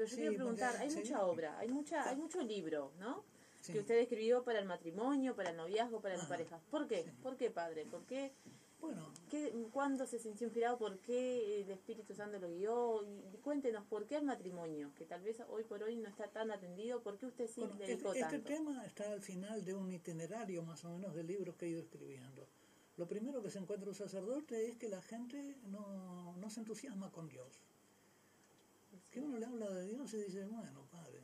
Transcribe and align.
pero 0.00 0.08
yo 0.08 0.16
Sí, 0.16 0.20
quiero 0.22 0.36
preguntar, 0.36 0.70
porque- 0.70 0.84
hay 0.84 0.90
sí. 0.90 0.96
mucha 0.98 1.26
obra, 1.26 1.58
hay 1.58 1.68
mucha, 1.68 2.08
hay 2.08 2.16
mucho 2.16 2.42
libro, 2.42 2.90
¿no? 2.98 3.22
Sí. 3.60 3.74
Que 3.74 3.80
usted 3.80 3.98
escribió 3.98 4.42
para 4.42 4.58
el 4.58 4.64
matrimonio, 4.64 5.36
para 5.36 5.50
el 5.50 5.56
noviazgo, 5.58 6.00
para 6.00 6.16
las 6.16 6.24
Ah, 6.24 6.28
parejas. 6.30 6.62
¿Por 6.70 6.86
qué? 6.88 7.04
¿Por 7.22 7.36
qué, 7.36 7.50
padre? 7.50 7.84
¿Por 7.84 8.02
qué? 8.06 8.32
Bueno, 8.80 9.12
¿Qué, 9.28 9.52
¿Cuándo 9.74 10.06
se 10.06 10.18
sintió 10.18 10.46
inspirado? 10.46 10.78
¿Por 10.78 10.98
qué 11.00 11.60
el 11.60 11.70
Espíritu 11.70 12.14
Santo 12.14 12.38
lo 12.38 12.48
guió? 12.48 13.04
Y, 13.06 13.36
cuéntenos, 13.42 13.84
¿por 13.84 14.06
qué 14.06 14.16
el 14.16 14.24
matrimonio? 14.24 14.90
Que 14.96 15.04
tal 15.04 15.20
vez 15.22 15.36
hoy 15.50 15.64
por 15.64 15.82
hoy 15.82 15.96
no 15.96 16.08
está 16.08 16.28
tan 16.28 16.50
atendido. 16.50 17.02
¿Por 17.02 17.18
qué 17.18 17.26
usted 17.26 17.46
sí 17.46 17.60
bueno, 17.60 17.74
este, 17.74 17.86
dedicó 17.88 18.14
este 18.14 18.24
tanto? 18.38 18.48
tema 18.48 18.82
está 18.86 19.12
al 19.12 19.20
final 19.20 19.62
de 19.66 19.74
un 19.74 19.92
itinerario 19.92 20.62
más 20.62 20.82
o 20.86 20.88
menos 20.88 21.14
de 21.14 21.22
libros 21.24 21.56
que 21.56 21.66
he 21.66 21.68
ido 21.68 21.82
escribiendo. 21.82 22.48
Lo 22.96 23.06
primero 23.06 23.42
que 23.42 23.50
se 23.50 23.58
encuentra 23.58 23.90
un 23.90 23.94
sacerdote 23.94 24.68
es 24.70 24.76
que 24.78 24.88
la 24.88 25.02
gente 25.02 25.56
no, 25.66 26.34
no 26.38 26.48
se 26.48 26.60
entusiasma 26.60 27.12
con 27.12 27.28
Dios. 27.28 27.60
Que 29.10 29.20
uno 29.20 29.38
le 29.38 29.46
habla 29.46 29.68
de 29.70 29.86
Dios 29.88 30.12
y 30.14 30.18
dice, 30.18 30.44
bueno, 30.46 30.86
padre, 30.90 31.20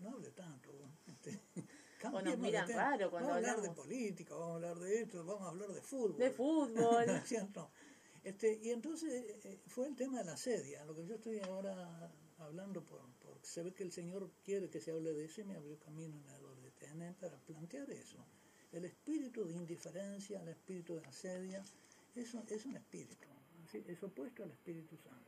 no 0.00 0.10
hable 0.10 0.30
tanto. 0.30 0.70
Este, 1.06 1.40
cambiemos 2.00 2.30
de 2.30 2.36
miran 2.36 2.68
raro 2.68 3.10
cuando 3.10 3.28
Vamos 3.28 3.44
a 3.46 3.50
hablar 3.50 3.68
de 3.68 3.74
política, 3.74 4.34
vamos 4.34 4.50
a 4.50 4.54
hablar 4.54 4.78
de 4.78 5.00
esto, 5.02 5.24
vamos 5.24 5.42
a 5.42 5.48
hablar 5.48 5.68
de 5.72 5.82
fútbol. 5.82 6.18
De 6.18 6.30
fútbol. 6.30 6.72
¿No 7.06 7.16
es 7.16 7.28
cierto? 7.28 7.70
Este, 8.24 8.58
y 8.62 8.70
entonces 8.70 9.12
eh, 9.44 9.60
fue 9.66 9.86
el 9.86 9.94
tema 9.94 10.18
de 10.18 10.24
la 10.24 10.36
sedia, 10.36 10.84
lo 10.84 10.94
que 10.94 11.06
yo 11.06 11.14
estoy 11.14 11.38
ahora 11.40 12.10
hablando, 12.38 12.84
por, 12.84 13.00
porque 13.20 13.46
se 13.46 13.62
ve 13.62 13.72
que 13.72 13.84
el 13.84 13.92
Señor 13.92 14.30
quiere 14.44 14.68
que 14.68 14.80
se 14.80 14.90
hable 14.90 15.12
de 15.12 15.26
eso 15.26 15.42
y 15.42 15.44
me 15.44 15.56
abrió 15.56 15.78
camino 15.78 16.16
en 16.16 16.28
el 16.28 16.62
de 16.62 16.70
tener 16.72 17.14
para 17.14 17.38
plantear 17.38 17.88
eso. 17.90 18.18
El 18.72 18.84
espíritu 18.84 19.44
de 19.44 19.54
indiferencia, 19.54 20.40
el 20.42 20.48
espíritu 20.48 20.96
de 20.96 21.06
asedia, 21.06 21.62
eso 22.14 22.42
es 22.48 22.66
un 22.66 22.76
espíritu, 22.76 23.28
es 23.72 24.02
opuesto 24.02 24.42
al 24.42 24.50
Espíritu 24.50 24.96
Santo. 24.96 25.25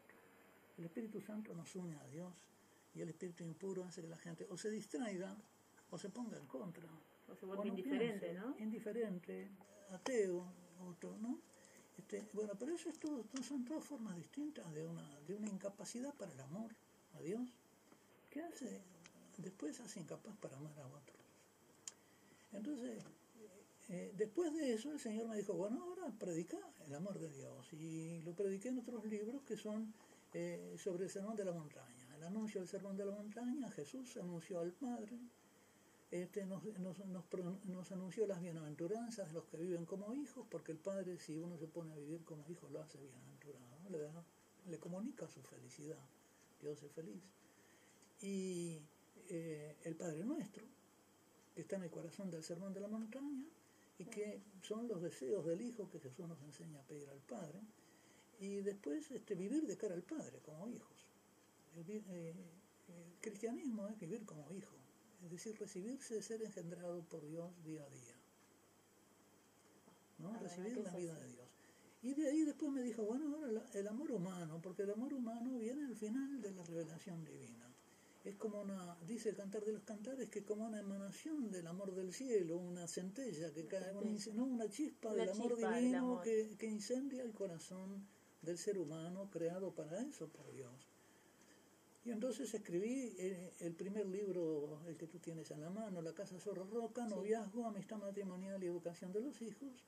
El 0.78 0.84
Espíritu 0.84 1.20
Santo 1.20 1.54
nos 1.54 1.74
une 1.74 1.96
a 1.96 2.06
Dios 2.06 2.32
y 2.94 3.00
el 3.00 3.10
espíritu 3.10 3.44
impuro 3.44 3.84
hace 3.84 4.00
que 4.00 4.08
la 4.08 4.16
gente 4.16 4.46
o 4.48 4.56
se 4.56 4.70
distraiga 4.70 5.36
o 5.90 5.98
se 5.98 6.08
ponga 6.08 6.36
en 6.36 6.46
contra. 6.46 6.88
O 7.28 7.34
se 7.34 7.46
vuelve 7.46 7.64
no 7.64 7.70
indiferente, 7.70 8.26
piense, 8.26 8.40
¿no? 8.40 8.58
Indiferente, 8.58 9.50
ateo, 9.90 10.46
otro, 10.88 11.16
¿no? 11.18 11.40
Este, 11.98 12.26
bueno, 12.32 12.54
pero 12.58 12.72
eso 12.72 12.88
es 12.88 12.98
todo, 12.98 13.24
son 13.42 13.64
todas 13.64 13.84
formas 13.84 14.16
distintas 14.16 14.72
de 14.72 14.86
una, 14.86 15.20
de 15.26 15.34
una 15.34 15.48
incapacidad 15.48 16.14
para 16.14 16.32
el 16.32 16.40
amor 16.40 16.70
a 17.14 17.20
Dios, 17.20 17.42
que 18.30 18.40
hace, 18.40 18.80
después 19.36 19.80
hace 19.80 20.00
incapaz 20.00 20.36
para 20.36 20.56
amar 20.56 20.78
a 20.78 20.86
otros. 20.86 21.18
Entonces, 22.52 23.02
eh, 23.88 24.12
después 24.16 24.54
de 24.54 24.74
eso 24.74 24.92
el 24.92 25.00
Señor 25.00 25.28
me 25.28 25.36
dijo, 25.36 25.54
bueno, 25.54 25.82
ahora 25.82 26.12
predica 26.18 26.58
el 26.86 26.94
amor 26.94 27.18
de 27.18 27.30
Dios. 27.30 27.72
Y 27.72 28.22
lo 28.22 28.32
prediqué 28.34 28.68
en 28.68 28.78
otros 28.78 29.04
libros 29.04 29.42
que 29.42 29.56
son 29.56 29.92
eh, 30.34 30.74
sobre 30.78 31.04
el 31.04 31.10
sermón 31.10 31.36
de 31.36 31.44
la 31.44 31.52
montaña. 31.52 32.16
El 32.16 32.24
anuncio 32.24 32.60
del 32.60 32.68
sermón 32.68 32.96
de 32.96 33.04
la 33.04 33.12
montaña, 33.12 33.70
Jesús 33.70 34.16
anunció 34.16 34.60
al 34.60 34.72
Padre, 34.72 35.18
este, 36.10 36.46
nos, 36.46 36.64
nos, 36.78 36.98
nos 37.64 37.92
anunció 37.92 38.26
las 38.26 38.40
bienaventuranzas 38.40 39.28
de 39.28 39.34
los 39.34 39.44
que 39.44 39.56
viven 39.58 39.84
como 39.84 40.12
hijos, 40.14 40.46
porque 40.50 40.72
el 40.72 40.78
Padre, 40.78 41.18
si 41.18 41.36
uno 41.38 41.56
se 41.58 41.66
pone 41.68 41.92
a 41.92 41.96
vivir 41.96 42.24
como 42.24 42.48
hijo, 42.48 42.68
lo 42.70 42.80
hace 42.80 42.98
bienaventurado, 42.98 43.88
le, 43.90 43.98
da- 43.98 44.24
le 44.68 44.78
comunica 44.78 45.28
su 45.28 45.42
felicidad, 45.42 46.02
Dios 46.60 46.82
es 46.82 46.90
feliz. 46.92 47.22
Y 48.20 48.80
eh, 49.28 49.76
el 49.84 49.94
Padre 49.96 50.24
Nuestro, 50.24 50.64
que 51.54 51.60
está 51.62 51.76
en 51.76 51.84
el 51.84 51.90
corazón 51.90 52.30
del 52.30 52.42
sermón 52.42 52.72
de 52.72 52.80
la 52.80 52.88
montaña, 52.88 53.44
y 53.98 54.04
que 54.06 54.40
son 54.62 54.88
los 54.88 55.02
deseos 55.02 55.44
del 55.44 55.60
Hijo 55.60 55.88
que 55.90 55.98
Jesús 56.00 56.26
nos 56.28 56.40
enseña 56.42 56.80
a 56.80 56.84
pedir 56.84 57.08
al 57.10 57.20
Padre, 57.20 57.60
y 58.40 58.60
después 58.60 59.10
este, 59.10 59.34
vivir 59.34 59.66
de 59.66 59.76
cara 59.76 59.94
al 59.94 60.02
Padre 60.02 60.38
como 60.40 60.68
hijos. 60.68 61.06
El, 61.76 61.90
eh, 61.90 62.34
el 62.88 63.20
cristianismo 63.20 63.88
es 63.88 63.98
vivir 63.98 64.24
como 64.24 64.50
hijo, 64.52 64.76
es 65.24 65.30
decir, 65.30 65.58
recibirse, 65.58 66.22
ser 66.22 66.42
engendrado 66.42 67.02
por 67.04 67.26
Dios 67.26 67.50
día 67.64 67.84
a 67.84 67.90
día. 67.90 68.14
¿no? 70.18 70.32
La 70.32 70.38
Recibir 70.38 70.78
la 70.78 70.94
vida 70.94 71.14
así. 71.14 71.22
de 71.22 71.32
Dios. 71.32 71.48
Y 72.02 72.14
de 72.14 72.28
ahí 72.28 72.42
después 72.44 72.70
me 72.70 72.82
dijo, 72.82 73.02
bueno, 73.02 73.34
ahora 73.34 73.64
el 73.74 73.88
amor 73.88 74.12
humano, 74.12 74.60
porque 74.62 74.82
el 74.82 74.90
amor 74.90 75.12
humano 75.12 75.58
viene 75.58 75.84
al 75.84 75.96
final 75.96 76.40
de 76.40 76.52
la 76.52 76.62
revelación 76.62 77.24
divina. 77.24 77.66
Es 78.24 78.36
como 78.36 78.60
una, 78.60 78.96
dice 79.06 79.30
el 79.30 79.36
cantar 79.36 79.64
de 79.64 79.72
los 79.72 79.82
cantares, 79.82 80.28
que 80.28 80.44
como 80.44 80.66
una 80.66 80.80
emanación 80.80 81.50
del 81.50 81.66
amor 81.66 81.94
del 81.94 82.12
cielo, 82.12 82.56
una 82.58 82.86
centella 82.86 83.52
que 83.52 83.66
cae, 83.66 83.92
una, 83.96 84.10
no, 84.34 84.44
una 84.44 84.68
chispa 84.68 85.14
del 85.14 85.30
amor 85.30 85.54
chispa 85.54 85.76
divino 85.76 85.98
amor. 85.98 86.22
Que, 86.22 86.56
que 86.58 86.66
incendia 86.66 87.22
el 87.22 87.32
corazón 87.32 88.06
del 88.42 88.58
ser 88.58 88.78
humano 88.78 89.28
creado 89.30 89.74
para 89.74 90.00
eso, 90.00 90.28
por 90.28 90.50
Dios. 90.52 90.90
Y 92.04 92.10
entonces 92.10 92.52
escribí 92.54 93.14
eh, 93.18 93.52
el 93.60 93.74
primer 93.74 94.06
libro, 94.06 94.80
el 94.86 94.96
que 94.96 95.06
tú 95.06 95.18
tienes 95.18 95.50
en 95.50 95.60
la 95.60 95.70
mano, 95.70 96.00
La 96.00 96.14
Casa 96.14 96.38
Zorro 96.38 96.64
Roca, 96.64 97.06
Noviazgo, 97.06 97.66
Amistad 97.66 97.98
Matrimonial 97.98 98.62
y 98.62 98.66
Educación 98.66 99.12
de 99.12 99.20
los 99.20 99.42
Hijos. 99.42 99.84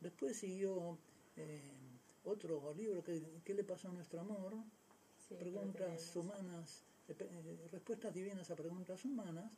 Después 0.00 0.36
siguió 0.36 0.98
eh, 1.36 1.60
otro 2.24 2.74
libro, 2.74 3.02
que, 3.02 3.22
¿Qué 3.44 3.54
le 3.54 3.64
pasó 3.64 3.88
a 3.88 3.92
nuestro 3.92 4.20
amor? 4.20 4.54
Sí, 5.28 5.34
preguntas 5.34 6.14
humanas, 6.16 6.84
eh, 7.08 7.16
eh, 7.18 7.68
respuestas 7.70 8.12
divinas 8.12 8.50
a 8.50 8.56
preguntas 8.56 9.04
humanas. 9.04 9.52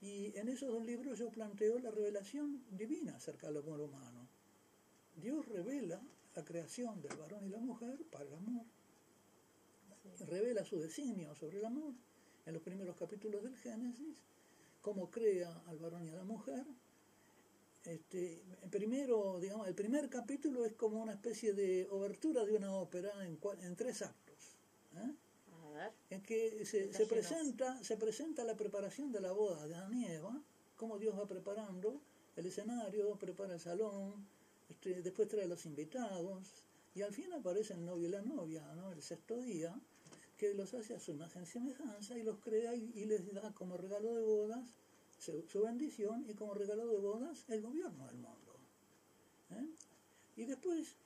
Y 0.00 0.36
en 0.36 0.48
esos 0.48 0.70
dos 0.70 0.84
libros 0.84 1.18
yo 1.18 1.30
planteo 1.30 1.78
la 1.78 1.90
revelación 1.90 2.64
divina 2.70 3.16
acerca 3.16 3.46
del 3.46 3.58
amor 3.58 3.80
humano. 3.80 4.26
Dios 5.16 5.46
revela 5.46 6.00
la 6.34 6.44
creación 6.44 7.00
del 7.02 7.16
varón 7.16 7.44
y 7.44 7.48
la 7.50 7.58
mujer 7.60 7.98
para 8.10 8.24
el 8.24 8.34
amor 8.34 8.64
Sí. 10.16 10.24
revela 10.24 10.64
su 10.64 10.78
designio 10.78 11.34
sobre 11.36 11.58
el 11.58 11.64
amor 11.64 11.94
en 12.44 12.54
los 12.54 12.62
primeros 12.62 12.96
capítulos 12.96 13.42
del 13.42 13.56
Génesis, 13.56 14.18
cómo 14.80 15.10
crea 15.10 15.62
al 15.66 15.78
varón 15.78 16.04
y 16.06 16.10
a 16.10 16.16
la 16.16 16.24
mujer. 16.24 16.64
Este, 17.84 18.42
primero, 18.70 19.38
digamos, 19.40 19.66
el 19.68 19.74
primer 19.74 20.08
capítulo 20.08 20.64
es 20.64 20.74
como 20.74 21.02
una 21.02 21.12
especie 21.12 21.52
de 21.52 21.88
obertura 21.90 22.44
de 22.44 22.56
una 22.56 22.74
ópera 22.74 23.10
en, 23.24 23.76
tres 23.76 24.02
actos, 24.02 24.56
¿eh? 24.96 25.14
A 25.64 25.68
ver. 25.70 25.92
en 26.10 26.22
que 26.22 26.64
se, 26.64 27.06
presenta, 27.06 27.82
se 27.82 27.96
presenta 27.96 28.44
la 28.44 28.56
preparación 28.56 29.10
de 29.10 29.20
la 29.20 29.32
boda 29.32 29.66
de 29.66 29.74
Adán 29.74 29.94
y 29.94 30.06
Eva, 30.06 30.40
cómo 30.76 30.98
Dios 30.98 31.18
va 31.18 31.26
preparando 31.26 32.00
el 32.36 32.46
escenario, 32.46 33.16
prepara 33.18 33.54
el 33.54 33.60
salón, 33.60 34.26
este, 34.72 35.02
después 35.02 35.28
trae 35.28 35.46
los 35.46 35.64
invitados, 35.66 36.64
y 36.94 37.02
al 37.02 37.12
fin 37.12 37.32
aparece 37.32 37.74
el 37.74 37.84
novio 37.84 38.08
y 38.08 38.10
la 38.10 38.22
novia, 38.22 38.62
¿no? 38.74 38.92
el 38.92 39.02
sexto 39.02 39.40
día, 39.40 39.74
que 40.36 40.54
los 40.54 40.74
hace 40.74 40.94
a 40.94 41.00
su 41.00 41.12
imagen 41.12 41.42
y 41.42 41.46
semejanza 41.46 42.18
y 42.18 42.22
los 42.22 42.38
crea 42.38 42.74
y, 42.74 43.04
les 43.04 43.32
da 43.32 43.52
como 43.54 43.76
regalo 43.76 44.14
de 44.14 44.22
bodas 44.22 44.64
su, 45.18 45.62
bendición 45.62 46.24
y 46.28 46.34
como 46.34 46.54
regalo 46.54 46.86
de 46.86 46.98
bodas 46.98 47.44
el 47.48 47.62
gobierno 47.62 48.06
del 48.06 48.16
mundo. 48.16 48.56
¿eh? 49.50 49.66
Y 50.36 50.44
después, 50.44 50.96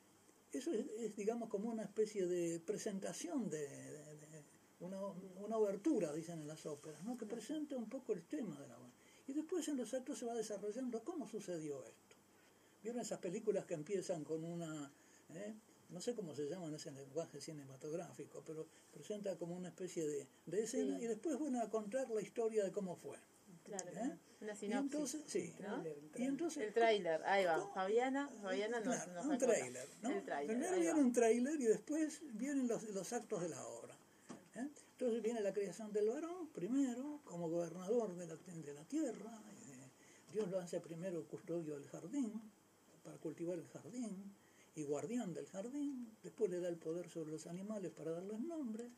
eso 0.53 0.73
es, 0.73 1.17
digamos 1.17 1.49
como 1.49 1.69
una 1.71 1.83
especie 1.83 2.27
de 2.27 2.61
presentación 2.61 3.51
de, 3.51 3.67
una, 4.81 5.01
una 5.45 5.59
obertura, 5.59 6.13
dicen 6.15 6.41
en 6.41 6.49
las 6.49 6.65
óperas, 6.67 7.01
que 7.19 7.27
presenta 7.27 7.77
un 7.77 7.89
poco 7.89 8.13
el 8.13 8.23
tema 8.23 8.59
de 8.59 8.69
la 8.69 8.77
boda. 8.77 8.93
Y 9.29 9.33
después 9.33 9.67
en 9.69 9.77
los 9.77 9.93
actos 9.93 10.19
se 10.19 10.25
va 10.25 10.35
desarrollando 10.35 11.03
cómo 11.03 11.29
sucedió 11.29 11.85
esto. 11.85 12.06
¿Vieron 12.87 13.03
esas 13.03 13.19
películas 13.19 13.65
que 13.65 13.75
empiezan 13.75 14.23
con 14.23 14.45
una, 14.45 14.89
eh? 15.35 15.53
no 15.89 16.01
sé 16.01 16.15
cómo 16.15 16.37
se 16.37 16.49
llama 16.49 16.67
en 16.69 16.75
ese 16.75 16.93
lenguaje 16.93 17.41
cinematográfico, 17.41 18.45
pero 18.47 18.65
presenta 18.93 19.35
como 19.37 19.57
una 19.57 19.71
especie 19.71 20.07
de, 20.07 20.29
de 20.47 20.63
escena 20.63 20.97
Sí. 20.97 21.03
y 21.05 21.09
después 21.09 21.37
van 21.41 21.57
a 21.57 21.69
contar 21.69 22.09
la 22.09 22.23
historia 22.23 22.63
de 22.63 22.71
cómo 22.71 22.95
fue. 22.95 23.19
Claro, 23.65 23.91
¿eh? 23.91 24.17
una 24.41 24.53
Y 24.53 24.57
sinopsis. 24.57 24.93
entonces, 24.93 25.23
sí. 25.27 25.53
¿no? 25.59 25.83
Y 26.15 26.23
entonces, 26.23 26.63
El 26.63 26.75
tráiler, 26.75 27.21
ahí 27.25 27.45
va. 27.45 27.59
¿cómo? 27.59 27.75
Fabiana, 27.75 28.29
Fabiana 28.41 28.79
nos, 28.79 28.95
Claro, 28.95 29.13
nos 29.15 29.27
un 29.27 29.39
tráiler, 29.39 29.89
¿no? 30.03 30.11
El 30.11 30.25
tráiler, 30.25 30.57
Primero 30.57 30.77
viene 30.79 30.93
va. 30.93 30.99
un 31.01 31.13
tráiler 31.13 31.61
y 31.61 31.65
después 31.65 32.21
vienen 32.35 32.69
los, 32.69 32.85
los 32.91 33.13
actos 33.13 33.43
de 33.43 33.49
la 33.49 33.67
obra. 33.67 33.97
¿eh? 34.55 34.69
Entonces 34.93 35.23
viene 35.25 35.41
la 35.41 35.53
creación 35.53 35.93
del 35.93 36.09
varón, 36.09 36.51
primero, 36.55 37.21
como 37.25 37.51
gobernador 37.51 38.15
de 38.15 38.29
la, 38.29 38.37
de 38.37 38.75
la 38.75 38.85
tierra. 38.85 39.43
eh, 39.73 39.91
Dios 40.33 40.49
lo 40.51 40.61
hace 40.61 40.79
primero 40.81 41.25
custodio 41.27 41.75
del 41.75 41.89
jardín, 41.89 42.41
para 43.07 43.19
cultivar 43.19 43.57
el 43.57 43.69
jardín, 43.69 44.35
y 44.75 44.83
guardián 44.83 45.33
del 45.33 45.47
jardín. 45.47 46.17
Después 46.23 46.51
le 46.51 46.61
da 46.61 46.69
el 46.69 46.77
poder 46.77 47.09
sobre 47.09 47.31
los 47.31 47.47
animales 47.47 47.93
para 47.93 48.11
darles 48.11 48.41
nombre. 48.41 48.91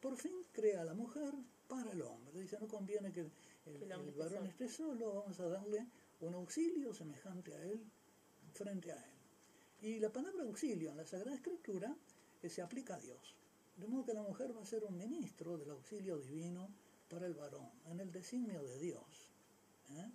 Por 0.00 0.16
fin 0.16 0.32
crea 0.50 0.80
a 0.80 0.84
la 0.84 0.94
mujer 0.94 1.34
para 1.68 1.92
el 1.92 2.00
hombre. 2.00 2.40
Dice, 2.40 2.58
no 2.58 2.66
conviene 2.66 3.12
que 3.12 3.20
el, 3.20 4.12
varón 4.16 4.46
esté 4.46 4.66
solo, 4.66 5.14
vamos 5.14 5.38
a 5.40 5.48
darle 5.48 5.86
un 6.20 6.34
auxilio 6.34 6.94
semejante 6.94 7.54
a 7.54 7.62
él, 7.62 7.84
frente 8.54 8.92
a 8.92 8.96
él. 8.96 9.20
Y 9.82 10.00
la 10.00 10.10
palabra 10.10 10.42
auxilio 10.42 10.90
en 10.90 10.96
la 10.96 11.06
Sagrada 11.06 11.36
Escritura 11.36 11.94
eh, 12.42 12.48
se 12.48 12.62
aplica 12.62 12.96
a 12.96 13.00
Dios. 13.00 13.36
De 13.76 13.86
modo 13.86 14.06
que 14.06 14.14
la 14.14 14.22
mujer 14.22 14.56
va 14.56 14.62
a 14.62 14.66
ser 14.66 14.84
un 14.84 14.96
ministro 14.96 15.58
del 15.58 15.70
auxilio 15.70 16.18
divino 16.18 16.68
para 17.10 17.26
el 17.26 17.34
varón, 17.34 17.70
en 17.86 18.00
el 18.00 18.10
designio 18.10 18.62
de 18.62 18.78
Dios. 18.78 19.30
¿eh? 19.90 20.10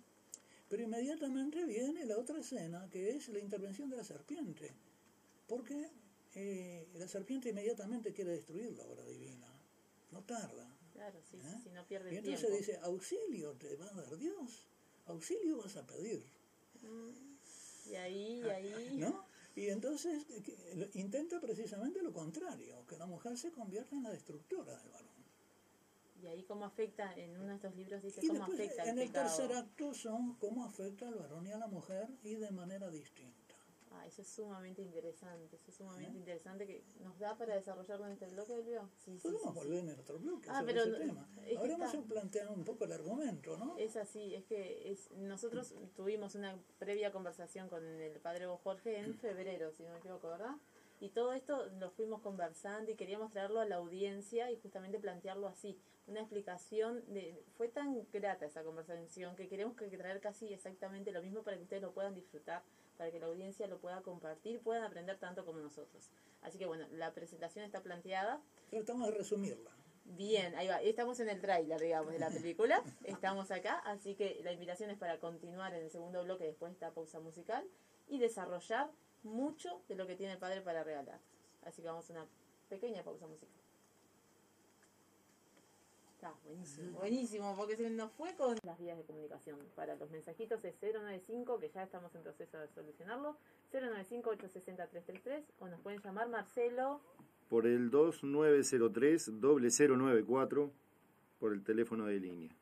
Pero 0.68 0.82
inmediatamente 0.82 1.64
viene 1.64 2.04
la 2.04 2.18
otra 2.18 2.40
escena, 2.40 2.88
que 2.90 3.10
es 3.16 3.28
la 3.28 3.38
intervención 3.38 3.88
de 3.88 3.96
la 3.96 4.04
serpiente, 4.04 4.74
porque 5.46 5.90
eh, 6.34 6.88
la 6.94 7.06
serpiente 7.06 7.50
inmediatamente 7.50 8.12
quiere 8.12 8.32
destruir 8.32 8.72
la 8.76 8.84
obra 8.84 9.04
divina. 9.04 9.46
No 10.10 10.22
tarda. 10.24 10.68
Claro, 10.92 11.20
sí, 11.30 11.36
¿Eh? 11.36 11.60
si 11.62 11.70
no 11.70 11.86
pierde 11.86 12.12
Y 12.12 12.16
entonces 12.16 12.40
tiempo. 12.40 12.58
dice, 12.58 12.78
auxilio 12.82 13.52
te 13.54 13.76
va 13.76 13.86
a 13.88 13.92
dar 13.94 14.16
Dios, 14.16 14.66
auxilio 15.06 15.58
vas 15.58 15.76
a 15.76 15.86
pedir, 15.86 16.24
Y 17.86 17.94
ahí, 17.94 18.40
y 18.40 18.48
ahí. 18.48 18.96
¿no? 18.96 19.24
Y 19.54 19.68
entonces 19.68 20.26
eh, 20.30 20.90
intenta 20.94 21.40
precisamente 21.40 22.02
lo 22.02 22.12
contrario, 22.12 22.84
que 22.86 22.96
la 22.96 23.06
mujer 23.06 23.36
se 23.38 23.50
convierta 23.52 23.94
en 23.94 24.02
la 24.02 24.10
destructora 24.10 24.76
del 24.78 24.90
varón. 24.90 25.15
Y 26.22 26.26
ahí 26.28 26.42
cómo 26.44 26.64
afecta, 26.64 27.14
en 27.16 27.36
uno 27.36 27.48
de 27.48 27.54
estos 27.56 27.74
libros 27.76 28.02
dice 28.02 28.20
Y 28.22 28.28
cómo 28.28 28.40
después 28.46 28.60
afecta 28.60 28.82
el 28.84 28.88
en 28.90 28.98
el 28.98 29.06
pecado. 29.08 29.26
tercer 29.36 29.56
acto 29.56 29.94
son 29.94 30.34
cómo 30.36 30.64
afecta 30.64 31.08
al 31.08 31.14
varón 31.14 31.46
y 31.46 31.52
a 31.52 31.58
la 31.58 31.66
mujer 31.66 32.08
y 32.22 32.34
de 32.36 32.50
manera 32.50 32.88
distinta. 32.90 33.54
Ah, 33.92 34.04
eso 34.06 34.20
es 34.22 34.28
sumamente 34.28 34.82
interesante, 34.82 35.56
eso 35.56 35.70
es 35.70 35.76
sumamente 35.76 36.16
¿Eh? 36.16 36.20
interesante 36.20 36.66
que 36.66 36.84
nos 37.00 37.18
da 37.18 37.36
para 37.38 37.54
desarrollarlo 37.54 38.06
en 38.06 38.12
este 38.12 38.26
bloque, 38.26 38.54
Elvio. 38.54 38.90
Sí, 38.96 39.18
Podemos 39.22 39.42
sí, 39.42 39.48
sí. 39.48 39.54
volver 39.54 39.78
en 39.88 40.00
otro 40.00 40.18
bloque 40.18 40.48
Ah, 40.50 40.60
sobre 40.60 40.74
pero 40.74 40.82
ese 40.84 40.90
no- 40.92 40.98
tema. 40.98 41.28
es 41.46 41.56
Ahora 41.56 41.76
vamos 41.78 41.94
a 41.94 42.02
plantear 42.02 42.48
un 42.48 42.64
poco 42.64 42.84
el 42.84 42.92
argumento, 42.92 43.56
¿no? 43.56 43.76
Es 43.78 43.96
así, 43.96 44.34
es 44.34 44.44
que 44.44 44.90
es, 44.90 45.10
nosotros 45.12 45.74
tuvimos 45.94 46.34
una 46.34 46.58
previa 46.78 47.12
conversación 47.12 47.68
con 47.68 47.84
el 47.86 48.20
padre 48.20 48.46
Jorge 48.46 48.98
en 48.98 49.14
febrero, 49.14 49.72
si 49.72 49.84
no 49.84 49.92
me 49.92 49.98
equivoco, 49.98 50.28
¿verdad? 50.28 50.56
Y 51.00 51.10
todo 51.10 51.32
esto 51.34 51.66
lo 51.78 51.90
fuimos 51.90 52.22
conversando 52.22 52.90
y 52.90 52.94
queríamos 52.94 53.30
traerlo 53.30 53.60
a 53.60 53.66
la 53.66 53.76
audiencia 53.76 54.50
y 54.50 54.56
justamente 54.56 54.98
plantearlo 54.98 55.46
así. 55.46 55.78
Una 56.06 56.20
explicación 56.20 57.04
de... 57.12 57.42
Fue 57.56 57.68
tan 57.68 58.06
grata 58.12 58.46
esa 58.46 58.62
conversación 58.62 59.36
que 59.36 59.48
queremos 59.48 59.76
que 59.76 59.88
traer 59.88 60.20
casi 60.20 60.52
exactamente 60.52 61.12
lo 61.12 61.22
mismo 61.22 61.42
para 61.42 61.56
que 61.56 61.64
ustedes 61.64 61.82
lo 61.82 61.92
puedan 61.92 62.14
disfrutar, 62.14 62.62
para 62.96 63.10
que 63.10 63.20
la 63.20 63.26
audiencia 63.26 63.66
lo 63.66 63.78
pueda 63.78 64.00
compartir, 64.02 64.60
puedan 64.60 64.84
aprender 64.84 65.18
tanto 65.18 65.44
como 65.44 65.60
nosotros. 65.60 66.10
Así 66.42 66.58
que 66.58 66.66
bueno, 66.66 66.86
la 66.92 67.12
presentación 67.12 67.64
está 67.64 67.82
planteada. 67.82 68.40
Tratamos 68.70 69.08
de 69.08 69.18
resumirla. 69.18 69.70
Bien, 70.04 70.54
ahí 70.54 70.68
va. 70.68 70.80
Estamos 70.82 71.18
en 71.20 71.28
el 71.28 71.40
tráiler, 71.40 71.80
digamos, 71.80 72.12
de 72.12 72.20
la 72.20 72.30
película. 72.30 72.82
Estamos 73.04 73.50
acá, 73.50 73.80
así 73.80 74.14
que 74.14 74.40
la 74.44 74.52
invitación 74.52 74.88
es 74.90 74.96
para 74.96 75.18
continuar 75.18 75.74
en 75.74 75.82
el 75.82 75.90
segundo 75.90 76.22
bloque 76.22 76.44
después 76.44 76.70
de 76.70 76.74
esta 76.74 76.94
pausa 76.94 77.18
musical 77.20 77.66
y 78.06 78.18
desarrollar 78.18 78.88
mucho 79.26 79.82
de 79.88 79.96
lo 79.96 80.06
que 80.06 80.16
tiene 80.16 80.32
el 80.34 80.38
padre 80.38 80.62
para 80.62 80.84
regalar. 80.84 81.20
Así 81.64 81.82
que 81.82 81.88
vamos 81.88 82.08
a 82.10 82.14
una 82.14 82.26
pequeña 82.68 83.02
pausa 83.02 83.26
musical. 83.26 83.56
Está 86.14 86.32
buenísimo, 86.44 86.98
buenísimo, 86.98 87.56
porque 87.56 87.76
se 87.76 87.90
nos 87.90 88.12
fue 88.12 88.36
con 88.36 88.56
las 88.62 88.78
vías 88.78 88.96
de 88.96 89.04
comunicación. 89.04 89.58
Para 89.74 89.96
los 89.96 90.10
mensajitos 90.10 90.64
es 90.64 90.74
095, 90.80 91.58
que 91.58 91.68
ya 91.68 91.82
estamos 91.82 92.14
en 92.14 92.22
proceso 92.22 92.58
de 92.58 92.68
solucionarlo, 92.68 93.36
095-860-333, 93.72 95.44
o 95.58 95.68
nos 95.68 95.80
pueden 95.80 96.00
llamar 96.00 96.30
Marcelo 96.30 97.02
por 97.50 97.66
el 97.66 97.90
2903-0094 97.90 100.70
por 101.38 101.52
el 101.52 101.62
teléfono 101.62 102.06
de 102.06 102.18
línea. 102.18 102.56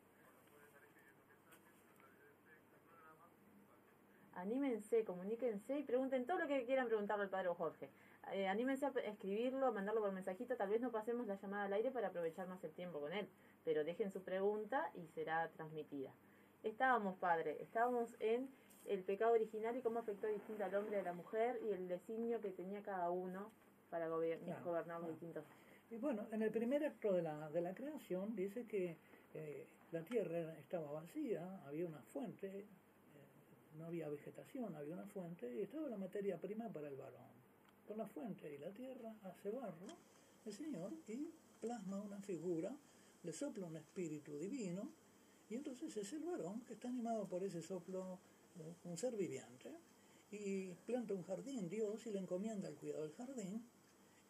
Anímense, 4.45 5.03
comuníquense 5.03 5.79
y 5.79 5.83
pregunten 5.83 6.25
todo 6.25 6.39
lo 6.39 6.47
que 6.47 6.65
quieran 6.65 6.87
preguntarle 6.87 7.23
al 7.23 7.29
padre 7.29 7.49
Jorge. 7.49 7.89
Eh, 8.31 8.47
anímense 8.47 8.85
a 8.85 8.89
escribirlo, 9.03 9.67
a 9.67 9.71
mandarlo 9.71 10.01
por 10.01 10.11
mensajito. 10.11 10.55
Tal 10.55 10.69
vez 10.69 10.81
no 10.81 10.91
pasemos 10.91 11.27
la 11.27 11.35
llamada 11.35 11.65
al 11.65 11.73
aire 11.73 11.91
para 11.91 12.07
aprovechar 12.07 12.47
más 12.47 12.63
el 12.63 12.71
tiempo 12.71 12.99
con 12.99 13.11
él, 13.13 13.27
pero 13.63 13.83
dejen 13.83 14.11
su 14.11 14.21
pregunta 14.23 14.89
y 14.93 15.07
será 15.07 15.49
transmitida. 15.49 16.11
Estábamos, 16.63 17.17
padre, 17.17 17.61
estábamos 17.61 18.15
en 18.19 18.49
el 18.85 19.03
pecado 19.03 19.33
original 19.33 19.75
y 19.75 19.81
cómo 19.81 19.99
afectó 19.99 20.27
distinto 20.27 20.63
al 20.63 20.75
hombre 20.75 20.97
y 20.97 20.99
a 20.99 21.03
la 21.03 21.13
mujer 21.13 21.59
y 21.63 21.69
el 21.71 21.87
designio 21.87 22.39
que 22.39 22.51
tenía 22.51 22.81
cada 22.83 23.09
uno 23.09 23.51
para 23.89 24.05
Claro, 24.05 24.63
gobernar 24.63 24.65
los 24.65 24.85
claro. 24.85 25.07
distintos. 25.07 25.43
Y 25.89 25.97
bueno, 25.97 26.27
en 26.31 26.41
el 26.41 26.51
primer 26.51 26.83
acto 26.85 27.13
de 27.13 27.21
la, 27.21 27.49
de 27.49 27.61
la 27.61 27.73
creación 27.73 28.35
dice 28.35 28.65
que 28.67 28.97
eh, 29.33 29.67
la 29.91 30.01
tierra 30.01 30.53
estaba 30.57 30.91
vacía, 30.91 31.61
había 31.65 31.85
una 31.85 32.01
fuente, 32.01 32.65
no 33.75 33.85
había 33.85 34.09
vegetación, 34.09 34.75
había 34.75 34.93
una 34.93 35.05
fuente 35.05 35.53
y 35.53 35.61
estaba 35.61 35.89
la 35.89 35.97
materia 35.97 36.39
prima 36.39 36.69
para 36.69 36.87
el 36.87 36.95
varón. 36.95 37.35
Con 37.87 37.97
la 37.97 38.07
fuente 38.07 38.53
y 38.53 38.57
la 38.57 38.71
tierra 38.71 39.15
hace 39.23 39.51
barro 39.51 39.87
el 40.45 40.53
Señor 40.53 40.93
y 41.07 41.29
plasma 41.61 42.01
una 42.01 42.19
figura, 42.19 42.75
le 43.23 43.33
sopla 43.33 43.65
un 43.65 43.77
espíritu 43.77 44.37
divino 44.37 44.89
y 45.49 45.55
entonces 45.55 45.95
es 45.97 46.13
el 46.13 46.23
varón 46.23 46.61
que 46.61 46.73
está 46.73 46.89
animado 46.89 47.27
por 47.27 47.43
ese 47.43 47.61
soplo, 47.61 48.19
eh, 48.59 48.73
un 48.83 48.97
ser 48.97 49.15
viviente, 49.15 49.71
y 50.31 50.71
planta 50.85 51.13
un 51.13 51.23
jardín 51.23 51.69
Dios 51.69 52.05
y 52.07 52.11
le 52.11 52.19
encomienda 52.19 52.67
el 52.67 52.75
cuidado 52.75 53.03
del 53.03 53.13
jardín 53.13 53.63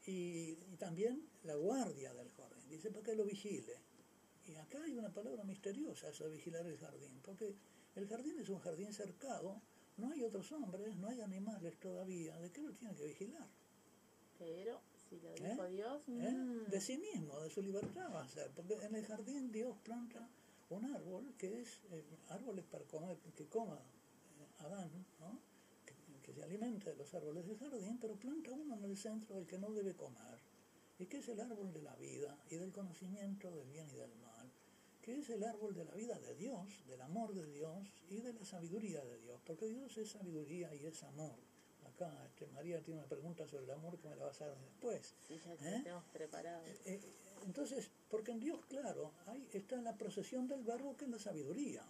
y, 0.06 0.54
también 0.78 1.22
la 1.44 1.56
guardia 1.56 2.14
del 2.14 2.30
jardín, 2.32 2.70
dice 2.70 2.92
para 2.92 3.04
que 3.04 3.16
lo 3.16 3.26
vigile. 3.26 3.78
Y 4.48 4.56
acá 4.56 4.84
hay 4.84 4.96
una 4.96 5.10
palabra 5.10 5.44
misteriosa, 5.44 6.10
eso 6.10 6.26
de 6.26 6.36
vigilar 6.36 6.66
el 6.68 6.78
jardín, 6.78 7.20
porque 7.24 7.56
el 7.96 8.08
jardín 8.08 8.40
es 8.40 8.50
un 8.50 8.60
jardín 8.60 8.94
cercado, 8.94 9.62
no 9.98 10.12
hay 10.12 10.24
otros 10.24 10.52
hombres, 10.52 10.96
no 10.98 11.08
hay 11.08 11.22
animales 11.22 11.80
todavía, 11.80 12.38
¿de 12.40 12.52
qué 12.52 12.62
lo 12.62 12.74
tiene 12.74 12.94
que 12.96 13.06
vigilar? 13.06 13.48
Pero 14.38 14.82
si 15.10 15.20
lo 15.20 15.34
¿Eh? 15.36 15.50
dijo 15.50 15.66
Dios, 15.68 16.02
¿Eh? 16.08 16.32
mm, 16.32 16.70
De 16.70 16.82
sí 16.82 16.98
mismo, 16.98 17.40
de 17.40 17.50
su 17.50 17.62
libertad 17.62 18.14
va 18.14 18.24
a 18.24 18.28
ser, 18.28 18.52
porque 18.52 18.74
en 18.74 18.96
el 18.96 19.06
jardín 19.06 19.52
Dios 19.52 19.78
planta 19.84 20.30
un 20.70 20.86
árbol 20.86 21.34
que 21.38 21.62
es 21.62 21.82
eh, 21.92 22.04
árboles 22.30 22.66
para 22.66 22.84
comer, 22.86 23.18
que 23.36 23.48
coma 23.48 23.80
eh, 24.40 24.48
Adán, 24.60 24.92
¿no? 25.20 25.40
que, 25.86 25.94
que 26.22 26.34
se 26.34 26.44
alimente 26.44 26.90
de 26.90 26.98
los 26.98 27.14
árboles 27.14 27.46
del 27.48 27.58
jardín, 27.58 27.98
pero 28.00 28.16
planta 28.16 28.52
uno 28.52 28.76
en 28.76 28.84
el 28.84 28.98
centro 28.98 29.36
del 29.36 29.46
que 29.48 29.58
no 29.58 29.72
debe 29.72 29.96
comer, 29.96 30.40
y 30.98 31.06
que 31.06 31.18
es 31.18 31.30
el 31.30 31.40
árbol 31.40 31.72
de 31.72 31.82
la 31.82 31.96
vida 31.96 32.38
y 32.50 32.56
del 32.56 32.72
conocimiento 32.72 33.52
del 33.56 33.70
bien 33.70 33.88
y 33.90 33.96
del 33.96 34.14
mal, 34.16 34.25
que 35.06 35.20
es 35.20 35.30
el 35.30 35.44
árbol 35.44 35.76
de 35.76 35.86
la 35.86 35.94
vida 35.94 36.18
de 36.18 36.34
Dios, 36.34 36.84
del 36.88 37.00
amor 37.00 37.32
de 37.36 37.46
Dios 37.46 37.94
y 38.10 38.22
de 38.22 38.34
la 38.34 38.44
sabiduría 38.44 39.06
de 39.06 39.20
Dios, 39.20 39.40
porque 39.46 39.68
Dios 39.68 39.96
es 40.00 40.10
sabiduría 40.10 40.74
y 40.74 40.88
es 40.88 41.04
amor. 41.04 41.36
Acá 41.88 42.12
este, 42.26 42.48
María 42.48 42.82
tiene 42.82 43.02
una 43.02 43.08
pregunta 43.08 43.48
sobre 43.48 43.66
el 43.66 43.72
amor 43.72 44.00
que 44.00 44.10
me 44.10 44.16
la 44.16 44.26
vas 44.26 44.42
a 44.42 44.48
dar 44.48 44.58
después. 44.58 45.14
sí, 45.28 45.40
ya 45.46 45.54
¿Eh? 45.54 45.58
tenemos 45.84 46.04
preparado. 46.06 46.64
Eh, 46.86 47.00
entonces, 47.46 47.92
porque 48.10 48.32
en 48.32 48.40
Dios, 48.40 48.66
claro, 48.66 49.12
ahí 49.28 49.48
está 49.54 49.80
la 49.80 49.96
procesión 49.96 50.48
del 50.48 50.64
verbo 50.64 50.98
que 50.98 51.06
es 51.06 51.12
la 51.12 51.20
sabiduría, 51.20 51.84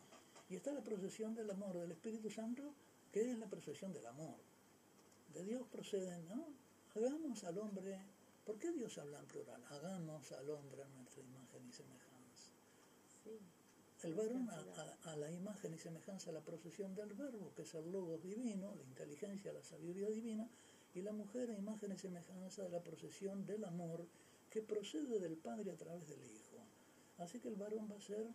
y 0.50 0.58
está 0.58 0.74
la 0.74 0.84
procesión 0.84 1.34
del 1.34 1.50
amor 1.50 1.80
del 1.80 1.92
Espíritu 1.92 2.30
Santo 2.30 2.74
que 3.14 3.32
es 3.32 3.40
la 3.40 3.48
procesión 3.48 3.94
del 3.94 4.06
amor. 4.08 4.36
De 5.34 5.46
Dios 5.46 5.66
proceden, 5.72 6.28
¿no? 6.28 6.48
Hagamos 6.94 7.46
al 7.46 7.58
hombre, 7.60 7.98
¿por 8.46 8.60
qué 8.60 8.74
Dios 8.74 8.98
habla 8.98 9.20
en 9.20 9.26
plural? 9.26 9.64
Hagamos 9.70 10.30
al 10.34 10.50
hombre 10.50 10.84
a 10.84 10.88
nuestra 10.90 11.24
imagen 11.24 11.66
y 11.66 11.72
semejanza. 11.72 12.05
El 14.04 14.14
varón 14.14 14.50
a, 14.50 14.56
a- 14.60 15.14
a 15.14 15.16
la 15.16 15.32
imagen 15.32 15.74
y 15.74 15.78
semejanza 15.78 16.28
de 16.32 16.34
la 16.40 16.44
procesión 16.46 16.94
del 16.96 17.14
verbo, 17.14 17.54
que 17.56 17.64
es 17.64 17.74
el 17.74 17.92
logos 17.92 18.22
divino, 18.22 18.76
la 18.76 18.84
inteligencia, 18.84 19.52
la 19.54 19.64
sabiduría 19.64 20.10
divina, 20.10 20.48
y 20.94 21.02
la 21.02 21.12
mujer 21.12 21.50
a 21.50 21.58
imagen 21.58 21.92
y 21.92 21.98
semejanza 21.98 22.64
de 22.64 22.70
la 22.70 22.82
procesión 22.84 23.46
del 23.46 23.66
amor, 23.66 24.06
que 24.50 24.62
procede 24.62 25.20
del 25.20 25.38
Padre 25.38 25.72
a 25.72 25.76
través 25.78 26.08
del 26.08 26.22
Hijo. 26.24 26.58
Así 27.18 27.40
que 27.40 27.48
el 27.50 27.56
varón 27.56 27.90
va 27.92 27.98
a 27.98 28.02
ser 28.02 28.28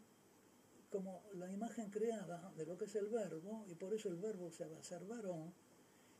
como 0.91 1.23
la 1.35 1.51
imagen 1.53 1.89
creada 1.91 2.53
de 2.57 2.67
lo 2.67 2.77
que 2.77 2.87
es 2.87 2.95
el 2.97 3.07
verbo, 3.09 3.65
y 3.69 3.75
por 3.77 3.95
eso 3.95 4.09
el 4.09 4.17
verbo 4.17 4.51
se 4.51 4.67
va 4.67 4.79
a 4.79 4.83
ser 4.83 5.05
varón, 5.05 5.53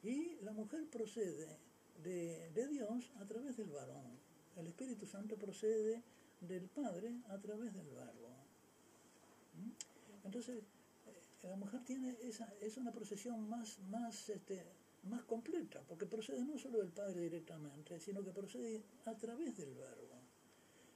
y 0.03 0.37
la 0.43 0.53
mujer 0.53 0.87
procede 0.89 1.59
de, 2.05 2.51
de 2.51 2.69
Dios 2.69 3.11
a 3.17 3.27
través 3.27 3.57
del 3.57 3.71
varón. 3.71 4.19
El 4.57 4.67
Espíritu 4.69 5.07
Santo 5.07 5.37
procede 5.37 6.03
del 6.41 6.69
Padre 6.69 7.21
a 7.29 7.39
través 7.39 7.75
del 7.75 7.89
verbo. 7.89 8.31
Entonces, 10.25 10.63
eh, 11.07 11.49
la 11.49 11.57
mujer 11.57 11.85
tiene 11.85 12.17
esa, 12.23 12.53
es 12.61 12.77
una 12.77 12.93
procesión 12.93 13.49
más, 13.49 13.79
más, 13.91 14.29
este, 14.29 14.65
más 15.05 15.23
completa, 15.25 15.83
porque 15.89 16.07
procede 16.07 16.45
no 16.45 16.59
solo 16.59 16.79
del 16.79 16.93
Padre 16.93 17.23
directamente, 17.23 17.99
sino 18.01 18.23
que 18.23 18.31
procede 18.31 18.83
a 19.07 19.15
través 19.17 19.57
del 19.57 19.75
verbo. 19.75 20.21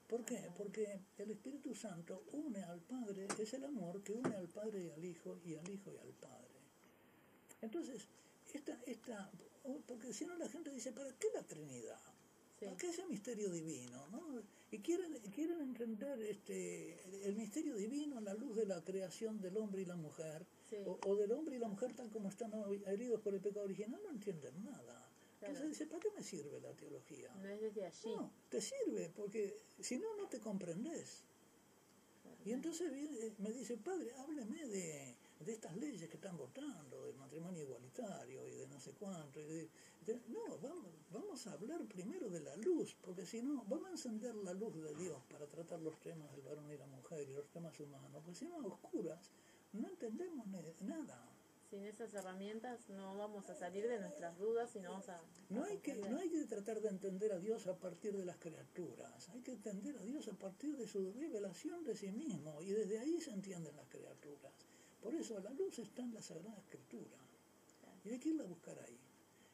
¿Por 0.09 0.25
qué? 0.25 0.51
Porque 0.57 1.01
el 1.17 1.31
Espíritu 1.31 1.75
Santo 1.75 2.25
une 2.33 2.63
al 2.63 2.81
Padre, 2.81 3.27
es 3.39 3.55
el 3.55 3.65
amor 3.65 4.03
que 4.03 4.13
une 4.13 4.35
al 4.37 4.49
Padre 4.49 4.85
y 4.85 4.91
al 4.91 5.05
Hijo, 5.05 5.41
y 5.45 5.55
al 5.55 5.69
Hijo 5.69 5.93
y 5.93 5.97
al 5.99 6.13
Padre. 6.13 6.61
Entonces, 7.63 8.07
esta, 8.53 8.79
esta, 8.87 9.31
porque 9.87 10.13
si 10.13 10.27
no 10.27 10.37
la 10.37 10.49
gente 10.49 10.71
dice, 10.71 10.93
¿para 10.93 11.11
qué 11.19 11.29
la 11.35 11.43
Trinidad? 11.43 11.99
Sí. 12.59 12.67
¿Para 12.67 12.77
qué 12.77 12.91
ese 12.91 13.07
misterio 13.07 13.51
divino? 13.51 14.07
¿no? 14.09 14.43
Y 14.75 14.79
quieren, 14.81 15.13
quieren 15.33 15.61
entender 15.61 16.21
este, 16.23 16.99
el 17.29 17.37
misterio 17.37 17.77
divino 17.77 18.19
a 18.19 18.21
la 18.21 18.35
luz 18.35 18.57
de 18.57 18.67
la 18.67 18.83
creación 18.83 19.41
del 19.41 19.57
hombre 19.57 19.83
y 19.83 19.85
la 19.85 19.95
mujer, 19.95 20.45
Sí. 20.69 20.77
o, 20.85 20.99
o 21.07 21.15
del 21.15 21.31
hombre 21.31 21.55
y 21.57 21.59
la 21.61 21.69
mujer 21.69 21.95
tal 21.95 22.11
como 22.11 22.29
están 22.29 22.53
heridos 22.87 23.21
por 23.21 23.35
el 23.35 23.41
pecado 23.41 23.67
original, 23.67 24.01
no 24.03 24.11
entienden 24.11 24.65
nada. 24.65 25.09
Entonces 25.35 25.57
Claro. 25.59 25.69
dice, 25.69 25.87
¿para 25.87 26.01
qué 26.01 26.09
me 26.17 26.23
sirve 26.25 26.61
la 26.61 26.73
teología? 26.73 27.33
No 27.37 27.49
es 27.49 27.61
desde 27.61 27.85
allí. 27.87 28.09
No, 28.17 28.33
te 28.49 28.61
sirve, 28.61 29.11
porque 29.15 29.61
si 29.79 29.97
no, 29.99 30.17
no 30.17 30.27
te 30.29 30.41
comprendes. 30.41 31.23
Y 32.45 32.53
entonces 32.53 32.93
viene- 32.93 33.33
me 33.39 33.53
dice, 33.53 33.77
padre, 33.77 34.13
hábleme 34.17 34.67
de, 34.67 35.15
de 35.41 35.53
estas 35.53 35.77
leyes 35.77 36.09
que 36.09 36.17
están 36.17 36.37
votando, 36.37 37.05
del 37.07 37.15
matrimonio 37.17 37.63
igualitario 37.63 38.47
y 38.49 38.53
de 38.57 38.67
no 38.67 38.81
sé 38.81 38.93
cuánto. 38.99 39.41
y 39.41 39.45
de- 39.45 39.69
de- 40.07 40.21
no, 40.29 40.59
vamos, 40.59 40.87
vamos 41.11 41.47
a 41.47 41.53
hablar 41.53 41.85
primero 41.87 42.29
de 42.29 42.41
la 42.41 42.57
luz, 42.57 42.97
porque 43.03 43.25
si 43.27 43.43
no, 43.43 43.65
vamos 43.69 43.89
a 43.89 43.93
encender 43.93 44.35
la 44.37 44.53
luz 44.53 44.75
de 44.83 44.95
Dios 44.95 45.23
para 45.31 45.47
tratar 45.47 45.81
los 45.81 45.99
temas 46.01 46.31
del 46.33 46.43
varón 46.43 46.71
y 46.71 46.77
la 46.77 46.87
mujer 46.87 47.29
y 47.29 47.33
los 47.33 47.49
temas 47.51 47.79
humanos, 47.81 48.11
porque 48.25 48.35
si 48.39 48.47
no, 48.47 48.61
a 48.61 48.67
oscuras 48.67 49.31
no 49.73 49.89
entendemos 49.89 50.47
nada. 50.83 51.31
Sin 51.71 51.83
esas 51.85 52.13
herramientas 52.15 52.89
no 52.91 53.17
vamos 53.17 53.49
a 53.51 53.55
salir 53.55 53.89
de 53.89 53.99
nuestras 53.99 54.39
dudas 54.39 54.77
y 54.77 54.81
no 54.81 54.91
vamos 54.91 55.09
a... 55.09 55.21
No 55.49 55.65
hay, 55.65 55.79
que, 55.79 55.95
no 55.97 56.19
hay 56.19 56.29
que 56.29 56.45
tratar 56.45 56.81
de 56.81 56.89
entender 56.89 57.33
a 57.33 57.39
Dios 57.39 57.67
a 57.67 57.75
partir 57.77 58.17
de 58.17 58.25
las 58.25 58.37
criaturas, 58.37 59.29
hay 59.31 59.41
que 59.41 59.53
entender 59.53 59.97
a 59.99 60.03
Dios 60.03 60.29
a 60.29 60.33
partir 60.35 60.77
de 60.77 60.87
su 60.87 61.13
revelación 61.13 61.83
de 61.83 61.97
sí 61.97 62.13
mismo 62.13 62.61
y 62.63 62.71
desde 62.71 62.99
ahí 62.99 63.21
se 63.21 63.31
entienden 63.33 63.75
las 63.77 63.89
criaturas. 63.89 64.53
Por 65.03 65.15
eso 65.15 65.39
la 65.41 65.51
luz 65.51 65.79
está 65.81 66.03
en 66.03 66.15
la 66.15 66.23
Sagrada 66.23 66.57
Escritura 66.59 67.19
y 68.05 68.11
hay 68.11 68.19
que 68.19 68.29
irla 68.29 68.45
a 68.45 68.47
buscar 68.47 68.79
ahí. 68.79 68.99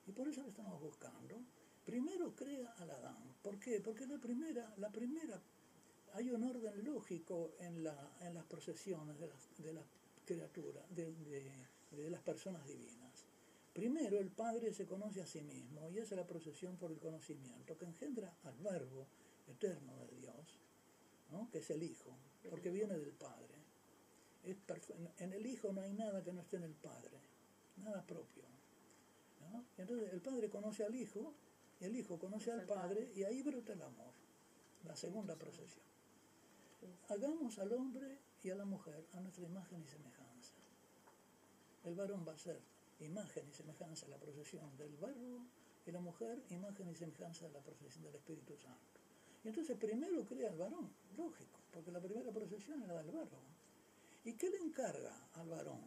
Y 0.07 0.13
por 0.13 0.29
eso 0.29 0.43
la 0.43 0.49
estamos 0.49 0.81
buscando. 0.81 1.43
Primero 1.85 2.35
crea 2.35 2.73
al 2.79 2.91
Adán. 2.91 3.35
¿Por 3.43 3.59
qué? 3.59 3.81
Porque 3.81 4.07
la 4.07 4.19
primera, 4.19 4.75
la 4.77 4.91
primera, 4.91 5.41
hay 6.15 6.31
un 6.31 6.43
orden 6.43 6.85
lógico 6.85 7.55
en, 7.59 7.85
la, 7.85 8.17
en 8.21 8.35
las 8.35 8.45
procesiones 8.45 9.19
de 9.19 9.27
las, 9.73 9.85
criaturas, 10.25 10.85
de, 10.91 12.11
las 12.11 12.21
personas 12.23 12.67
divinas. 12.67 13.27
Primero 13.73 14.19
el 14.19 14.31
Padre 14.31 14.73
se 14.73 14.87
conoce 14.87 15.23
a 15.23 15.27
sí 15.27 15.43
mismo 15.43 15.91
y 15.91 15.99
esa 15.99 16.15
es 16.15 16.21
la 16.21 16.27
procesión 16.27 16.77
por 16.77 16.91
el 16.91 16.99
conocimiento 16.99 17.79
que 17.79 17.85
engendra 17.85 18.37
al 18.45 18.57
Verbo 18.59 19.07
eterno 19.47 19.97
de 19.97 20.09
Dios, 20.19 20.59
¿no? 21.31 21.49
que 21.51 21.59
es 21.59 21.71
el 21.71 21.83
Hijo, 21.83 22.11
porque 22.49 22.71
viene 22.71 22.99
del 22.99 23.13
Padre. 23.13 23.55
En 25.19 25.33
el 25.33 25.47
Hijo 25.47 25.73
no 25.73 25.83
hay 25.83 25.93
nada 25.93 26.23
que 26.25 26.33
no 26.33 26.41
esté 26.41 26.57
en 26.57 26.65
el 26.65 26.75
Padre, 26.75 27.21
nada 27.77 28.05
propio. 28.07 28.45
¿No? 29.49 29.65
Entonces 29.79 30.13
el 30.13 30.21
Padre 30.21 30.49
conoce 30.51 30.85
al 30.85 30.95
Hijo, 30.95 31.35
y 31.81 31.85
el 31.85 31.97
Hijo 31.97 32.19
conoce 32.19 32.53
al 32.53 32.65
Padre 32.67 33.11
y 33.15 33.23
ahí 33.25 33.43
brota 33.43 33.73
el 33.73 33.83
amor, 33.83 34.13
la 34.85 34.95
segunda 34.97 35.37
procesión. 35.37 35.85
Es- 36.83 37.11
Hagamos 37.11 37.59
al 37.59 37.73
hombre 37.73 38.19
y 38.43 38.51
a 38.51 38.55
la 38.55 38.65
mujer 38.65 39.07
a 39.13 39.21
nuestra 39.21 39.45
imagen 39.47 39.83
y 39.83 39.87
semejanza. 39.89 40.55
El 41.85 41.95
varón 41.95 42.25
va 42.29 42.33
a 42.35 42.39
ser 42.39 42.61
imagen 43.01 43.49
y 43.49 43.53
semejanza 43.55 44.05
de 44.07 44.13
la 44.13 44.19
procesión 44.19 44.77
del 44.77 44.95
verbo 44.97 45.47
y 45.87 45.91
la 45.91 46.01
mujer 46.01 46.43
imagen 46.51 46.89
y 46.91 46.95
semejanza 46.95 47.47
de 47.47 47.53
la 47.55 47.61
procesión 47.61 48.05
del 48.05 48.17
Espíritu 48.17 48.57
Santo. 48.59 49.01
Y 49.43 49.49
entonces 49.49 49.77
primero 49.79 50.23
crea 50.27 50.51
al 50.51 50.59
varón, 50.59 50.91
lógico, 51.17 51.59
porque 51.73 51.91
la 51.91 52.01
primera 52.01 52.31
procesión 52.31 52.83
era 52.83 53.03
del 53.03 53.11
verbo. 53.11 53.39
¿Y 54.25 54.35
qué 54.35 54.51
le 54.51 54.59
encarga 54.59 55.17
al 55.35 55.49
varón? 55.49 55.81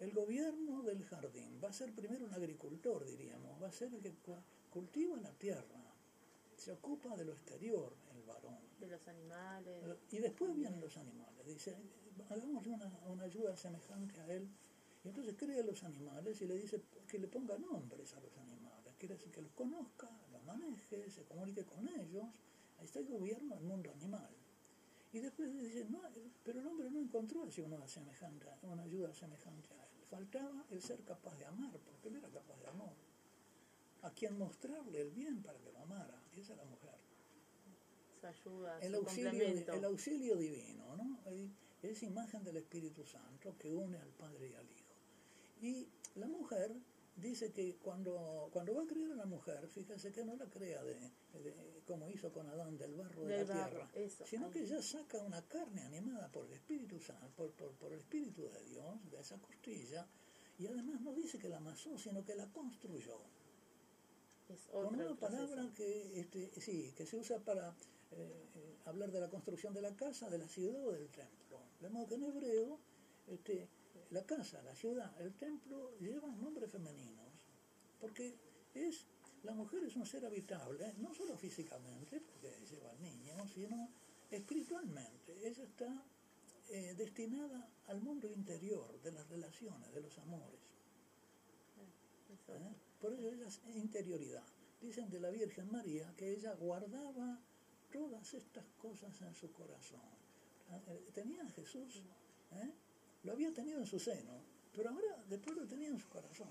El 0.00 0.12
gobierno 0.12 0.82
del 0.82 1.04
jardín. 1.04 1.60
Va 1.62 1.70
a 1.70 1.72
ser 1.72 1.92
primero 1.94 2.24
un 2.24 2.32
agricultor, 2.32 3.04
diríamos, 3.04 3.60
va 3.62 3.68
a 3.68 3.72
ser 3.72 3.92
el 3.94 4.00
que 4.00 4.14
cu- 4.14 4.36
cultiva 4.70 5.16
la 5.20 5.32
tierra. 5.32 5.82
Se 6.56 6.72
ocupa 6.72 7.16
de 7.16 7.24
lo 7.24 7.32
exterior, 7.32 7.92
el 8.14 8.22
varón. 8.22 8.58
de 8.80 8.86
los 8.86 9.08
animales. 9.08 9.82
Y 10.12 10.18
después 10.18 10.54
vienen 10.54 10.80
los 10.80 10.96
animales. 10.96 11.44
Dice, 11.46 11.76
hagámosle 12.30 12.72
una, 12.72 12.86
una 13.08 13.24
ayuda 13.24 13.56
semejante 13.56 14.20
a 14.20 14.26
él. 14.32 14.48
Y 15.04 15.08
entonces 15.08 15.34
crea 15.36 15.62
los 15.64 15.82
animales 15.84 16.40
y 16.42 16.46
le 16.46 16.54
dice 16.56 16.82
que 17.08 17.18
le 17.18 17.26
ponga 17.28 17.56
nombres 17.58 18.14
a 18.14 18.20
los 18.20 18.36
animales. 18.38 18.94
Quiere 18.98 19.14
decir 19.16 19.30
que 19.32 19.40
los 19.42 19.52
conozca, 19.52 20.08
los 20.32 20.42
maneje, 20.44 21.08
se 21.10 21.24
comunique 21.24 21.64
con 21.64 21.88
ellos. 21.88 22.24
Ahí 22.78 22.84
está 22.84 23.00
el 23.00 23.06
gobierno 23.06 23.54
del 23.56 23.64
mundo 23.64 23.90
animal. 23.92 24.28
Y 25.12 25.20
después 25.20 25.52
dice, 25.52 25.86
no, 25.88 26.02
pero 26.44 26.60
el 26.60 26.66
hombre 26.66 26.90
no 26.90 27.00
encontró 27.00 27.44
así 27.44 27.60
una, 27.62 27.86
semejante, 27.88 28.46
una 28.62 28.82
ayuda 28.82 29.12
semejante 29.14 29.72
a 29.74 29.82
él. 29.84 29.87
Faltaba 30.10 30.64
el 30.70 30.82
ser 30.82 31.04
capaz 31.04 31.36
de 31.36 31.44
amar, 31.44 31.78
porque 31.84 32.08
él 32.08 32.16
era 32.16 32.28
capaz 32.28 32.58
de 32.60 32.68
amor. 32.68 32.94
A 34.02 34.10
quien 34.10 34.38
mostrarle 34.38 35.00
el 35.00 35.10
bien 35.10 35.42
para 35.42 35.58
que 35.58 35.72
lo 35.72 35.80
amara. 35.80 36.22
Esa 36.32 36.52
es 36.52 36.58
la 36.58 36.64
mujer 36.64 36.98
su 38.18 38.26
ayuda, 38.26 38.78
el 38.80 38.90
su 38.90 38.96
auxilio, 38.96 39.74
el 39.74 39.84
auxilio 39.84 40.36
divino, 40.36 40.96
¿no? 40.96 41.18
Es 41.82 42.02
imagen 42.02 42.42
del 42.42 42.56
Espíritu 42.56 43.04
Santo 43.04 43.56
que 43.58 43.72
une 43.72 43.98
al 43.98 44.10
Padre 44.10 44.48
y 44.48 44.54
al 44.54 44.68
Hijo. 44.68 44.94
Y 45.60 45.88
la 46.16 46.26
mujer 46.26 46.74
dice 47.20 47.52
que 47.52 47.76
cuando, 47.76 48.48
cuando 48.52 48.74
va 48.74 48.82
a 48.82 48.86
crear 48.86 49.12
a 49.12 49.16
la 49.16 49.26
mujer, 49.26 49.66
fíjense 49.68 50.12
que 50.12 50.24
no 50.24 50.36
la 50.36 50.46
crea 50.48 50.82
de, 50.84 50.94
de- 50.94 51.54
como 51.86 52.08
hizo 52.10 52.30
con 52.32 52.46
Adán 52.48 52.76
del 52.76 52.94
barro 52.94 53.24
de 53.24 53.44
la 53.44 53.54
barro, 53.54 53.70
tierra, 53.70 53.90
eso, 53.94 54.26
sino 54.26 54.46
ahí. 54.46 54.52
que 54.52 54.60
ella 54.60 54.82
saca 54.82 55.18
una 55.22 55.42
carne 55.46 55.82
animada 55.82 56.28
por 56.30 56.46
el 56.46 56.52
Espíritu 56.52 57.00
Santo, 57.00 57.28
por, 57.36 57.50
por, 57.52 57.72
por 57.72 57.92
el 57.92 57.98
Espíritu 58.00 58.48
de 58.48 58.62
Dios, 58.64 59.10
de 59.10 59.20
esa 59.20 59.38
costilla, 59.38 60.06
y 60.58 60.66
además 60.66 61.00
no 61.00 61.12
dice 61.14 61.38
que 61.38 61.48
la 61.48 61.56
amasó, 61.58 61.96
sino 61.98 62.24
que 62.24 62.34
la 62.34 62.46
construyó 62.52 63.18
es 64.48 64.66
con 64.72 64.86
una 64.86 65.14
palabra 65.16 65.70
que 65.74 66.20
este, 66.20 66.50
sí 66.60 66.92
que 66.96 67.04
se 67.04 67.16
usa 67.18 67.38
para 67.38 67.68
eh, 68.12 68.46
eh, 68.54 68.76
hablar 68.86 69.10
de 69.12 69.20
la 69.20 69.28
construcción 69.28 69.74
de 69.74 69.82
la 69.82 69.94
casa, 69.94 70.30
de 70.30 70.38
la 70.38 70.48
ciudad 70.48 70.82
o 70.86 70.92
del 70.92 71.08
templo. 71.10 71.60
De 71.80 71.88
modo 71.90 72.06
que 72.06 72.14
en 72.14 72.24
hebreo 72.24 72.78
este, 73.26 73.68
la 74.10 74.24
casa, 74.24 74.62
la 74.62 74.74
ciudad, 74.74 75.12
el 75.20 75.34
templo 75.34 75.96
llevan 75.98 76.40
nombres 76.40 76.70
femeninos, 76.70 77.28
porque 78.00 78.36
es 78.74 79.06
la 79.44 79.54
mujer 79.54 79.84
es 79.84 79.96
un 79.96 80.04
ser 80.04 80.24
habitable, 80.26 80.94
no 80.98 81.14
solo 81.14 81.36
físicamente, 81.36 82.20
porque 82.20 82.52
lleva 82.68 82.90
al 82.90 83.00
niño, 83.00 83.34
sino 83.48 83.88
espiritualmente. 84.30 85.46
Ella 85.46 85.64
está 85.64 86.04
eh, 86.70 86.94
destinada 86.96 87.70
al 87.86 88.00
mundo 88.00 88.30
interior 88.30 89.00
de 89.00 89.12
las 89.12 89.28
relaciones, 89.28 89.92
de 89.94 90.00
los 90.00 90.18
amores. 90.18 90.60
¿eh? 92.48 92.74
Por 93.00 93.12
eso 93.12 93.30
ella 93.30 93.46
es 93.46 93.60
interioridad. 93.76 94.44
Dicen 94.80 95.08
de 95.08 95.20
la 95.20 95.30
Virgen 95.30 95.70
María 95.70 96.12
que 96.16 96.32
ella 96.32 96.54
guardaba 96.54 97.40
todas 97.92 98.34
estas 98.34 98.66
cosas 98.76 99.20
en 99.22 99.34
su 99.34 99.52
corazón. 99.52 100.00
Eh, 100.88 101.10
Tenía 101.14 101.44
a 101.44 101.50
Jesús, 101.50 102.02
¿eh? 102.52 102.72
Lo 103.22 103.32
había 103.32 103.52
tenido 103.52 103.78
en 103.78 103.86
su 103.86 103.98
seno, 103.98 104.32
pero 104.72 104.90
ahora 104.90 105.24
después 105.28 105.56
lo 105.56 105.66
tenía 105.66 105.88
en 105.88 105.98
su 105.98 106.08
corazón. 106.08 106.48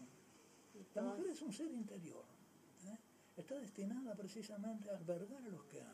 La 0.94 1.02
todas- 1.02 1.18
mujer 1.18 1.32
es 1.34 1.42
un 1.42 1.54
ser 1.54 1.72
interior. 1.72 2.24
¿eh? 2.86 2.98
Está 3.36 3.56
destinada 3.60 4.16
precisamente 4.16 4.90
a 4.90 4.98
albergar 4.98 5.42
a 5.44 5.48
los 5.50 5.64
que 5.66 5.82
ama. 5.82 5.94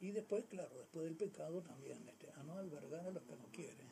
Y 0.00 0.10
después, 0.10 0.44
claro, 0.46 0.76
después 0.78 1.04
del 1.06 1.16
pecado 1.16 1.62
también, 1.62 2.06
este, 2.08 2.30
a 2.32 2.42
no 2.42 2.58
albergar 2.58 3.06
a 3.06 3.10
los 3.10 3.22
que 3.22 3.36
no 3.36 3.46
quiere. 3.50 3.84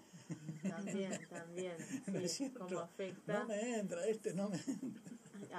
También, 0.69 1.11
también. 1.31 1.77
¿No 2.07 2.19
es 2.19 2.33
Sí, 2.33 2.51
como 2.51 2.81
afecta. 2.81 3.39
No 3.41 3.47
me 3.47 3.79
entra, 3.79 4.07
este 4.07 4.35
no 4.35 4.51
me 4.51 4.57
entra. 4.67 5.03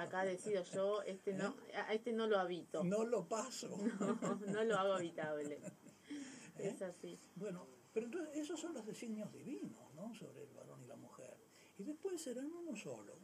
Acá 0.00 0.24
decido 0.24 0.62
yo, 0.64 1.02
este 1.02 1.34
no, 1.34 1.54
a 1.74 1.92
este 1.92 2.12
no 2.12 2.26
lo 2.28 2.38
habito. 2.38 2.84
No 2.84 3.04
lo 3.04 3.26
paso. 3.28 3.68
No, 4.00 4.36
no 4.52 4.64
lo 4.64 4.76
hago 4.78 4.92
habitable. 4.94 5.58
¿Eh? 6.58 6.68
Es 6.68 6.82
así. 6.82 7.18
Bueno, 7.34 7.66
pero 7.94 8.06
entonces 8.06 8.36
esos 8.36 8.60
son 8.60 8.74
los 8.74 8.84
designios 8.84 9.32
divinos, 9.32 9.94
¿no? 9.94 10.12
Sobre 10.14 10.42
el 10.42 10.50
varón 10.50 10.82
y 10.82 10.86
la 10.86 10.96
mujer. 10.96 11.38
Y 11.78 11.84
después 11.84 12.20
serán 12.20 12.52
uno 12.52 12.76
solo. 12.76 13.14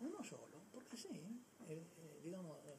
Uno 0.00 0.24
solo, 0.24 0.62
porque 0.72 0.96
sí, 0.96 1.08
el, 1.68 1.78
eh, 1.78 2.20
digamos, 2.24 2.58
el, 2.64 2.78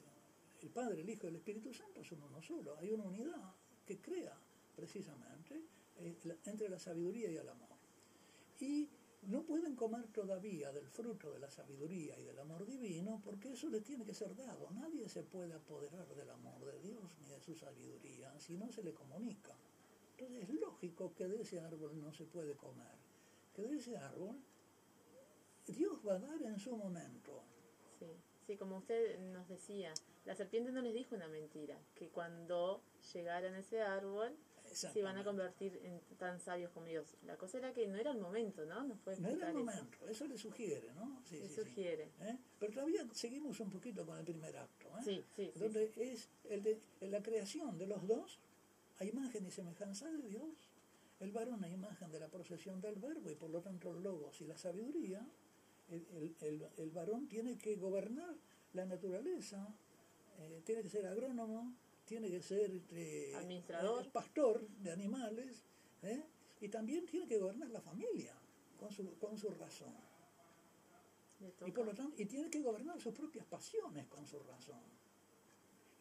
el 0.63 0.69
Padre, 0.69 1.01
el 1.01 1.09
Hijo 1.09 1.27
y 1.27 1.29
el 1.29 1.35
Espíritu 1.35 1.73
Santo 1.73 2.03
son 2.03 2.23
uno 2.23 2.41
solo. 2.41 2.75
Hay 2.77 2.91
una 2.91 3.03
unidad 3.03 3.53
que 3.85 4.01
crea 4.01 4.35
precisamente 4.75 5.61
eh, 5.97 6.17
entre 6.45 6.69
la 6.69 6.79
sabiduría 6.79 7.29
y 7.29 7.37
el 7.37 7.49
amor. 7.49 7.77
Y 8.59 8.89
no 9.23 9.43
pueden 9.43 9.75
comer 9.75 10.07
todavía 10.07 10.71
del 10.71 10.87
fruto 10.87 11.31
de 11.31 11.39
la 11.39 11.51
sabiduría 11.51 12.17
y 12.17 12.23
del 12.23 12.39
amor 12.39 12.65
divino 12.65 13.21
porque 13.23 13.51
eso 13.51 13.69
les 13.69 13.83
tiene 13.83 14.05
que 14.05 14.13
ser 14.13 14.35
dado. 14.35 14.69
Nadie 14.71 15.09
se 15.09 15.23
puede 15.23 15.53
apoderar 15.53 16.07
del 16.15 16.29
amor 16.29 16.65
de 16.65 16.79
Dios 16.79 17.03
ni 17.19 17.27
de 17.27 17.41
su 17.41 17.55
sabiduría 17.55 18.37
si 18.39 18.57
no 18.57 18.71
se 18.71 18.83
le 18.83 18.93
comunica. 18.93 19.55
Entonces 20.19 20.49
es 20.49 20.59
lógico 20.59 21.13
que 21.15 21.27
de 21.27 21.41
ese 21.41 21.61
árbol 21.61 21.99
no 21.99 22.11
se 22.11 22.25
puede 22.25 22.53
comer, 22.55 22.97
que 23.55 23.67
de 23.67 23.77
ese 23.77 23.97
árbol 23.97 24.35
Dios 25.67 25.99
va 26.05 26.15
a 26.15 26.19
dar 26.19 26.41
en 26.41 26.59
su 26.59 26.75
momento. 26.75 27.41
Sí, 27.99 28.07
sí, 28.45 28.57
como 28.57 28.77
usted 28.77 29.17
nos 29.31 29.47
decía, 29.47 29.93
la 30.25 30.35
serpiente 30.35 30.71
no 30.71 30.81
les 30.81 30.93
dijo 30.93 31.15
una 31.15 31.27
mentira, 31.27 31.79
que 31.95 32.09
cuando 32.09 32.81
llegaran 33.13 33.53
a 33.53 33.59
ese 33.59 33.81
árbol 33.81 34.35
se 34.65 34.99
iban 34.99 35.17
a 35.17 35.23
convertir 35.23 35.79
en 35.83 35.99
tan 36.17 36.39
sabios 36.39 36.71
como 36.71 36.85
Dios. 36.85 37.15
La 37.25 37.37
cosa 37.37 37.57
era 37.57 37.73
que 37.73 37.87
no 37.87 37.97
era 37.97 38.11
el 38.11 38.19
momento, 38.19 38.65
¿no? 38.65 38.83
Nos 38.83 38.99
puede 38.99 39.19
No 39.19 39.29
era 39.29 39.49
el 39.49 39.55
momento, 39.55 40.07
eso 40.07 40.27
le 40.27 40.37
sugiere, 40.37 40.91
¿no? 40.93 41.21
Sí, 41.25 41.39
Le 41.39 41.47
sí, 41.47 41.55
sí. 41.55 41.61
sugiere. 41.61 42.11
¿Eh? 42.21 42.37
Pero 42.59 42.73
todavía 42.73 43.07
seguimos 43.13 43.59
un 43.59 43.69
poquito 43.69 44.05
con 44.05 44.17
el 44.17 44.25
primer 44.25 44.55
acto. 44.57 44.87
¿eh? 44.99 45.01
Sí, 45.03 45.25
sí, 45.35 45.51
donde 45.55 45.91
es 45.95 46.29
el 46.49 46.61
de, 46.61 46.79
la 47.01 47.23
creación 47.23 47.77
de 47.77 47.87
los 47.87 48.05
dos 48.05 48.39
a 48.99 49.05
imagen 49.05 49.45
y 49.45 49.51
semejanza 49.51 50.09
de 50.11 50.21
Dios, 50.23 50.71
el 51.19 51.31
varón 51.31 51.63
a 51.63 51.69
imagen 51.69 52.11
de 52.11 52.19
la 52.19 52.27
procesión 52.29 52.79
del 52.81 52.95
verbo 52.95 53.29
y 53.29 53.35
por 53.35 53.49
lo 53.49 53.61
tanto 53.61 53.91
el 53.95 54.03
logos 54.03 54.39
y 54.41 54.45
la 54.45 54.57
sabiduría, 54.57 55.25
el, 55.89 56.05
el- 56.11 56.35
el- 56.41 56.69
el 56.77 56.91
varón 56.91 57.27
tiene 57.27 57.57
que 57.57 57.75
gobernar 57.75 58.35
la 58.73 58.85
naturaleza, 58.85 59.67
eh, 60.39 60.61
tiene 60.65 60.81
que 60.83 60.89
ser 60.89 61.05
agrónomo, 61.07 61.73
tiene 62.05 62.29
que 62.29 62.41
ser 62.41 62.71
este, 62.71 63.35
Administrador. 63.35 64.05
eh, 64.05 64.09
pastor 64.11 64.67
de 64.67 64.91
animales, 64.91 65.63
¿eh? 66.03 66.23
Y 66.61 66.69
también 66.69 67.05
tiene 67.05 67.27
que 67.27 67.37
gobernar 67.37 67.69
la 67.69 67.81
familia 67.81 68.33
con 68.79 68.91
su, 68.91 69.17
con 69.17 69.37
su 69.37 69.49
razón. 69.51 69.93
Y, 71.65 71.71
por 71.71 71.85
lo 71.85 71.93
tanto, 71.93 72.21
y 72.21 72.25
tiene 72.25 72.49
que 72.49 72.61
gobernar 72.61 72.99
sus 72.99 73.13
propias 73.13 73.45
pasiones 73.45 74.07
con 74.07 74.25
su 74.25 74.39
razón. 74.39 74.81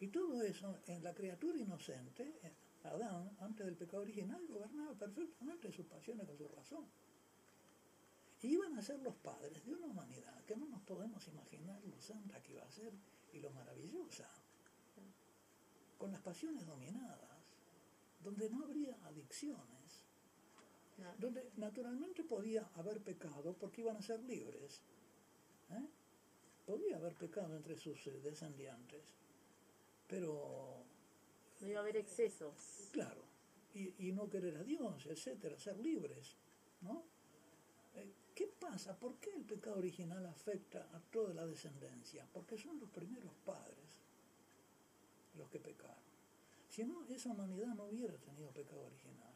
Y 0.01 0.07
todo 0.07 0.41
eso 0.41 0.79
en 0.87 1.01
la 1.03 1.13
criatura 1.13 1.57
inocente, 1.57 2.23
en 2.43 2.51
Adán, 2.83 3.35
antes 3.39 3.65
del 3.65 3.75
pecado 3.75 4.03
original, 4.03 4.45
gobernaba 4.47 4.93
perfectamente 4.93 5.71
sus 5.71 5.85
pasiones 5.85 6.25
con 6.25 6.37
su 6.37 6.47
razón. 6.47 6.85
Y 8.41 8.47
iban 8.47 8.77
a 8.77 8.81
ser 8.81 8.99
los 9.01 9.15
padres 9.15 9.65
de 9.65 9.73
una 9.73 9.87
humanidad 9.87 10.43
que 10.45 10.55
no 10.55 10.65
nos 10.65 10.81
podemos 10.83 11.27
imaginar 11.27 11.83
lo 11.83 11.99
santa 11.99 12.41
que 12.41 12.53
iba 12.53 12.63
a 12.63 12.71
ser 12.71 12.93
y 13.33 13.39
lo 13.39 13.49
maravillosa. 13.51 14.27
Con 15.97 16.11
las 16.11 16.21
pasiones 16.21 16.65
dominadas, 16.65 17.39
donde 18.23 18.49
no 18.49 18.63
habría 18.63 18.95
adicciones, 19.05 20.05
No, 20.97 21.15
donde 21.17 21.49
naturalmente 21.55 22.23
podía 22.23 22.69
haber 22.75 23.01
pecado 23.01 23.53
porque 23.53 23.81
iban 23.81 23.97
a 23.97 24.01
ser 24.01 24.21
libres. 24.23 24.81
¿eh? 25.71 25.87
Podía 26.65 26.97
haber 26.97 27.15
pecado 27.15 27.55
entre 27.55 27.77
sus 27.77 28.03
descendientes, 28.21 29.13
pero 30.07 30.83
no 31.59 31.67
iba 31.67 31.79
a 31.79 31.81
haber 31.81 31.97
excesos. 31.97 32.89
claro, 32.91 33.23
y, 33.73 34.07
y 34.07 34.11
no 34.11 34.29
querer 34.29 34.57
a 34.57 34.63
Dios, 34.63 35.05
etcétera, 35.05 35.57
ser 35.59 35.77
libres, 35.79 36.35
¿no? 36.81 37.03
Eh, 37.95 38.13
¿Qué 38.33 38.47
pasa? 38.47 38.97
¿Por 38.97 39.15
qué 39.15 39.31
el 39.31 39.43
pecado 39.43 39.77
original 39.77 40.25
afecta 40.25 40.89
a 40.93 40.99
toda 41.11 41.33
la 41.33 41.45
descendencia? 41.45 42.27
Porque 42.31 42.57
son 42.57 42.79
los 42.79 42.89
primeros 42.89 43.33
padres 43.45 43.89
los 45.35 45.49
que 45.49 45.59
pecaron. 45.59 46.09
Si 46.69 46.83
no, 46.83 47.03
esa 47.05 47.29
humanidad 47.29 47.73
no 47.75 47.85
hubiera 47.85 48.17
tenido 48.17 48.51
pecado 48.51 48.81
original. 48.85 49.33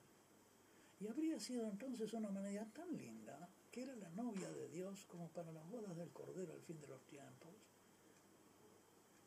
Y 1.00 1.08
habría 1.08 1.40
sido 1.40 1.68
entonces 1.68 2.14
una 2.14 2.30
humanidad 2.30 2.68
tan 2.74 2.96
linda, 2.96 3.50
que 3.72 3.84
era 3.84 3.96
la 3.96 4.10
novia 4.12 4.50
de 4.52 4.70
Dios 4.70 5.06
como 5.06 5.30
para 5.30 5.52
las 5.52 5.68
bodas 5.68 5.98
del 5.98 6.12
Cordero 6.12 6.54
al 6.54 6.62
fin 6.62 6.80
de 6.80 6.88
los 6.88 7.02
tiempos. 7.06 7.56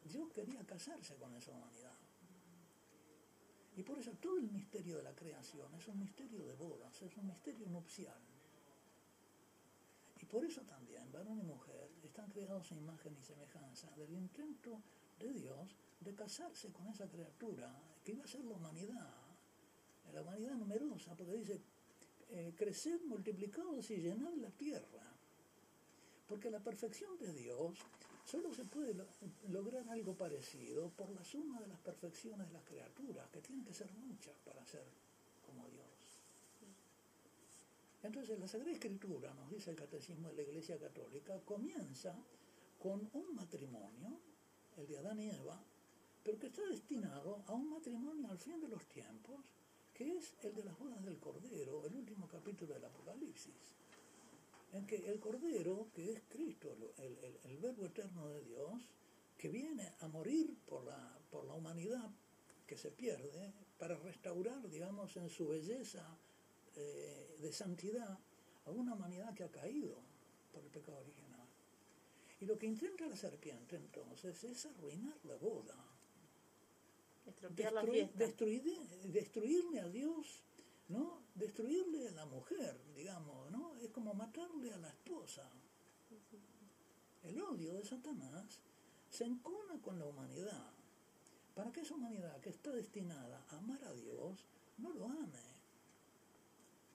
Dios 0.04 0.30
quería 0.32 0.64
casarse 0.64 1.16
con 1.16 1.34
esa 1.34 1.50
humanidad. 1.50 1.98
Y 3.76 3.82
por 3.82 3.98
eso 3.98 4.12
todo 4.12 4.38
el 4.38 4.50
misterio 4.50 4.96
de 4.96 5.02
la 5.02 5.14
creación 5.14 5.72
es 5.74 5.86
un 5.86 5.98
misterio 5.98 6.42
de 6.44 6.54
bodas, 6.54 7.00
es 7.02 7.16
un 7.16 7.26
misterio 7.26 7.68
nupcial. 7.68 8.20
Y 10.20 10.24
por 10.24 10.44
eso 10.44 10.62
también, 10.62 11.12
varón 11.12 11.38
y 11.38 11.42
mujer 11.42 11.90
están 12.02 12.30
creados 12.30 12.72
a 12.72 12.76
imagen 12.76 13.14
y 13.18 13.22
semejanza 13.22 13.90
del 13.90 14.12
intento 14.12 14.80
de 15.18 15.32
Dios 15.34 15.76
de 16.00 16.14
casarse 16.14 16.72
con 16.72 16.88
esa 16.88 17.06
criatura 17.06 17.70
que 18.02 18.12
iba 18.12 18.24
a 18.24 18.28
ser 18.28 18.44
la 18.44 18.54
humanidad, 18.54 19.14
la 20.12 20.22
humanidad 20.22 20.54
numerosa, 20.54 21.14
porque 21.14 21.34
dice, 21.34 21.60
eh, 22.30 22.54
creced, 22.56 23.02
multiplicados 23.04 23.90
y 23.90 23.96
llenad 23.96 24.32
la 24.34 24.50
tierra. 24.50 25.12
Porque 26.26 26.50
la 26.50 26.60
perfección 26.60 27.18
de 27.18 27.32
Dios 27.32 27.78
solo 28.26 28.52
se 28.52 28.64
puede 28.64 28.92
lo- 28.92 29.06
lograr 29.48 29.88
algo 29.88 30.14
parecido 30.14 30.90
por 30.90 31.08
la 31.10 31.24
suma 31.24 31.60
de 31.60 31.68
las 31.68 31.78
perfecciones 31.78 32.46
de 32.48 32.52
las 32.52 32.64
criaturas, 32.64 33.30
que 33.30 33.40
tienen 33.40 33.64
que 33.64 33.72
ser 33.72 33.90
muchas 33.92 34.34
para 34.44 34.64
ser 34.66 34.84
como 35.46 35.66
Dios. 35.68 35.86
Entonces 38.02 38.38
la 38.38 38.46
Sagrada 38.48 38.72
Escritura, 38.72 39.32
nos 39.34 39.50
dice 39.50 39.70
el 39.70 39.76
Catecismo 39.76 40.28
de 40.28 40.36
la 40.36 40.42
Iglesia 40.42 40.78
Católica, 40.78 41.40
comienza 41.44 42.14
con 42.80 43.08
un 43.14 43.34
matrimonio, 43.34 44.18
el 44.76 44.86
de 44.86 44.98
Adán 44.98 45.18
y 45.20 45.30
Eva, 45.30 45.58
pero 46.22 46.38
que 46.38 46.48
está 46.48 46.62
destinado 46.66 47.42
a 47.46 47.52
un 47.52 47.70
matrimonio 47.70 48.28
al 48.30 48.38
fin 48.38 48.60
de 48.60 48.68
los 48.68 48.84
tiempos, 48.86 49.40
que 49.94 50.16
es 50.18 50.34
el 50.42 50.54
de 50.54 50.64
las 50.64 50.78
bodas 50.78 51.02
del 51.04 51.18
Cordero, 51.18 51.84
el 51.86 51.94
último 51.94 52.28
capítulo 52.28 52.74
del 52.74 52.84
Apocalipsis, 52.84 53.74
en 54.76 54.86
que 54.86 54.96
el 54.96 55.18
Cordero, 55.20 55.88
que 55.94 56.12
es 56.12 56.22
Cristo, 56.28 56.72
el, 56.98 57.18
el- 57.18 57.38
el 57.44 57.58
Verbo 57.58 57.86
eterno 57.86 58.28
de 58.28 58.42
Dios, 58.44 58.82
que 59.38 59.48
viene 59.48 59.92
a 60.00 60.08
morir 60.08 60.56
por 60.66 60.84
la, 60.84 61.18
por 61.30 61.44
la 61.44 61.54
humanidad 61.54 62.10
que 62.66 62.76
se 62.76 62.90
pierde, 62.90 63.52
para 63.78 63.96
restaurar, 63.98 64.68
digamos, 64.68 65.16
en 65.16 65.28
su 65.28 65.48
belleza 65.48 66.18
eh, 66.74 67.36
de 67.40 67.52
santidad 67.52 68.18
a 68.64 68.70
una 68.70 68.94
humanidad 68.94 69.34
que 69.34 69.44
ha 69.44 69.50
caído 69.50 69.96
por 70.52 70.64
el 70.64 70.70
pecado 70.70 70.98
original. 70.98 71.46
Y 72.40 72.44
lo 72.46 72.58
que 72.58 72.66
intenta 72.66 73.06
la 73.06 73.16
serpiente 73.16 73.76
entonces 73.76 74.42
es 74.44 74.66
arruinar 74.66 75.16
la 75.24 75.36
boda, 75.36 75.76
la 77.24 77.32
destruir- 77.50 78.12
destruir- 78.14 78.88
destruirle 79.12 79.80
a 79.80 79.88
Dios, 79.88 80.42
¿no? 80.88 81.22
Destruirle 81.34 82.08
a 82.08 82.12
la 82.12 82.26
mujer, 82.26 82.80
digamos, 82.94 83.50
¿no? 83.50 83.76
Es 83.76 83.90
como 83.90 84.14
matarle 84.14 84.72
a 84.72 84.78
la 84.78 84.88
esposa. 84.88 85.50
El 87.22 87.40
odio 87.40 87.74
de 87.74 87.84
Satanás 87.84 88.62
se 89.10 89.24
encona 89.24 89.80
con 89.82 89.98
la 89.98 90.06
humanidad 90.06 90.72
para 91.54 91.72
que 91.72 91.80
esa 91.80 91.94
humanidad 91.94 92.40
que 92.40 92.50
está 92.50 92.70
destinada 92.70 93.44
a 93.48 93.56
amar 93.56 93.82
a 93.84 93.92
Dios 93.94 94.44
no 94.78 94.92
lo 94.92 95.06
ame. 95.06 95.56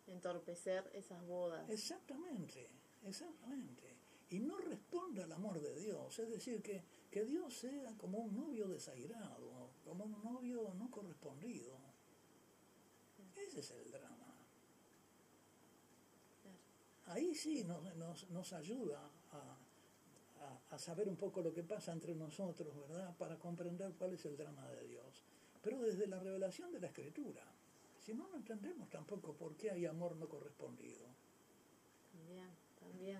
Entorpecer 0.08 0.89
esas 0.93 1.25
bodas. 1.25 1.69
Exactamente, 1.69 2.69
exactamente. 3.04 3.95
Y 4.30 4.39
no 4.39 4.58
responde 4.58 5.23
al 5.23 5.32
amor 5.32 5.60
de 5.60 5.75
Dios, 5.75 6.17
es 6.19 6.30
decir, 6.30 6.62
que, 6.62 6.84
que 7.10 7.25
Dios 7.25 7.54
sea 7.54 7.97
como 7.97 8.19
un 8.19 8.36
novio 8.36 8.67
desairado, 8.67 9.71
como 9.84 10.06
un 10.06 10.23
novio 10.23 10.73
no 10.75 10.89
correspondido. 10.89 11.90
Ese 13.52 13.60
es 13.60 13.72
el 13.72 13.92
drama. 13.92 14.18
Ahí 17.08 17.36
sí 17.36 17.64
nos, 17.66 17.84
nos, 17.98 18.30
nos 18.30 18.54
ayuda 18.54 19.00
a, 19.32 19.38
a- 20.46 20.62
a 20.76 20.80
saber 20.80 21.10
un 21.10 21.18
poco 21.18 21.42
lo 21.42 21.54
que 21.54 21.64
pasa 21.64 21.92
entre 21.92 22.16
nosotros, 22.16 22.74
¿verdad? 22.88 23.16
Para 23.18 23.38
comprender 23.38 23.94
cuál 23.98 24.14
es 24.14 24.26
el 24.26 24.38
drama 24.38 24.66
de 24.70 24.88
Dios. 24.88 25.26
Pero 25.62 25.82
desde 25.82 26.08
la 26.08 26.20
revelación 26.20 26.72
de 26.72 26.80
la 26.80 26.88
Escritura. 26.88 27.44
Si 28.00 28.14
no, 28.14 28.28
no 28.30 28.38
entendemos 28.38 28.90
tampoco 28.90 29.34
por 29.34 29.56
qué 29.58 29.70
hay 29.72 29.86
amor 29.86 30.16
no 30.16 30.28
correspondido. 30.30 31.06
También, 32.14 32.50
también. 32.80 33.20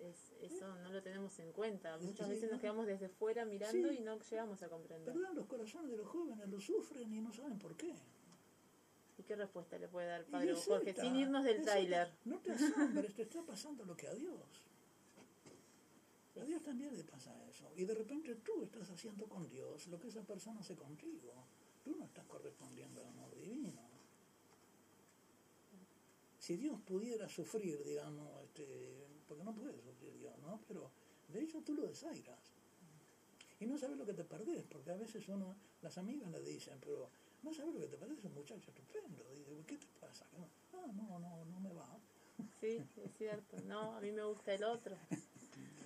Es, 0.00 0.32
eso 0.40 0.74
no 0.76 0.90
lo 0.90 1.02
tenemos 1.02 1.36
en 1.40 1.52
cuenta. 1.52 1.98
Muchas 1.98 2.28
veces 2.28 2.44
no. 2.44 2.52
nos 2.52 2.60
quedamos 2.60 2.86
desde 2.86 3.08
fuera 3.08 3.44
mirando 3.44 3.88
Sí. 3.88 3.96
y 3.98 4.00
no 4.02 4.18
llegamos 4.20 4.62
a 4.62 4.68
comprender. 4.68 5.12
¿Verdad? 5.14 5.32
Los 5.34 5.46
corazones 5.46 5.90
de 5.90 5.96
los 5.96 6.06
jóvenes 6.06 6.48
lo 6.48 6.60
sufren 6.60 7.12
y 7.12 7.20
no 7.20 7.32
saben 7.32 7.58
por 7.58 7.76
qué. 7.76 7.94
¿Y 9.18 9.22
qué 9.22 9.36
respuesta 9.36 9.78
le 9.78 9.88
puede 9.88 10.08
dar 10.08 10.24
Padre 10.26 10.54
Jorge? 10.54 10.90
esta, 10.90 11.02
Sin 11.02 11.16
irnos 11.16 11.44
del 11.44 11.62
tráiler. 11.62 12.12
No 12.24 12.38
te 12.38 12.52
asombres, 12.52 13.14
te 13.14 13.22
está 13.22 13.42
pasando 13.42 13.84
lo 13.84 13.96
que 13.96 14.08
a 14.08 14.14
Dios. 14.14 14.66
A 16.40 16.44
Dios 16.44 16.62
también 16.62 16.94
le 16.94 17.02
pasa 17.02 17.34
eso. 17.48 17.72
Y 17.76 17.84
de 17.84 17.94
repente 17.94 18.34
tú 18.36 18.62
estás 18.62 18.90
haciendo 18.90 19.26
con 19.26 19.48
Dios 19.48 19.86
lo 19.88 19.98
que 19.98 20.08
esa 20.08 20.22
persona 20.22 20.60
hace 20.60 20.76
contigo. 20.76 21.32
Tú 21.82 21.96
no 21.96 22.04
estás 22.04 22.26
correspondiendo 22.26 23.00
al 23.00 23.06
amor 23.06 23.34
divino. 23.34 23.80
Si 26.38 26.56
Dios 26.56 26.78
pudiera 26.82 27.28
sufrir, 27.28 27.82
digamos, 27.84 28.28
este, 28.44 29.06
porque 29.26 29.42
no 29.42 29.54
puede 29.54 29.80
sufrir 29.80 30.12
Dios, 30.18 30.38
¿no? 30.40 30.60
Pero 30.68 30.90
de 31.28 31.40
hecho 31.40 31.62
tú 31.62 31.74
lo 31.74 31.86
desairas. 31.86 32.52
Y 33.58 33.66
no 33.66 33.78
sabes 33.78 33.96
lo 33.96 34.04
que 34.04 34.12
te 34.12 34.24
perdés, 34.24 34.64
porque 34.64 34.90
a 34.90 34.96
veces 34.96 35.26
uno, 35.28 35.56
las 35.80 35.96
amigas 35.96 36.30
le 36.30 36.40
dicen, 36.40 36.78
pero 36.80 37.10
no 37.46 37.54
sabes 37.54 37.74
lo 37.74 37.80
que 37.80 37.96
te 37.96 38.12
es 38.12 38.24
un 38.24 38.34
muchacho 38.34 38.70
estupendo. 38.70 39.24
Y 39.32 39.44
digo, 39.44 39.64
¿qué 39.66 39.76
te 39.76 39.86
pasa? 40.00 40.26
No, 40.36 40.48
ah, 40.74 40.92
no, 40.92 41.18
no, 41.20 41.44
no 41.44 41.60
me 41.60 41.72
va. 41.72 41.96
Sí, 42.60 42.84
es 42.96 43.16
cierto. 43.16 43.56
No, 43.66 43.94
a 43.96 44.00
mí 44.00 44.10
me 44.10 44.24
gusta 44.24 44.52
el 44.52 44.64
otro. 44.64 44.96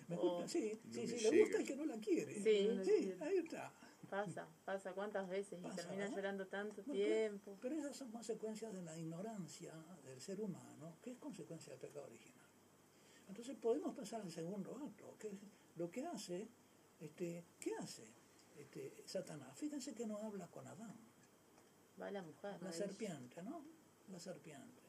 Me 0.09 0.17
gusta, 0.17 0.49
sí, 0.49 0.81
No 0.83 0.93
sí, 0.93 1.01
me 1.03 1.07
sí, 1.07 1.31
le 1.31 1.41
gusta 1.41 1.59
el 1.59 1.65
que 1.65 1.77
no 1.77 1.85
la 1.85 1.97
quiere. 1.99 2.35
Sí. 2.35 2.81
sí, 2.83 3.15
ahí 3.21 3.37
está. 3.37 3.73
Pasa, 4.09 4.49
pasa 4.65 4.93
cuántas 4.93 5.29
veces 5.29 5.61
y 5.61 5.77
termina 5.77 6.09
¿no? 6.09 6.17
llorando 6.17 6.49
tanto 6.49 6.83
No, 6.85 6.93
tiempo. 6.93 7.45
Pero, 7.45 7.59
pero 7.61 7.77
esas 7.77 7.97
son 7.97 8.11
consecuencias 8.11 8.75
de 8.75 8.83
la 8.83 8.99
ignorancia 8.99 9.73
del 10.05 10.21
ser 10.21 10.41
humano, 10.41 10.97
que 11.01 11.13
es 11.13 11.19
consecuencia 11.19 11.71
del 11.75 11.81
pecado 11.81 12.07
original. 12.07 12.49
Entonces 13.29 13.57
podemos 13.59 13.95
pasar 13.95 14.23
al 14.23 14.33
segundo 14.33 14.75
acto, 14.85 15.15
que 15.17 15.29
es 15.29 15.35
lo 15.77 15.89
que 15.89 16.05
hace, 16.05 16.49
este, 16.99 17.45
¿qué 17.61 17.77
hace 17.77 18.03
este, 18.59 19.05
Satanás? 19.07 19.57
Fíjense 19.57 19.95
que 19.95 20.09
no 20.09 20.19
habla 20.19 20.49
con 20.49 20.67
Adán, 20.67 20.99
Va 22.01 22.11
la 22.11 22.23
mujer. 22.23 22.57
la 22.63 22.69
ahí. 22.69 22.75
serpiente, 22.75 23.43
¿no? 23.43 23.65
La 24.11 24.19
serpiente. 24.19 24.83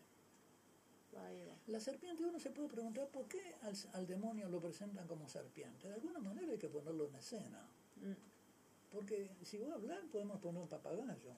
Va 1.16 1.26
ahí 1.28 1.44
va. 1.44 1.56
La 1.68 1.80
serpiente 1.80 2.24
uno 2.24 2.40
se 2.40 2.52
puede 2.52 2.70
preguntar 2.70 3.08
por 3.10 3.28
qué 3.28 3.56
al, 3.64 3.76
al 3.94 4.08
demonio 4.08 4.48
lo 4.50 4.62
presentan 4.62 5.08
como 5.08 5.28
serpiente. 5.28 5.88
De 5.88 5.96
alguna 5.96 6.20
manera 6.20 6.52
hay 6.52 6.58
que 6.58 6.70
ponerlo 6.70 7.08
en 7.08 7.16
escena. 7.16 7.68
Mm. 7.98 8.14
Porque 8.92 9.32
si 9.44 9.58
va 9.58 9.72
a 9.72 9.76
hablar 9.76 10.04
podemos 10.12 10.40
poner 10.40 10.62
un 10.62 10.68
papagayo, 10.70 11.36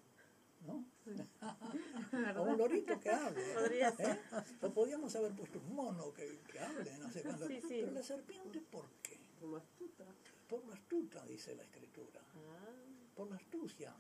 ¿no? 0.65 0.85
o 2.37 2.41
un 2.43 2.57
lorito 2.57 2.99
que 2.99 3.09
hable. 3.09 3.53
Podría 3.53 3.91
ser. 3.91 4.15
¿eh? 4.15 4.19
O 4.61 4.69
podríamos 4.71 5.15
haber 5.15 5.33
puesto 5.33 5.59
un 5.59 5.75
mono 5.75 6.13
que, 6.13 6.39
que 6.51 6.59
hable, 6.59 6.97
no 6.97 7.11
sé 7.11 7.21
cuándo. 7.23 7.47
Sí, 7.47 7.59
sí. 7.61 7.67
Pero 7.81 7.91
la 7.91 8.03
serpiente, 8.03 8.61
¿por 8.61 8.89
qué? 9.01 9.19
Por 9.39 9.49
lo 9.49 9.57
astuta. 9.57 10.05
Por 10.47 10.65
lo 10.65 10.73
astuta, 10.73 11.25
dice 11.25 11.55
la 11.55 11.63
escritura. 11.63 12.21
Ah, 12.21 12.69
Por 13.15 13.29
la 13.29 13.35
astucia. 13.37 13.93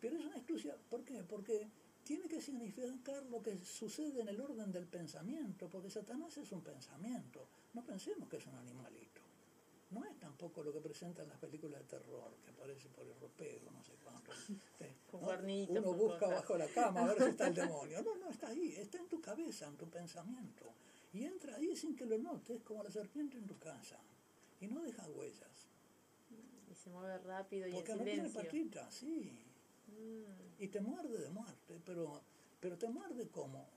Pero 0.00 0.16
es 0.16 0.24
una 0.24 0.36
astucia, 0.36 0.76
¿por 0.88 1.04
qué? 1.04 1.22
Porque 1.22 1.68
tiene 2.04 2.26
que 2.28 2.40
significar 2.40 3.24
lo 3.26 3.42
que 3.42 3.56
sucede 3.58 4.22
en 4.22 4.28
el 4.28 4.40
orden 4.40 4.72
del 4.72 4.86
pensamiento, 4.86 5.68
porque 5.68 5.90
Satanás 5.90 6.36
es 6.38 6.50
un 6.52 6.62
pensamiento. 6.62 7.46
No 7.74 7.84
pensemos 7.84 8.28
que 8.28 8.38
es 8.38 8.46
un 8.46 8.56
animalito. 8.56 9.20
No 9.90 10.04
es 10.04 10.18
tampoco 10.20 10.62
lo 10.62 10.72
que 10.72 10.80
presentan 10.80 11.28
las 11.28 11.38
películas 11.38 11.80
de 11.80 11.86
terror, 11.98 12.32
que 12.44 12.50
aparece 12.50 12.88
por 12.88 13.04
el 13.04 13.14
ropero, 13.20 13.70
no 13.72 13.82
sé 13.82 13.92
cuánto. 14.02 14.30
Con 15.10 15.20
¿no? 15.22 15.80
Uno 15.80 15.94
busca 15.94 16.28
bajo 16.28 16.56
la 16.56 16.68
cama 16.68 17.00
a 17.00 17.06
ver 17.08 17.22
si 17.24 17.30
está 17.30 17.48
el 17.48 17.54
demonio. 17.66 18.02
No, 18.02 18.16
no, 18.16 18.30
está 18.30 18.48
ahí, 18.48 18.74
está 18.76 18.98
en 18.98 19.08
tu 19.08 19.20
cabeza, 19.20 19.66
en 19.66 19.76
tu 19.76 19.88
pensamiento. 19.90 20.72
Y 21.12 21.24
entra 21.24 21.56
ahí 21.56 21.74
sin 21.74 21.96
que 21.96 22.06
lo 22.06 22.16
notes, 22.18 22.62
como 22.62 22.84
la 22.84 22.90
serpiente 22.90 23.36
en 23.36 23.46
tu 23.46 23.58
casa. 23.58 23.98
Y 24.60 24.68
no 24.68 24.80
deja 24.82 25.04
huellas. 25.08 25.66
Y 26.70 26.74
se 26.74 26.90
mueve 26.90 27.18
rápido 27.18 27.66
y 27.66 27.72
Porque 27.72 27.92
en 27.92 27.98
no 27.98 28.04
tiene 28.04 28.28
silencio. 28.28 28.42
patitas, 28.42 28.94
sí. 28.94 29.49
Mm, 30.00 30.62
Y 30.62 30.68
te 30.68 30.80
muerde 30.80 31.18
de 31.18 31.30
muerte, 31.30 31.80
pero, 31.84 32.20
pero 32.60 32.76
te 32.78 32.88
muerde 32.88 33.28
como. 33.28 33.68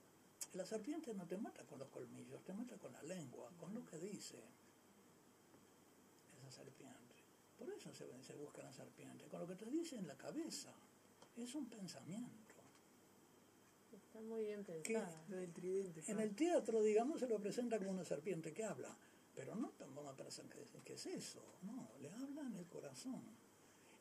La 0.54 0.64
serpiente 0.64 1.12
no 1.14 1.26
te 1.26 1.36
mata 1.36 1.64
con 1.64 1.78
los 1.78 1.88
colmillos, 1.88 2.42
te 2.44 2.52
mata 2.52 2.76
con 2.76 2.92
la 2.92 3.02
lengua, 3.02 3.50
con 3.58 3.74
lo 3.74 3.84
que 3.84 3.98
dice 3.98 4.38
esa 6.38 6.50
serpiente. 6.50 7.14
Por 7.58 7.68
eso 7.70 7.92
se, 7.92 8.06
se 8.22 8.34
busca 8.34 8.62
la 8.62 8.72
serpiente, 8.72 9.26
con 9.26 9.40
lo 9.40 9.46
que 9.46 9.56
te 9.56 9.66
dice 9.66 9.96
en 9.96 10.06
la 10.06 10.16
cabeza. 10.16 10.72
Es 11.36 11.54
un 11.54 11.66
pensamiento. 11.68 12.54
está 13.92 14.20
muy 14.20 14.44
bien 14.44 14.62
pensado. 14.64 15.24
Lo 15.28 15.36
del 15.36 15.52
tridente. 15.52 16.02
En 16.06 16.20
el 16.20 16.34
teatro, 16.36 16.82
digamos, 16.82 17.20
se 17.20 17.28
lo 17.28 17.40
presenta 17.40 17.78
como 17.78 17.90
una 17.90 18.04
serpiente 18.04 18.52
que 18.52 18.64
habla, 18.64 18.96
pero 19.34 19.56
no 19.56 19.72
vamos 19.78 20.06
a 20.12 20.16
pensar 20.16 20.44
que, 20.46 20.64
que 20.84 20.94
es 20.94 21.06
eso, 21.06 21.42
no, 21.62 21.88
le 22.00 22.10
habla 22.10 22.42
en 22.42 22.54
el 22.56 22.66
corazón. 22.66 23.22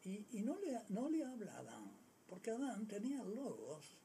Y, 0.04 0.26
y 0.38 0.42
no, 0.42 0.60
le, 0.60 0.80
no 0.90 1.10
le 1.10 1.24
habla 1.24 1.54
a 1.54 1.60
Adán, 1.60 1.92
porque 2.34 2.50
Adán 2.50 2.88
tenía 2.88 3.24
logos, 3.24 3.96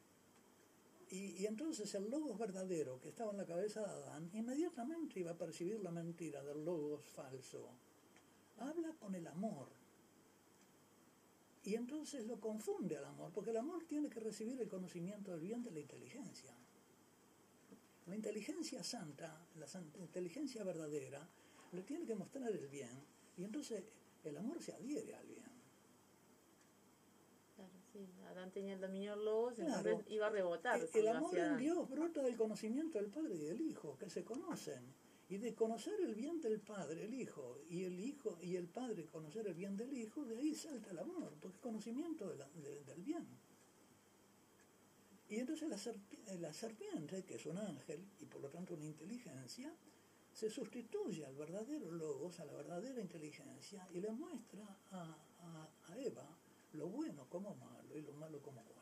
y, 1.09 1.43
y 1.43 1.47
entonces 1.47 1.95
el 1.95 2.11
logos 2.11 2.37
verdadero 2.37 3.01
que 3.01 3.09
estaba 3.09 3.31
en 3.31 3.39
la 3.39 3.47
cabeza 3.47 3.81
de 3.81 3.87
Adán 3.87 4.29
inmediatamente 4.35 5.21
iba 5.21 5.31
a 5.31 5.39
percibir 5.39 5.81
la 5.81 5.91
mentira 5.91 6.45
del 6.45 6.63
logos 6.63 7.03
falso. 7.07 7.71
Habla 8.59 8.93
con 9.01 9.15
el 9.15 9.27
amor. 9.29 9.71
Y 11.65 11.75
entonces 11.75 12.27
lo 12.27 12.39
confunde 12.39 12.99
al 12.99 13.07
amor, 13.07 13.33
porque 13.33 13.49
el 13.49 13.57
amor 13.57 13.87
tiene 13.87 14.11
que 14.11 14.21
recibir 14.21 14.61
el 14.61 14.69
conocimiento 14.69 15.31
del 15.31 15.41
bien 15.41 15.63
de 15.63 15.71
la 15.71 15.81
inteligencia. 15.81 16.55
La 18.09 18.15
inteligencia 18.15 18.85
santa, 18.85 19.41
la 19.57 19.67
inteligencia 20.03 20.63
verdadera, 20.65 21.27
le 21.73 21.83
tiene 21.83 22.05
que 22.05 22.15
mostrar 22.15 22.53
el 22.53 22.69
bien, 22.69 23.03
y 23.39 23.45
entonces 23.45 23.85
el 24.23 24.37
amor 24.37 24.63
se 24.63 24.75
adhiere 24.75 25.15
al 25.15 25.27
bien. 25.27 25.48
Sí. 28.07 28.23
Adán 28.31 28.51
tenía 28.53 28.75
el 28.75 28.81
dominio 28.81 29.17
del 29.17 29.25
logos, 29.25 29.55
Claro. 29.55 29.75
entonces 29.91 30.13
iba 30.13 30.27
a 30.27 30.31
rebotar. 30.31 30.81
El, 30.81 30.89
si 30.89 30.99
el 30.99 31.09
amor 31.09 31.37
en. 31.39 31.57
Dios 31.59 31.89
brota 31.89 32.23
del 32.23 32.37
conocimiento 32.37 32.99
del 32.99 33.11
Padre 33.11 33.35
y 33.35 33.39
del 33.39 33.61
Hijo, 33.61 33.97
que 33.99 34.09
se 34.09 34.25
conocen. 34.25 34.95
Y 35.31 35.37
de 35.37 35.55
conocer 35.55 36.01
el 36.01 36.15
bien 36.15 36.41
del 36.41 36.59
Padre, 36.61 37.05
el 37.05 37.13
Hijo, 37.13 37.59
y 37.69 37.85
el 37.85 38.01
Hijo 38.01 38.39
y 38.41 38.57
el 38.57 38.67
Padre 38.69 39.05
conocer 39.07 39.47
el 39.47 39.55
bien 39.55 39.77
del 39.77 39.93
Hijo, 39.93 40.25
de 40.25 40.39
ahí 40.39 40.55
salta 40.55 40.91
el 40.91 40.99
amor, 41.01 41.35
porque 41.41 41.57
es 41.57 41.63
conocimiento 41.63 42.29
de 42.29 42.37
la- 42.37 42.49
de- 42.49 42.83
del 42.85 43.03
bien. 43.03 43.27
Y 45.29 45.37
entonces 45.41 45.69
la, 45.69 45.77
serpi- 45.77 46.39
la 46.39 46.53
serpiente, 46.55 47.25
que 47.25 47.35
es 47.35 47.45
un 47.45 47.59
ángel 47.59 48.09
y 48.21 48.25
por 48.25 48.41
lo 48.41 48.49
tanto 48.49 48.73
una 48.75 48.87
inteligencia, 48.87 49.75
se 50.33 50.49
sustituye 50.49 51.27
al 51.27 51.35
verdadero 51.35 51.91
logos, 51.91 52.41
a 52.41 52.47
la 52.47 52.53
verdadera 52.55 53.01
inteligencia, 53.01 53.87
y 53.93 54.01
le 54.01 54.11
muestra 54.13 54.65
a, 54.93 55.03
a- 55.41 55.69
a 55.93 55.99
Eva 55.99 56.27
lo 56.73 56.87
bueno 56.89 57.27
como 57.29 57.55
malo 57.89 57.99
y 57.99 58.03
lo 58.03 58.13
malo 58.13 58.43
como 58.43 58.63
bueno. 58.63 58.79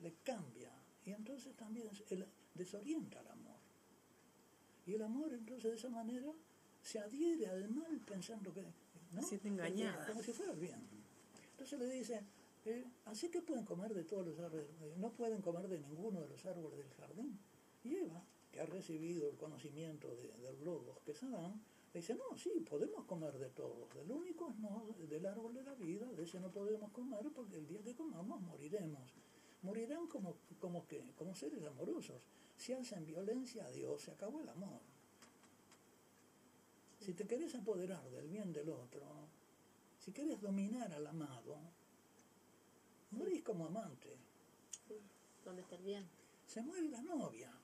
Le 0.00 0.12
cambia, 0.24 0.72
y 1.04 1.12
entonces 1.12 1.54
también 1.56 1.88
desorienta 2.54 3.20
al 3.20 3.28
amor. 3.28 3.56
Y 4.86 4.94
el 4.94 5.02
amor 5.02 5.32
entonces 5.32 5.70
de 5.70 5.76
esa 5.76 5.88
manera 5.88 6.32
se 6.82 6.98
adhiere 6.98 7.46
al 7.48 7.68
mal 7.68 8.00
pensando 8.00 8.52
que... 8.52 8.62
¿no? 9.12 9.22
Se 9.22 9.28
siente 9.28 9.48
engañada. 9.48 10.06
Como 10.06 10.22
si 10.22 10.32
fuera 10.32 10.52
el 10.52 10.60
bien. 10.60 10.80
Entonces 11.52 11.78
le 11.78 11.88
dice, 11.90 12.22
eh, 12.66 12.84
así 13.06 13.28
que 13.30 13.40
pueden 13.40 13.64
comer 13.64 13.94
de 13.94 14.04
todos 14.04 14.26
los 14.26 14.38
árboles, 14.38 14.66
eh, 14.82 14.94
no 14.98 15.12
pueden 15.12 15.40
comer 15.40 15.68
de 15.68 15.80
ninguno 15.80 16.20
de 16.20 16.28
los 16.28 16.44
árboles 16.44 16.78
del 16.78 16.92
jardín. 16.94 17.38
Y 17.82 17.96
Eva, 17.96 18.22
que 18.52 18.60
ha 18.60 18.66
recibido 18.66 19.28
el 19.30 19.36
conocimiento 19.36 20.14
de, 20.14 20.32
del 20.38 20.64
logos 20.64 21.00
que 21.04 21.12
es 21.12 21.22
Adán, 21.22 21.60
le 21.96 22.02
dice, 22.02 22.14
no, 22.14 22.36
sí, 22.36 22.50
podemos 22.68 23.06
comer 23.06 23.38
de 23.38 23.48
todos. 23.48 23.94
Del 23.94 24.12
único 24.12 24.50
es 24.50 24.58
no, 24.58 24.94
del 24.98 25.24
árbol 25.24 25.54
de 25.54 25.62
la 25.62 25.72
vida, 25.72 26.06
de 26.12 26.24
ese 26.24 26.38
no 26.38 26.52
podemos 26.52 26.92
comer 26.92 27.32
porque 27.34 27.56
el 27.56 27.66
día 27.66 27.82
que 27.82 27.94
comamos 27.94 28.38
moriremos. 28.42 29.14
Morirán 29.62 30.06
como, 30.06 30.36
como, 30.60 30.86
que, 30.86 31.14
como 31.16 31.34
seres 31.34 31.64
amorosos. 31.64 32.20
Si 32.58 32.74
hacen 32.74 33.06
violencia 33.06 33.64
a 33.64 33.70
Dios, 33.70 34.02
se 34.02 34.10
acabó 34.10 34.42
el 34.42 34.48
amor. 34.50 34.82
Si 37.00 37.14
te 37.14 37.26
querés 37.26 37.54
apoderar 37.54 38.10
del 38.10 38.28
bien 38.28 38.52
del 38.52 38.68
otro, 38.68 39.06
si 39.98 40.12
querés 40.12 40.38
dominar 40.38 40.92
al 40.92 41.06
amado, 41.06 41.56
morís 43.12 43.42
como 43.42 43.64
amante. 43.64 44.18
Sí. 44.86 45.00
¿Dónde 45.42 45.62
está 45.62 45.76
el 45.76 45.82
bien? 45.82 46.06
Se 46.44 46.60
muere 46.60 46.90
la 46.90 47.00
novia. 47.00 47.55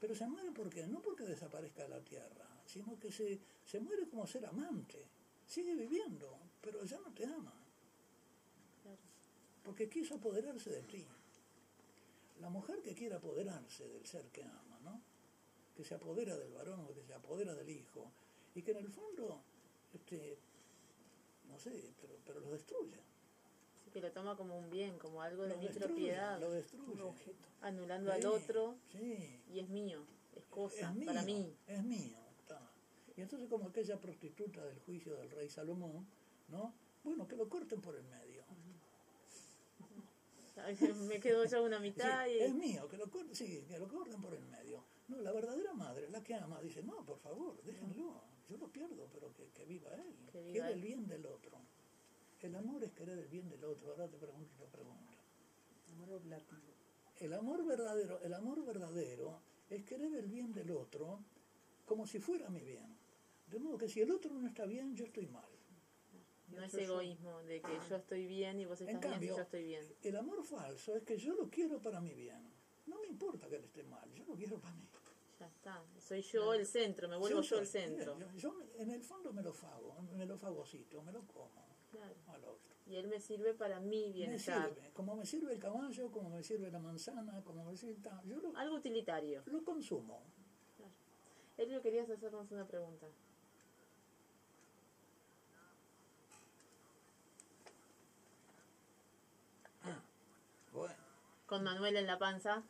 Pero 0.00 0.14
se 0.14 0.26
muere 0.26 0.52
porque 0.52 0.86
no 0.86 1.00
porque 1.00 1.24
desaparezca 1.24 1.82
de 1.82 1.88
la 1.88 2.00
tierra, 2.00 2.46
sino 2.64 2.98
que 2.98 3.10
se, 3.10 3.38
se 3.64 3.80
muere 3.80 4.08
como 4.08 4.26
ser 4.26 4.46
amante. 4.46 5.06
Sigue 5.46 5.74
viviendo, 5.74 6.38
pero 6.60 6.84
ya 6.84 7.00
no 7.00 7.12
te 7.12 7.24
ama, 7.24 7.54
porque 9.68 9.86
quiso 9.86 10.14
apoderarse 10.14 10.70
de 10.70 10.82
ti. 10.82 11.04
La 12.40 12.48
mujer 12.48 12.80
que 12.80 12.94
quiere 12.94 13.16
apoderarse 13.16 13.86
del 13.86 14.06
ser 14.06 14.26
que 14.28 14.42
ama, 14.42 14.78
¿no? 14.82 15.02
Que 15.76 15.84
se 15.84 15.94
apodera 15.94 16.36
del 16.36 16.52
varón 16.52 16.80
o 16.80 16.94
que 16.94 17.04
se 17.04 17.12
apodera 17.12 17.54
del 17.54 17.68
hijo, 17.68 18.10
y 18.54 18.62
que 18.62 18.70
en 18.70 18.78
el 18.78 18.88
fondo, 18.88 19.42
este, 19.92 20.38
no 21.48 21.58
sé, 21.58 21.92
pero, 22.00 22.14
pero 22.24 22.40
lo 22.40 22.50
destruye. 22.50 23.07
Que 23.92 24.00
lo 24.00 24.12
toma 24.12 24.36
como 24.36 24.58
un 24.58 24.68
bien, 24.70 24.98
como 24.98 25.22
algo 25.22 25.42
de 25.44 25.50
Lo 25.50 25.56
mi 25.58 25.66
destruye, 25.66 25.86
propiedad, 25.88 26.40
lo 26.40 26.50
destruye. 26.50 26.92
Un 26.92 27.00
objeto. 27.00 27.48
anulando 27.62 28.12
al 28.12 28.24
otro 28.26 28.76
Sí, 28.92 29.40
y 29.52 29.58
es 29.60 29.68
mío, 29.68 30.04
es 30.36 30.44
cosa, 30.46 30.90
es 30.90 30.94
mío, 30.94 31.06
para 31.06 31.22
mí. 31.22 31.56
es 31.66 31.82
mío. 31.84 32.16
está. 32.40 32.60
Y 33.16 33.20
entonces 33.22 33.48
como 33.48 33.68
aquella 33.68 33.98
prostituta 34.00 34.64
del 34.64 34.78
juicio 34.80 35.14
del 35.16 35.30
rey 35.30 35.48
Salomón, 35.48 36.06
¿no? 36.48 36.74
Bueno, 37.04 37.26
que 37.26 37.36
lo 37.36 37.48
corten 37.48 37.80
por 37.80 37.94
el 37.96 38.04
medio. 38.04 38.44
Me 41.08 41.20
quedo 41.20 41.44
yo 41.44 41.62
una 41.64 41.78
mitad 41.78 42.24
Sí, 42.26 42.32
y... 42.32 42.40
Es 42.40 42.54
mío, 42.54 42.88
que 42.88 42.96
lo 42.96 43.08
corten, 43.10 43.34
sí, 43.34 43.64
que 43.68 43.78
lo 43.78 43.88
corten 43.88 44.20
por 44.20 44.34
el 44.34 44.44
medio. 44.46 44.82
No, 45.08 45.18
la 45.20 45.32
verdadera 45.32 45.72
madre, 45.72 46.08
la 46.10 46.22
que 46.22 46.34
ama, 46.34 46.60
dice, 46.60 46.82
no, 46.82 47.04
por 47.04 47.18
favor, 47.18 47.62
déjenlo. 47.62 48.20
Yo 48.48 48.56
lo 48.56 48.68
pierdo, 48.68 49.08
pero 49.12 49.32
que, 49.34 49.48
que 49.50 49.64
viva 49.64 49.90
él. 49.94 50.14
Que 50.32 50.42
viva 50.42 50.68
él. 50.68 50.74
el 50.74 50.80
bien 50.82 51.06
del 51.06 51.24
otro. 51.26 51.58
El 52.40 52.54
amor 52.54 52.84
es 52.84 52.92
querer 52.92 53.18
el 53.18 53.28
bien 53.28 53.48
del 53.48 53.64
otro. 53.64 53.90
Ahora 53.90 54.08
te 54.08 54.16
pregunto 54.16 54.54
otra 54.62 54.70
pregunta. 54.70 55.12
Amor 55.92 56.12
oblativo. 56.12 56.74
El 57.16 57.32
amor 57.32 57.64
verdadero, 57.64 58.20
el 58.20 58.32
amor 58.32 58.64
verdadero 58.64 59.40
es 59.68 59.84
querer 59.84 60.14
el 60.14 60.28
bien 60.28 60.52
del 60.52 60.70
otro 60.70 61.24
como 61.84 62.06
si 62.06 62.20
fuera 62.20 62.48
mi 62.48 62.60
bien. 62.60 62.96
De 63.48 63.58
modo 63.58 63.78
que 63.78 63.88
si 63.88 64.00
el 64.00 64.10
otro 64.10 64.32
no 64.34 64.46
está 64.46 64.66
bien, 64.66 64.94
yo 64.94 65.06
estoy 65.06 65.26
mal. 65.26 65.48
No 66.48 66.62
es 66.62 66.74
egoísmo 66.74 67.42
de 67.42 67.60
que 67.60 67.78
yo 67.88 67.96
estoy 67.96 68.26
bien 68.26 68.60
y 68.60 68.66
vos 68.66 68.80
En 68.80 68.88
estás 68.88 69.00
bien 69.00 69.10
y 69.10 69.14
cambio, 69.14 69.36
yo 69.36 69.42
estoy 69.42 69.64
bien. 69.64 69.84
el 70.02 70.16
amor 70.16 70.44
falso 70.44 70.96
es 70.96 71.02
que 71.02 71.16
yo 71.16 71.34
lo 71.34 71.50
quiero 71.50 71.80
para 71.80 72.00
mi 72.00 72.14
bien. 72.14 72.52
No 72.86 73.00
me 73.00 73.08
importa 73.08 73.48
que 73.48 73.56
él 73.56 73.64
esté 73.64 73.82
mal, 73.82 74.10
yo 74.14 74.24
lo 74.24 74.34
quiero 74.34 74.58
para 74.58 74.74
mí. 74.74 74.88
Ya 75.38 75.46
está. 75.46 75.84
Soy 75.98 76.22
yo 76.22 76.54
el 76.54 76.66
centro, 76.66 77.08
me 77.08 77.16
vuelvo 77.16 77.42
yo, 77.42 77.58
el 77.58 77.66
centro. 77.66 78.18
Yo, 78.36 78.54
en 78.76 78.90
el 78.90 79.02
fondo 79.02 79.32
me 79.32 79.42
lo 79.42 79.52
fago, 79.52 79.94
me 80.16 80.24
lo 80.24 80.36
fagocito, 80.38 81.02
me 81.02 81.12
lo 81.12 81.22
como 81.26 81.67
Claro. 81.90 82.14
al 82.28 82.44
otro. 82.44 82.74
Y 82.86 82.96
él 82.96 83.06
me 83.08 83.20
sirve 83.20 83.54
para 83.54 83.80
mi 83.80 84.06
Me 84.06 84.12
bienestar. 84.12 84.68
sirve, 84.68 84.90
como 84.92 85.14
me 85.16 85.26
sirve 85.26 85.52
el 85.52 85.58
caballo, 85.58 86.10
como 86.10 86.30
me 86.30 86.42
sirve 86.42 86.70
la 86.70 86.78
manzana, 86.78 87.42
como 87.44 87.64
me 87.64 87.76
sirve... 87.76 87.96
Yo 88.24 88.38
lo, 88.40 88.56
Algo 88.56 88.76
utilitario. 88.76 89.42
lo 89.46 89.62
consumo. 89.64 90.22
Claro. 90.76 90.92
Elio, 91.58 91.82
querías 91.82 92.08
hacernos 92.08 92.50
una 92.50 92.66
pregunta. 92.66 93.06
Bueno. 100.72 100.94
Con 101.46 101.64
Manuel 101.64 101.96
en 101.96 102.06
la 102.06 102.18
panza. 102.18 102.62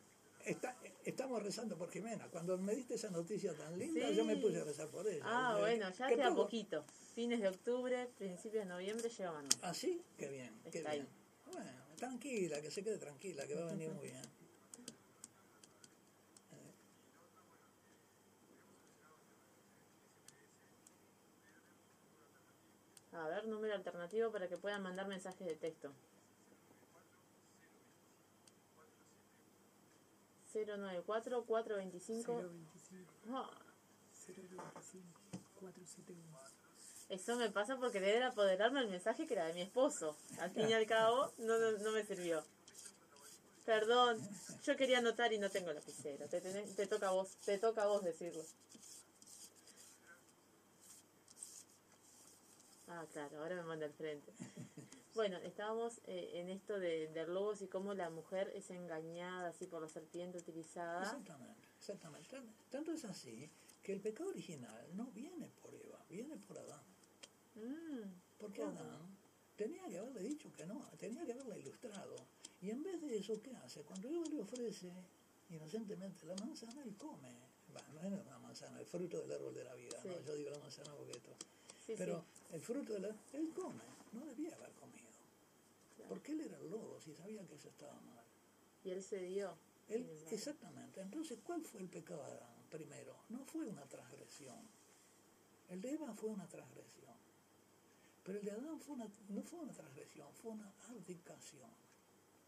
Está- 0.45 0.75
estamos 1.05 1.43
rezando 1.43 1.77
por 1.77 1.91
Jimena. 1.91 2.27
Cuando 2.29 2.57
me 2.57 2.73
diste 2.73 2.95
esa 2.95 3.09
noticia 3.09 3.53
tan 3.55 3.77
linda, 3.77 4.07
Sí. 4.09 4.15
yo 4.15 4.25
me 4.25 4.37
puse 4.37 4.61
a 4.61 4.63
rezar 4.63 4.87
por 4.87 5.07
ella. 5.07 5.21
Ah, 5.25 5.57
bueno, 5.59 5.91
ya 5.91 6.07
que 6.07 6.15
queda 6.15 6.29
todo- 6.29 6.43
poquito. 6.45 6.85
Fines 7.13 7.41
de 7.41 7.49
octubre, 7.49 8.07
principios 8.17 8.63
de 8.63 8.69
noviembre 8.69 9.09
Manuel. 9.33 9.49
¿Ah, 9.61 9.73
sí? 9.73 10.01
Qué 10.17 10.27
bien, 10.29 10.61
qué 10.71 10.81
bien. 10.81 11.07
Bueno, 11.51 11.71
tranquila, 11.97 12.61
que 12.61 12.71
se 12.71 12.83
quede 12.83 12.97
tranquila, 12.97 13.45
que 13.45 13.55
va 13.55 13.63
a 13.63 13.71
venir 13.71 13.89
muy 13.91 14.07
bien. 14.07 14.21
A 23.11 23.27
ver, 23.27 23.47
número 23.47 23.73
alternativo 23.73 24.31
para 24.31 24.47
que 24.47 24.57
puedan 24.57 24.83
mandar 24.83 25.07
mensajes 25.07 25.45
de 25.47 25.55
texto. 25.55 25.91
094 30.65 31.43
425 31.45 32.33
025 32.33 33.13
Ah, 33.29 33.49
095 34.27 35.05
471. 35.59 36.39
Eso 37.09 37.35
me 37.37 37.49
pasa 37.49 37.75
por 37.77 37.91
querer 37.91 38.21
apoderarme 38.21 38.81
del 38.81 38.89
mensaje 38.89 39.25
que 39.25 39.33
era 39.33 39.47
de 39.47 39.53
mi 39.53 39.61
esposo. 39.61 40.15
Al 40.39 40.51
fin 40.51 40.69
y 40.69 40.73
al 40.73 40.85
cabo, 40.85 41.31
no, 41.39 41.57
no, 41.57 41.91
me 41.91 42.05
sirvió. 42.05 42.43
Perdón, 43.65 44.19
yo 44.63 44.75
quería 44.75 44.99
anotar 44.99 45.33
y 45.33 45.39
no 45.39 45.49
tengo 45.49 45.73
lapicero. 45.73 46.27
Te, 46.27 46.39
te 46.39 46.87
toca 46.87 47.09
a 47.09 47.25
te 47.45 47.57
toca 47.57 47.83
a 47.83 47.87
vos 47.87 48.03
decirlo. 48.03 48.43
Ah, 52.87 53.05
claro, 53.11 53.39
ahora 53.39 53.55
me 53.55 53.63
manda 53.63 53.85
al 53.85 53.93
frente. 53.93 54.31
Bueno, 55.15 55.37
estábamos 55.39 55.99
eh, 56.05 56.31
en 56.39 56.49
esto 56.49 56.79
de, 56.79 57.07
de 57.07 57.27
lobos 57.27 57.61
y 57.61 57.67
cómo 57.67 57.93
la 57.93 58.09
mujer 58.09 58.51
es 58.55 58.69
engañada 58.69 59.49
así 59.49 59.65
por 59.65 59.81
la 59.81 59.89
serpiente 59.89 60.37
utilizada. 60.37 61.01
Exactamente, 61.03 61.67
exactamente. 61.77 62.29
Tan- 62.29 62.53
Tanto 62.69 62.91
es 62.93 63.03
así 63.05 63.49
que 63.81 63.91
el 63.93 64.01
pecado 64.01 64.29
original 64.29 64.87
no 64.93 65.05
viene 65.11 65.49
por 65.61 65.73
Eva, 65.75 66.03
viene 66.09 66.37
por 66.37 66.57
Adán. 66.59 66.83
Mm, 67.55 68.03
Porque 68.37 68.61
Adán 68.63 69.17
tenía 69.55 69.85
que 69.87 69.97
haberle 69.97 70.21
dicho 70.21 70.51
que 70.53 70.65
no, 70.65 70.79
tenía 70.99 71.25
que 71.25 71.31
haberla 71.33 71.57
ilustrado. 71.57 72.15
Y 72.61 72.69
en 72.69 72.83
vez 72.83 73.01
de 73.01 73.17
eso, 73.17 73.41
¿qué 73.41 73.55
hace? 73.55 73.81
Cuando 73.83 74.07
Eva 74.09 74.25
le 74.29 74.41
ofrece 74.41 74.91
inocentemente 75.49 76.25
la 76.25 76.35
manzana, 76.35 76.83
él 76.83 76.95
come. 76.97 77.33
Bueno, 77.71 77.87
no 77.93 78.01
es 78.01 78.25
una 78.27 78.39
manzana, 78.39 78.79
el 78.79 78.85
fruto 78.85 79.19
del 79.21 79.31
árbol 79.31 79.53
de 79.53 79.63
la 79.63 79.73
vida. 79.75 79.97
Yo 80.03 80.35
digo 80.35 80.49
la 80.51 80.59
manzana 80.59 80.91
porque 80.95 81.11
esto. 81.13 81.31
sí, 81.85 81.93
Pero 81.97 82.19
sí. 82.21 82.55
el 82.55 82.61
fruto 82.61 82.93
de 82.93 82.99
la... 82.99 83.15
Él 83.33 83.49
come, 83.53 83.83
no 84.13 84.25
debía 84.25 84.55
haber 84.55 84.71
comido. 84.71 84.88
Porque 86.09 86.31
él 86.33 86.41
era 86.41 86.57
el 86.57 86.69
lobo, 86.69 86.99
si 86.99 87.13
sabía 87.13 87.45
que 87.47 87.55
eso 87.55 87.69
estaba 87.69 87.93
mal. 88.01 88.25
Y 88.83 88.89
él 88.89 89.01
se 89.03 89.19
dio. 89.21 89.55
Él- 89.87 90.09
exactamente. 90.31 91.01
Entonces, 91.01 91.39
¿cuál 91.43 91.61
fue 91.63 91.81
el 91.81 91.89
pecado 91.89 92.23
de 92.25 92.31
Adán? 92.33 92.55
Primero, 92.69 93.15
no 93.29 93.45
fue 93.45 93.65
una 93.65 93.85
transgresión. 93.87 94.57
El 95.69 95.81
de 95.81 95.91
Eva 95.93 96.13
fue 96.13 96.29
una 96.29 96.47
transgresión. 96.47 97.15
Pero 98.23 98.39
el 98.39 98.45
de 98.45 98.51
Adán 98.51 98.79
fue 98.79 98.95
una, 98.95 99.07
no 99.29 99.41
fue 99.43 99.59
una 99.59 99.71
transgresión, 99.73 100.27
fue 100.33 100.51
una 100.51 100.71
abdicación. 100.89 101.71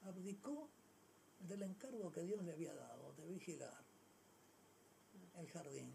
Abdicó 0.03 0.67
del 1.47 1.63
encargo 1.63 2.11
que 2.11 2.21
Dios 2.23 2.43
le 2.43 2.51
había 2.51 2.73
dado 2.73 3.13
de 3.13 3.27
vigilar 3.27 3.83
el 5.37 5.47
jardín, 5.49 5.91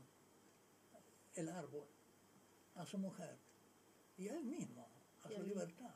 el 1.35 1.49
árbol, 1.49 1.87
a 2.75 2.85
su 2.87 2.99
mujer 2.99 3.37
y 4.19 4.29
a 4.29 4.35
él 4.37 4.45
mismo, 4.45 4.89
a 5.25 5.29
su 5.29 5.43
libertad. 5.43 5.95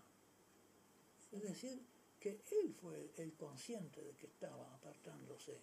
Es 1.33 1.43
decir, 1.43 1.81
que 2.19 2.43
él 2.51 2.75
fue 2.75 3.13
el 3.17 3.35
consciente 3.35 4.03
de 4.03 4.15
que 4.15 4.27
estaba 4.27 4.75
apartándose. 4.75 5.57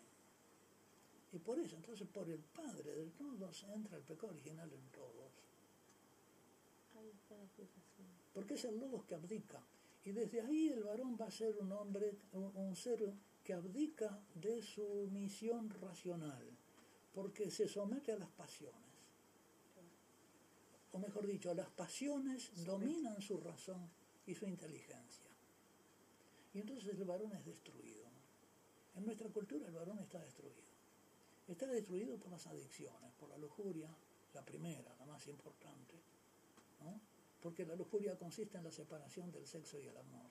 Y 1.34 1.40
por 1.40 1.60
eso, 1.60 1.76
entonces, 1.76 2.08
por 2.08 2.30
el 2.30 2.40
Padre 2.40 2.96
de 2.96 3.10
todos 3.12 3.64
entra 3.64 3.98
el 3.98 4.04
pecado 4.04 4.30
original 4.30 4.72
en 4.72 4.90
todos. 4.92 5.32
Porque 8.34 8.56
es 8.56 8.66
el 8.66 8.80
lobo 8.80 9.06
que 9.06 9.16
abdica. 9.16 9.62
Y 10.06 10.12
desde 10.12 10.42
ahí 10.42 10.70
el 10.70 10.84
varón 10.84 11.18
va 11.20 11.28
a 11.28 11.32
ser 11.32 11.58
un 11.58 11.72
hombre, 11.74 12.18
un, 12.32 12.56
un 12.56 12.76
ser 12.76 13.14
que 13.44 13.54
abdica 13.54 14.20
de 14.36 14.62
su 14.62 15.08
misión 15.12 15.70
racional, 15.70 16.44
porque 17.14 17.52
se 17.52 17.68
somete 17.68 18.14
a 18.14 18.18
las 18.18 18.30
pasiones. 18.30 18.88
O 20.94 21.00
mejor 21.00 21.28
dicho, 21.28 21.54
las 21.54 21.70
pasiones 21.70 22.66
dominan 22.66 23.22
su 23.22 23.38
razón 23.38 23.90
y 24.26 24.34
su 24.34 24.46
inteligencia. 24.46 25.27
Y 26.58 26.62
entonces 26.62 26.98
el 26.98 27.06
varón 27.06 27.32
es 27.34 27.46
destruido. 27.46 28.08
En 28.96 29.06
nuestra 29.06 29.30
cultura 29.30 29.68
el 29.68 29.76
varón 29.76 30.00
está 30.00 30.18
destruido. 30.18 30.66
Está 31.48 31.68
destruido 31.68 32.18
por 32.18 32.32
las 32.32 32.48
adicciones, 32.48 33.14
por 33.14 33.30
la 33.30 33.38
lujuria, 33.38 33.88
la 34.34 34.44
primera, 34.44 34.96
la 34.98 35.06
más 35.06 35.28
importante, 35.28 35.94
¿no? 36.82 37.00
porque 37.44 37.64
la 37.64 37.76
lujuria 37.76 38.18
consiste 38.18 38.58
en 38.58 38.64
la 38.64 38.72
separación 38.72 39.32
del 39.32 39.46
sexo 39.46 39.80
y 39.80 39.86
el 39.86 39.96
amor, 39.98 40.26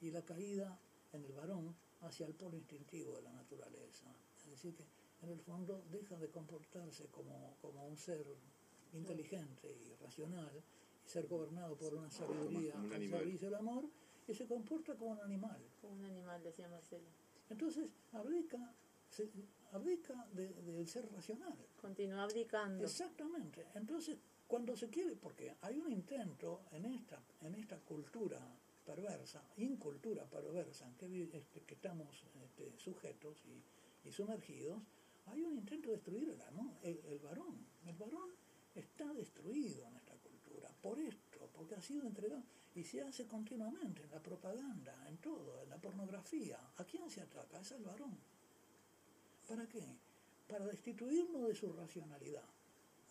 y 0.00 0.10
la 0.10 0.22
caída 0.22 0.76
en 1.12 1.24
el 1.24 1.32
varón 1.32 1.76
hacia 2.00 2.26
el 2.26 2.34
polo 2.34 2.56
instintivo 2.56 3.14
de 3.14 3.22
la 3.22 3.32
naturaleza. 3.32 4.12
Es 4.38 4.50
decir, 4.50 4.74
que 4.74 4.84
en 5.22 5.30
el 5.30 5.38
fondo 5.38 5.84
deja 5.92 6.16
de 6.16 6.28
comportarse 6.28 7.06
como, 7.06 7.56
como 7.62 7.86
un 7.86 7.96
ser 7.96 8.26
inteligente 8.94 9.68
y 9.70 9.94
racional, 10.02 10.60
y 11.06 11.08
ser 11.08 11.28
gobernado 11.28 11.76
por 11.76 11.94
una 11.94 12.10
sabiduría 12.10 12.74
al 12.74 13.08
servicio 13.08 13.48
del 13.48 13.54
amor, 13.54 13.84
y 14.28 14.34
se 14.34 14.46
comporta 14.46 14.94
como 14.96 15.12
un 15.12 15.20
animal. 15.20 15.60
Como 15.80 15.94
un 15.94 16.04
animal, 16.04 16.42
decía 16.42 16.68
Marcelo. 16.68 17.08
Entonces, 17.48 17.88
abdica, 18.12 18.72
se- 19.08 19.30
abdica 19.72 20.26
de- 20.32 20.52
del 20.52 20.88
ser 20.88 21.10
racional. 21.12 21.56
Continúa 21.80 22.24
abdicando. 22.24 22.84
Exactamente. 22.84 23.66
Entonces, 23.74 24.18
cuando 24.48 24.76
se 24.76 24.88
quiere, 24.88 25.16
porque 25.16 25.54
hay 25.60 25.78
un 25.78 25.90
intento 25.92 26.62
en 26.72 26.86
esta, 26.86 27.22
en 27.42 27.54
esta 27.54 27.78
cultura 27.80 28.40
perversa, 28.84 29.42
incultura 29.56 30.24
perversa 30.24 30.86
en 30.86 30.94
que, 30.96 31.22
este, 31.36 31.62
que 31.62 31.74
estamos 31.74 32.24
este, 32.44 32.72
sujetos 32.78 33.44
y, 33.46 34.08
y 34.08 34.12
sumergidos, 34.12 34.80
hay 35.26 35.42
un 35.42 35.54
intento 35.56 35.88
de 35.88 35.96
destruir 35.96 36.28
el, 36.30 36.40
amor, 36.42 36.76
el, 36.82 36.98
el 37.06 37.18
varón. 37.18 37.66
El 37.84 37.96
varón 37.96 38.30
está 38.74 39.12
destruido 39.12 39.84
en 39.88 39.96
esta 39.96 40.14
cultura 40.18 40.68
por 40.80 41.00
esto, 41.00 41.48
porque 41.52 41.74
ha 41.74 41.80
sido 41.80 42.06
entregado 42.06 42.42
y 42.76 42.84
se 42.84 43.00
hace 43.00 43.26
continuamente 43.26 44.02
en 44.02 44.10
la 44.10 44.22
propaganda, 44.22 44.94
en 45.08 45.16
todo, 45.16 45.62
en 45.62 45.70
la 45.70 45.78
pornografía. 45.78 46.60
¿A 46.76 46.84
quién 46.84 47.08
se 47.10 47.22
ataca? 47.22 47.58
Es 47.60 47.72
al 47.72 47.82
varón. 47.82 48.16
¿Para 49.48 49.66
qué? 49.66 49.82
Para 50.46 50.66
destituirlo 50.66 51.48
de 51.48 51.54
su 51.54 51.72
racionalidad. 51.72 52.44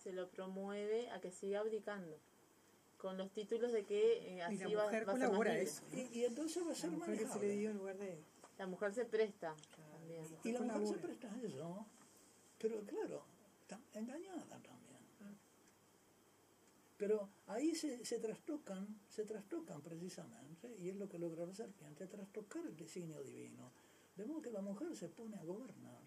Se 0.03 0.13
lo 0.13 0.29
promueve 0.29 1.09
a 1.09 1.19
que 1.19 1.31
siga 1.31 1.61
abdicando. 1.61 2.19
Con 2.99 3.17
los 3.17 3.31
títulos 3.31 3.71
de 3.71 3.85
que 3.85 4.35
eh, 4.37 4.43
así 4.43 4.55
Y 4.55 4.57
la 4.59 4.77
va, 4.77 4.83
mujer 4.85 5.09
va 5.09 5.13
a 5.13 5.17
ser 5.17 5.23
más 5.23 5.27
colabora 5.29 5.51
libre. 5.53 5.63
eso. 5.63 5.83
Y, 5.91 6.19
y 6.19 6.25
entonces 6.25 6.61
va 6.63 6.67
a 6.67 6.69
La 6.69 6.75
ser 6.75 6.91
mujer 6.91 7.27
se 7.27 7.39
le 7.39 7.55
dio 7.57 7.69
en 7.71 7.77
lugar 7.77 7.97
de... 7.97 8.23
La 8.59 8.67
mujer 8.67 8.93
se 8.93 9.05
presta 9.05 9.55
también. 9.91 10.25
Y 10.43 10.51
la 10.51 10.61
mujer 10.61 10.87
se 10.87 10.97
presta 10.97 11.33
a 11.33 11.41
eso, 11.41 11.85
pero 12.59 12.81
claro, 12.85 13.25
está 13.61 13.79
engañada 13.99 14.45
también. 14.45 14.74
Pero 16.97 17.29
ahí 17.47 17.75
se, 17.75 18.05
se 18.05 18.19
trastocan, 18.19 18.87
se 19.09 19.25
trastocan 19.25 19.81
precisamente, 19.81 20.73
y 20.79 20.89
es 20.89 20.95
lo 20.95 21.09
que 21.09 21.19
logra 21.19 21.45
la 21.45 21.53
serpiente, 21.53 22.07
trastocar 22.07 22.65
el 22.65 22.75
designio 22.77 23.21
divino. 23.21 23.71
De 24.15 24.25
modo 24.25 24.41
que 24.41 24.51
la 24.51 24.61
mujer 24.61 24.95
se 24.95 25.09
pone 25.09 25.35
a 25.37 25.43
gobernar. 25.43 25.99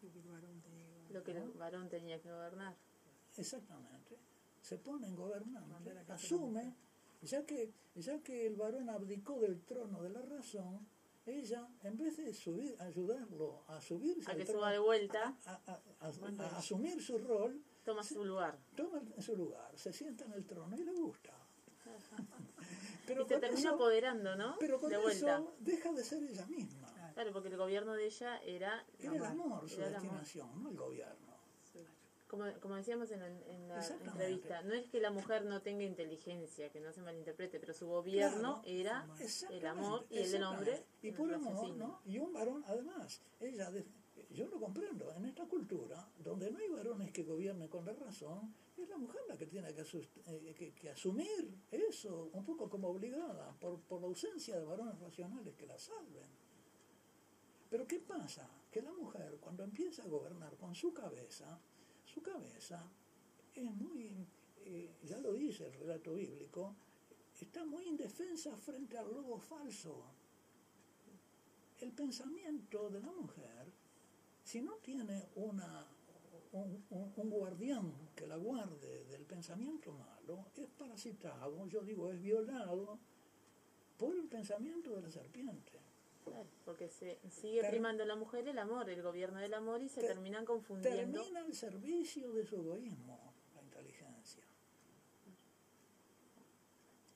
lo 0.00 0.10
que 0.12 0.18
el 0.20 0.28
varón 0.28 0.60
tenía 0.62 0.86
que 1.06 1.12
Lo 1.12 1.22
que 1.24 1.30
el 1.32 1.50
varón 1.58 1.88
tenía 1.88 2.20
que 2.20 2.30
gobernar. 2.30 2.74
Exactamente. 3.36 4.16
Se 4.62 4.78
pone 4.78 5.06
en 5.08 5.14
gobernante, 5.16 5.90
asume, 6.08 6.74
ya 7.22 7.44
que, 7.44 7.72
ya 7.94 8.20
que 8.22 8.46
el 8.46 8.56
varón 8.56 8.88
abdicó 8.88 9.38
del 9.40 9.60
trono 9.62 10.02
de 10.02 10.10
la 10.10 10.22
razón, 10.22 10.86
ella, 11.26 11.68
en 11.82 11.96
vez 11.98 12.16
de 12.16 12.32
subir, 12.32 12.74
ayudarlo 12.80 13.62
a 13.68 13.80
subirse 13.82 14.30
A 14.30 14.34
que 14.34 14.44
trono, 14.44 14.60
suba 14.60 14.72
de 14.72 14.78
vuelta, 14.78 15.36
a, 15.44 15.52
a- 15.66 15.82
a- 16.00 16.44
a 16.54 16.58
asumir 16.58 17.02
su 17.02 17.18
rol, 17.18 17.62
toma 17.88 18.02
su 18.02 18.24
lugar. 18.24 18.58
toma 18.76 19.00
su 19.18 19.34
lugar, 19.36 19.70
se 19.76 19.92
sienta 19.92 20.24
en 20.26 20.32
el 20.32 20.44
trono 20.46 20.76
y 20.76 20.84
le 20.84 20.92
gusta. 20.92 21.32
Pero 23.06 23.22
y 23.22 23.24
se 23.24 23.34
con 23.34 23.40
termina 23.40 23.60
eso- 23.68 23.74
apoderando, 23.74 24.36
¿no? 24.36 24.56
Pero 24.58 24.78
con 24.78 24.90
de 24.90 24.98
vuelta. 24.98 25.36
eso 25.38 25.54
deja 25.60 25.92
de 25.92 26.04
ser 26.04 26.22
ella 26.22 26.46
misma. 26.46 26.88
Claro, 27.14 27.32
porque 27.32 27.48
el 27.48 27.56
gobierno 27.56 27.94
de 27.94 28.06
ella 28.06 28.38
era, 28.42 28.84
Era 28.98 29.12
el 29.16 29.24
amor 29.24 29.68
su 29.68 29.80
amor. 29.80 29.90
destinación, 29.90 30.62
no 30.62 30.68
el 30.70 30.76
gobierno. 30.76 31.28
como, 32.28 32.44
como 32.60 32.74
decíamos 32.76 33.10
en, 33.10 33.22
el- 33.22 33.42
en 33.44 33.68
la 33.68 33.82
entrevista, 33.86 34.60
no 34.62 34.74
es 34.74 34.86
que 34.90 35.00
la 35.00 35.10
mujer 35.10 35.46
no 35.46 35.62
tenga 35.62 35.82
inteligencia, 35.84 36.70
que 36.70 36.78
no 36.78 36.92
se 36.92 37.00
malinterprete, 37.00 37.58
pero 37.58 37.72
su 37.72 37.86
gobierno 37.88 38.60
Claro. 38.62 38.62
era 38.66 39.06
el 39.50 39.66
amor 39.66 40.06
y 40.10 40.18
el 40.18 40.30
del 40.32 40.42
hombre. 40.44 40.84
Y 41.02 41.10
por 41.12 41.28
el 41.30 41.34
amor. 41.36 41.98
Y 42.04 42.18
un 42.18 42.32
varón, 42.34 42.62
además, 42.66 43.22
ella, 43.40 43.70
de- 43.70 43.86
yo 44.30 44.46
lo 44.48 44.60
comprendo, 44.60 45.12
en 45.14 45.24
esta 45.24 45.46
cultura, 45.46 46.06
donde 46.18 46.50
no 46.50 46.58
hay 46.58 46.68
varones 46.68 47.12
que 47.12 47.24
gobiernen 47.24 47.68
con 47.68 47.84
la 47.84 47.92
razón, 47.94 48.54
es 48.76 48.88
la 48.88 48.98
mujer 48.98 49.22
la 49.28 49.36
que 49.36 49.46
tiene 49.46 49.68
eh, 49.70 50.74
que 50.74 50.90
asumir 50.90 51.58
eso, 51.70 52.30
un 52.32 52.44
poco 52.44 52.68
como 52.68 52.88
obligada, 52.88 53.52
por, 53.58 53.80
por 53.80 54.00
la 54.00 54.06
ausencia 54.06 54.58
de 54.58 54.64
varones 54.64 54.98
racionales 55.00 55.54
que 55.56 55.66
la 55.66 55.78
salven. 55.78 56.28
Pero 57.70 57.86
¿qué 57.86 57.98
pasa? 58.00 58.48
Que 58.70 58.82
la 58.82 58.92
mujer, 58.92 59.38
cuando 59.40 59.64
empieza 59.64 60.02
a 60.02 60.08
gobernar 60.08 60.56
con 60.56 60.74
su 60.74 60.92
cabeza, 60.92 61.58
su 62.04 62.22
cabeza 62.22 62.90
es 63.54 63.70
muy, 63.74 64.26
eh, 64.64 64.90
ya 65.04 65.18
lo 65.18 65.32
dice 65.32 65.66
el 65.66 65.74
relato 65.74 66.14
bíblico, 66.14 66.74
está 67.40 67.64
muy 67.64 67.84
indefensa 67.86 68.56
frente 68.56 68.96
al 68.96 69.12
lobo 69.12 69.38
falso. 69.38 70.04
El 71.80 71.92
pensamiento 71.92 72.90
de 72.90 73.00
la 73.00 73.12
mujer, 73.12 73.57
si 74.48 74.62
no 74.62 74.76
tiene 74.76 75.28
una, 75.34 75.86
un, 76.52 76.82
un- 76.88 77.12
un 77.14 77.30
guardián 77.30 77.92
que 78.16 78.26
la 78.26 78.36
guarde 78.36 79.04
del 79.04 79.26
pensamiento 79.26 79.92
malo, 79.92 80.46
es 80.56 80.70
parasitado, 80.70 81.66
yo 81.68 81.82
digo, 81.82 82.10
es 82.10 82.18
violado 82.22 82.98
por 83.98 84.16
el 84.16 84.26
pensamiento 84.26 84.96
de 84.96 85.02
la 85.02 85.10
serpiente. 85.10 85.72
Claro, 86.24 86.46
porque 86.64 86.88
se 86.88 87.18
sigue 87.30 87.60
Ter- 87.60 87.70
primando 87.70 88.06
la 88.06 88.16
mujer 88.16 88.48
el 88.48 88.58
amor, 88.58 88.88
el 88.88 89.02
gobierno 89.02 89.38
del 89.38 89.52
amor 89.52 89.82
y 89.82 89.88
se 89.90 90.00
Ter- 90.00 90.12
terminan 90.14 90.46
confundiendo. 90.46 90.98
Termina 91.22 91.40
al 91.40 91.54
servicio 91.54 92.32
de 92.32 92.46
su 92.46 92.56
egoísmo, 92.56 93.18
la 93.54 93.62
inteligencia. 93.62 94.44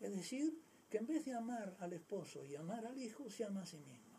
Es 0.01 0.15
decir, 0.15 0.59
que 0.91 0.99
en 0.99 1.07
vez 1.07 1.25
de 1.25 1.33
amar 1.33 1.77
al 1.79 1.95
esposo 1.95 2.45
y 2.45 2.57
amar 2.57 2.85
al 2.85 2.99
hijo, 2.99 3.31
se 3.31 3.45
ama 3.45 3.63
a 3.63 3.67
sí 3.67 3.79
misma. 3.79 4.12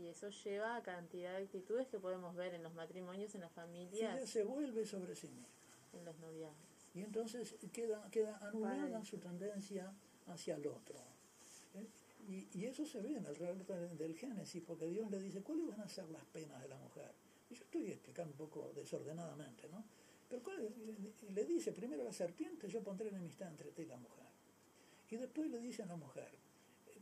Y 0.00 0.08
eso 0.08 0.30
lleva 0.30 0.76
a 0.76 0.82
cantidad 0.82 1.36
de 1.36 1.44
actitudes 1.44 1.86
que 1.88 1.98
podemos 1.98 2.34
ver 2.34 2.54
en 2.54 2.62
los 2.62 2.72
matrimonios, 2.72 3.34
en 3.34 3.42
las 3.42 3.50
Ella 3.52 3.62
familias, 3.62 4.30
se 4.30 4.42
vuelve 4.44 4.86
sobre 4.86 5.14
sí 5.14 5.28
misma. 5.28 5.46
en 5.92 6.04
los 6.06 6.18
noviazgos. 6.18 6.70
Y 6.94 7.02
entonces 7.02 7.54
queda, 7.70 8.08
queda 8.10 8.38
anulada 8.38 8.88
Padre. 8.90 9.04
su 9.04 9.18
tendencia 9.18 9.92
hacia 10.26 10.56
el 10.56 10.66
otro. 10.66 10.96
¿Eh? 11.74 11.86
Y, 12.28 12.58
y 12.58 12.64
eso 12.64 12.86
se 12.86 13.00
ve 13.00 13.16
en 13.16 13.26
el 13.26 13.36
relato 13.36 13.74
del, 13.74 14.16
Génesis, 14.16 14.62
porque 14.66 14.86
Dios 14.86 15.10
le 15.10 15.20
dice, 15.20 15.42
¿cuáles 15.42 15.66
van 15.66 15.80
a 15.80 15.88
ser 15.88 16.08
las 16.08 16.24
penas 16.26 16.62
de 16.62 16.68
la 16.68 16.78
mujer? 16.78 17.12
Y 17.50 17.54
yo 17.54 17.64
estoy 17.64 17.90
explicando 17.90 18.32
un 18.32 18.38
poco 18.38 18.72
desordenadamente, 18.74 19.68
¿no? 19.68 19.84
Pero 20.28 20.42
¿cuál 20.42 20.64
es? 20.64 20.72
le, 21.34 21.44
dice 21.44 21.72
primero 21.72 22.02
a 22.02 22.06
la 22.06 22.12
serpiente, 22.12 22.68
yo 22.68 22.82
pondré 22.82 23.08
enemistad 23.08 23.48
entre 23.48 23.70
ti 23.72 23.82
y 23.82 23.86
la 23.86 23.96
mujer. 23.96 24.26
Y 25.10 25.16
después 25.16 25.50
le 25.50 25.58
dice 25.58 25.82
a 25.82 25.86
la 25.86 25.96
mujer, 25.96 26.30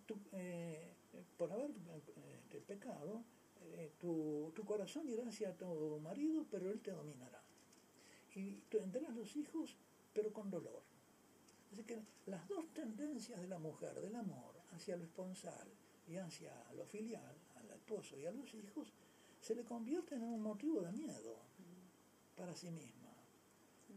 tú, 0.09 0.18
eh, 0.33 0.94
por 1.37 1.53
haber 1.53 1.71
eh, 1.71 2.03
este, 2.42 2.61
pecado, 2.62 3.23
eh, 3.77 3.92
tu, 4.01 4.51
tu 4.57 4.64
corazón 4.64 5.09
irá 5.09 5.29
hacia 5.29 5.57
tu 5.57 6.01
marido, 6.01 6.44
pero 6.51 6.71
él 6.73 6.81
te 6.81 6.90
dominará 6.90 7.42
y 8.38 8.53
tendrás 8.71 9.14
los 9.14 9.37
hijos, 9.37 9.77
pero 10.14 10.33
con 10.33 10.51
dolor. 10.51 10.83
Así 11.73 11.83
que 11.83 12.01
las 12.27 12.47
dos 12.49 12.73
tendencias 12.73 13.40
de 13.40 13.49
la 13.49 13.59
mujer, 13.59 14.01
del 14.01 14.14
amor 14.14 14.55
hacia 14.73 14.97
lo 14.97 15.05
esponsal 15.05 15.68
y 16.07 16.16
hacia 16.16 16.53
lo 16.75 16.87
filial, 16.87 17.37
al 17.57 17.71
esposo 17.71 18.16
y 18.16 18.27
a 18.27 18.31
los 18.31 18.55
hijos, 18.55 18.92
se 19.40 19.55
le 19.55 19.64
convierten 19.64 20.23
en 20.23 20.29
un 20.29 20.42
motivo 20.42 20.81
de 20.81 20.92
miedo 20.92 21.37
para 22.37 22.55
sí 22.55 22.71
misma. 22.71 23.12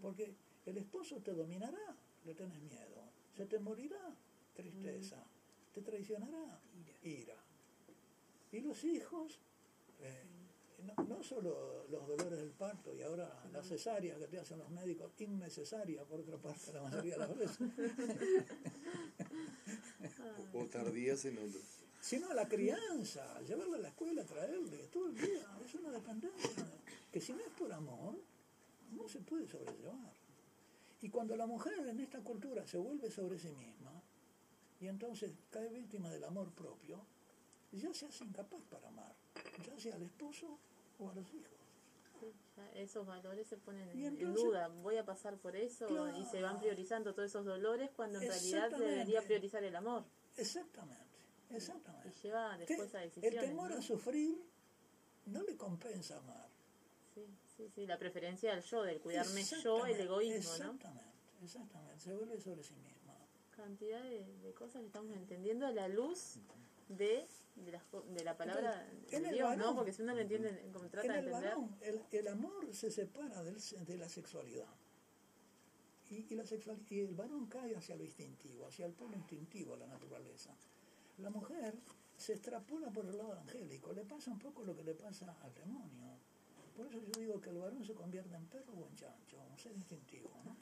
Porque 0.02 0.34
el 0.66 0.78
esposo 0.78 1.22
te 1.22 1.34
dominará, 1.34 1.96
le 2.26 2.34
tenés 2.34 2.60
miedo. 2.62 3.04
Se 3.38 3.46
te 3.46 3.60
morirá, 3.60 4.16
tristeza. 4.56 5.24
Te 5.74 5.82
traicionará, 5.82 6.60
ira. 7.04 7.36
Y 8.52 8.60
los 8.60 8.84
hijos, 8.84 9.40
eh, 10.02 10.24
no, 10.84 11.04
no 11.06 11.24
solo 11.24 11.86
los 11.90 12.08
dolores 12.08 12.40
del 12.40 12.52
parto 12.52 12.94
y 12.94 13.02
ahora 13.02 13.44
la 13.52 13.64
cesárea 13.64 14.18
que 14.18 14.28
te 14.28 14.40
hacen 14.40 14.60
los 14.60 14.70
médicos, 14.70 15.12
innecesaria 15.20 16.04
por 16.04 16.20
otra 16.20 16.38
parte 16.38 16.74
la 16.74 16.82
mayoría 16.82 17.14
de 17.14 17.20
las 17.20 17.38
veces, 17.38 17.60
O 20.54 20.66
tardías 20.66 21.24
en 21.26 21.38
otro. 21.38 21.62
sino 22.02 22.34
la 22.34 22.48
crianza, 22.48 23.40
llevarla 23.42 23.78
a 23.78 23.80
la 23.80 23.88
escuela, 23.90 24.26
traerle, 24.26 24.88
todo 24.92 25.08
el 25.08 25.16
día. 25.16 25.48
Es 25.64 25.76
una 25.76 25.92
dependencia 25.92 26.66
que 27.12 27.22
si 27.22 27.34
no 27.34 27.40
es 27.40 27.52
por 27.58 27.72
amor, 27.72 28.16
no 28.92 29.08
se 29.08 29.20
puede 29.20 29.48
sobrellevar. 29.48 30.14
Y 31.02 31.10
cuando 31.10 31.36
la 31.36 31.46
mujer 31.46 31.88
en 31.88 32.00
esta 32.00 32.20
cultura 32.20 32.66
se 32.68 32.78
vuelve 32.78 33.10
sobre 33.10 33.40
sí 33.40 33.50
misma, 33.54 34.01
y 34.82 34.88
entonces 34.88 35.32
cae 35.52 35.70
víctima 35.70 36.10
del 36.10 36.24
amor 36.24 36.52
propio, 36.52 37.06
ya 37.72 37.94
se 37.94 38.08
hace 38.08 38.26
incapaz 38.26 38.62
para 38.70 38.88
amar, 38.88 39.16
ya 39.66 39.80
sea 39.80 39.96
al 39.96 40.02
esposo 40.02 40.58
o 41.00 41.10
a 41.10 41.14
los 41.14 41.34
hijos. 41.34 41.52
Ya 42.56 42.70
esos 42.74 43.08
valores 43.08 43.48
se 43.48 43.58
ponen 43.58 43.90
en, 43.90 44.34
duda. 44.34 44.68
Voy 44.68 44.98
a 44.98 45.06
pasar 45.06 45.38
por 45.38 45.56
eso 45.56 45.88
y 46.20 46.26
se 46.26 46.42
van 46.42 46.60
priorizando 46.60 47.14
todos 47.14 47.30
esos 47.30 47.46
dolores 47.46 47.90
cuando 47.96 48.20
en 48.20 48.28
realidad 48.28 48.70
se 48.70 48.78
debería 48.78 49.22
priorizar 49.22 49.64
el 49.64 49.76
amor. 49.76 50.04
Exactamente, 50.38 51.18
Y 51.50 51.56
exactamente. 51.56 52.12
lleva 52.22 52.58
después 52.58 52.94
a 52.96 53.04
el 53.04 53.12
temor 53.12 53.72
¿no? 53.72 53.78
a 53.78 53.82
sufrir 53.82 54.44
no 55.28 55.44
le 55.44 55.56
compensa 55.56 56.18
amar. 56.18 56.50
Sí, 57.14 57.26
sí, 57.56 57.70
sí, 57.70 57.86
la 57.86 57.98
preferencia 57.98 58.54
del 58.54 58.64
yo, 58.64 58.84
del 58.84 59.00
cuidarme 59.00 59.44
yo, 59.44 59.86
el 59.86 59.92
Exactamente, 59.92 60.04
egoísmo, 60.04 60.50
¿no? 60.50 60.56
Exactamente, 60.56 61.12
exactamente. 61.44 62.00
Se 62.00 62.14
vuelve 62.14 62.40
sobre 62.40 62.64
sí 62.64 62.74
misma. 62.76 63.01
Cantidad 63.56 64.02
de, 64.04 64.26
de 64.38 64.54
cosas 64.54 64.82
que 64.82 64.88
estamos 64.88 65.16
entendiendo 65.16 65.68
a 65.68 65.72
la 65.72 65.88
luz 65.88 66.40
de, 66.98 67.28
de, 67.56 67.72
las 67.72 67.84
de 68.10 68.24
la 68.24 68.36
palabra 68.38 68.86
Entonces, 68.90 69.14
en 69.14 69.24
de 69.24 69.32
Dios, 69.34 69.58
¿no? 69.58 69.76
Porque 69.76 69.94
si 69.94 70.02
uno 70.02 70.14
lo 70.14 70.22
entiende, 70.22 70.70
como 70.74 70.90
trata 70.90 71.08
En 71.08 71.14
de 71.14 71.20
el 71.20 71.26
entender, 71.28 71.50
varón, 71.50 71.76
el, 71.82 72.02
el 72.12 72.28
amor 72.28 72.74
se 72.74 72.92
separa 72.92 73.44
del, 73.44 73.58
de 73.86 73.98
la 73.98 74.10
sexualidad. 74.10 74.68
Y, 76.10 76.26
y 76.30 76.36
la 76.36 76.46
sexual, 76.46 76.78
y 76.90 77.00
el 77.00 77.16
varón 77.16 77.46
cae 77.48 77.76
hacia 77.76 77.96
lo 77.96 78.04
instintivo, 78.04 78.66
hacia 78.66 78.86
el 78.86 78.94
polo 78.94 79.16
instintivo, 79.16 79.78
la 79.78 79.88
naturaleza. 79.88 80.54
La 81.20 81.30
mujer 81.30 81.76
se 82.18 82.34
extrapola 82.34 82.90
por 82.92 83.06
el 83.06 83.18
lado 83.18 83.34
angélico, 83.34 83.94
le 83.94 84.04
pasa 84.04 84.32
un 84.32 84.40
poco 84.40 84.64
lo 84.64 84.76
que 84.76 84.84
le 84.84 84.94
pasa 84.94 85.38
al 85.42 85.54
demonio. 85.54 86.18
Por 86.76 86.88
eso 86.88 87.00
yo 87.00 87.20
digo 87.20 87.42
que 87.42 87.50
el 87.50 87.60
varón 87.60 87.86
se 87.86 87.94
convierte 87.94 88.36
en 88.36 88.46
perro 88.48 88.74
o 88.74 88.88
en 88.88 88.96
chancho, 88.96 89.38
un 89.40 89.58
ser 89.58 89.74
instintivo. 89.74 90.30
¿no? 90.44 90.56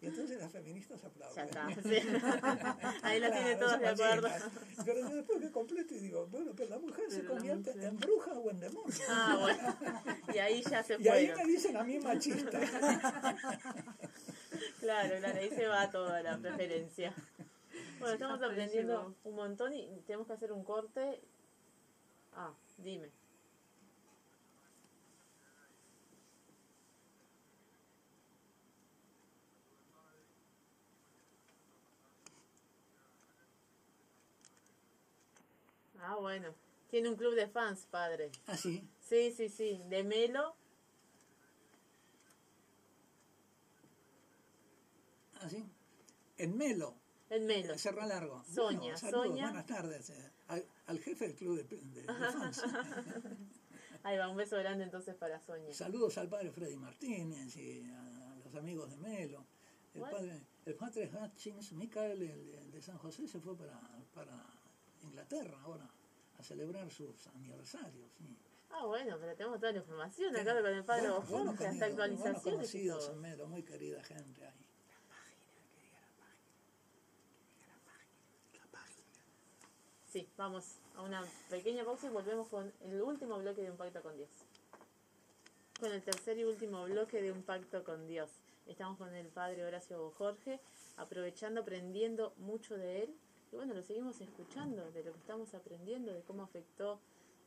Y 0.00 0.06
entonces 0.06 0.38
las 0.40 0.52
feministas 0.52 1.00
ya 1.02 1.08
aplauden. 1.08 1.44
está. 1.46 1.68
sí. 1.82 2.98
Ahí 3.02 3.18
la 3.18 3.32
tiene 3.32 3.56
Claro, 3.56 3.58
todas 3.58 3.72
son 3.72 3.80
de 3.80 3.88
acuerdo. 3.88 4.28
Pero 4.84 5.00
yo 5.00 5.16
después 5.16 5.40
que 5.40 5.50
completo 5.50 5.94
y 5.94 5.98
digo, 5.98 6.26
bueno, 6.28 6.52
pero 6.56 6.70
la 6.70 6.78
mujer 6.78 7.04
se 7.10 7.20
Pero 7.20 7.32
convierte 7.34 7.70
mujer- 7.74 7.88
en 7.88 7.96
bruja 7.98 8.32
o 8.34 8.50
en 8.50 8.60
demonio. 8.60 8.94
Ah, 9.08 9.36
bueno. 9.40 9.76
Y 10.34 10.38
ahí 10.38 10.62
ya 10.62 10.82
se 10.84 10.96
Y 11.00 11.08
ahí 11.08 11.32
me 11.36 11.44
dicen 11.46 11.76
a 11.76 11.82
mí 11.82 11.98
machista. 11.98 12.60
Claro, 14.80 15.18
claro, 15.18 15.38
ahí 15.38 15.50
se 15.50 15.66
va 15.66 15.90
toda 15.90 16.22
la 16.22 16.38
preferencia. 16.38 17.12
Bueno, 17.98 18.14
estamos 18.14 18.42
aprendiendo 18.42 19.14
un 19.24 19.34
montón 19.34 19.72
y 19.74 19.86
tenemos 20.06 20.26
que 20.26 20.32
hacer 20.32 20.52
un 20.52 20.64
corte. 20.64 21.20
Ah, 22.34 22.52
dime. 22.78 23.10
Ah, 36.10 36.16
bueno. 36.16 36.54
Tiene 36.90 37.10
un 37.10 37.16
club 37.16 37.34
de 37.34 37.46
fans, 37.48 37.86
padre. 37.90 38.30
Así. 38.46 38.82
Sí, 38.98 39.30
sí, 39.30 39.50
sí. 39.50 39.82
De 39.90 40.02
Melo. 40.04 40.54
Así. 45.42 45.64
En 46.38 46.56
Melo. 46.56 46.94
En 47.30 47.46
Melo. 47.46 47.76
Cerra 47.76 48.06
largo. 48.06 48.42
Soña, 48.44 48.78
Bueno, 48.80 48.96
saludos, 48.96 49.26
Soña. 49.26 49.42
Buenas 49.44 49.66
tardes. 49.66 50.10
eh, 50.10 50.30
Al, 50.48 50.64
al 50.86 50.98
jefe 51.00 51.26
del 51.26 51.36
club 51.36 51.56
de, 51.56 51.64
de- 51.64 52.02
de 52.02 52.04
fans. 52.32 52.62
Ahí 54.02 54.16
va, 54.16 54.28
un 54.30 54.36
beso 54.38 54.56
grande 54.56 54.84
entonces 54.84 55.14
para 55.14 55.38
Soña. 55.40 55.72
Saludos 55.74 56.16
al 56.16 56.28
padre 56.28 56.50
Freddy 56.52 56.76
Martínez 56.76 57.54
y 57.56 57.82
a, 57.90 58.32
a 58.32 58.36
los 58.36 58.54
amigos 58.54 58.90
de 58.90 58.96
Melo. 58.96 59.44
El 59.94 60.00
What? 60.02 60.10
padre, 60.10 60.40
el 60.64 60.74
padre 60.74 61.10
Hutchins, 61.12 61.72
Michael, 61.72 62.22
el, 62.22 62.54
el 62.54 62.70
de 62.70 62.80
San 62.80 62.96
José, 62.98 63.26
se 63.28 63.40
fue 63.40 63.54
para, 63.56 63.78
para 64.14 64.42
Inglaterra 65.02 65.60
ahora 65.62 65.86
a 66.38 66.42
celebrar 66.42 66.90
sus 66.90 67.26
aniversarios. 67.28 68.10
sí. 68.16 68.36
Ah, 68.70 68.84
bueno, 68.84 69.16
pero 69.18 69.34
tenemos 69.34 69.58
toda 69.60 69.72
la 69.72 69.78
información 69.78 70.36
acá 70.36 70.60
con 70.60 70.72
el 70.72 70.84
padre 70.84 71.08
Bueno, 71.08 71.16
Jorge, 71.22 71.32
buenos 71.32 71.60
hasta 71.60 71.86
actualizaciones 71.86 72.40
y 72.46 72.50
conocidos 72.50 73.04
todo. 73.06 73.14
en 73.14 73.20
Melo, 73.22 73.46
muy 73.46 73.62
querida 73.62 74.02
gente 74.04 74.44
ahí. 74.44 74.52
Sí, 80.12 80.26
vamos 80.36 80.76
a 80.96 81.02
una 81.02 81.22
pequeña 81.50 81.84
pausa 81.84 82.06
y 82.06 82.10
volvemos 82.10 82.48
con 82.48 82.72
el 82.80 83.02
último 83.02 83.38
bloque 83.38 83.62
de 83.62 83.70
Un 83.70 83.76
Pacto 83.76 84.02
con 84.02 84.16
Dios. 84.16 84.30
Con 85.78 85.92
el 85.92 86.02
tercer 86.02 86.38
y 86.38 86.44
último 86.44 86.84
bloque 86.84 87.20
de 87.20 87.30
Un 87.30 87.42
Pacto 87.42 87.84
con 87.84 88.06
Dios. 88.06 88.30
Estamos 88.66 88.96
con 88.98 89.14
el 89.14 89.28
padre 89.28 89.64
Horacio 89.64 90.10
Jorge, 90.12 90.60
aprovechando, 90.96 91.60
aprendiendo 91.60 92.32
mucho 92.38 92.76
de 92.76 93.04
él. 93.04 93.14
Y 93.52 93.56
bueno, 93.56 93.74
lo 93.74 93.82
seguimos 93.82 94.20
escuchando, 94.20 94.90
de 94.92 95.02
lo 95.04 95.12
que 95.12 95.18
estamos 95.18 95.54
aprendiendo, 95.54 96.12
de 96.12 96.22
cómo 96.22 96.42
afectó. 96.42 97.00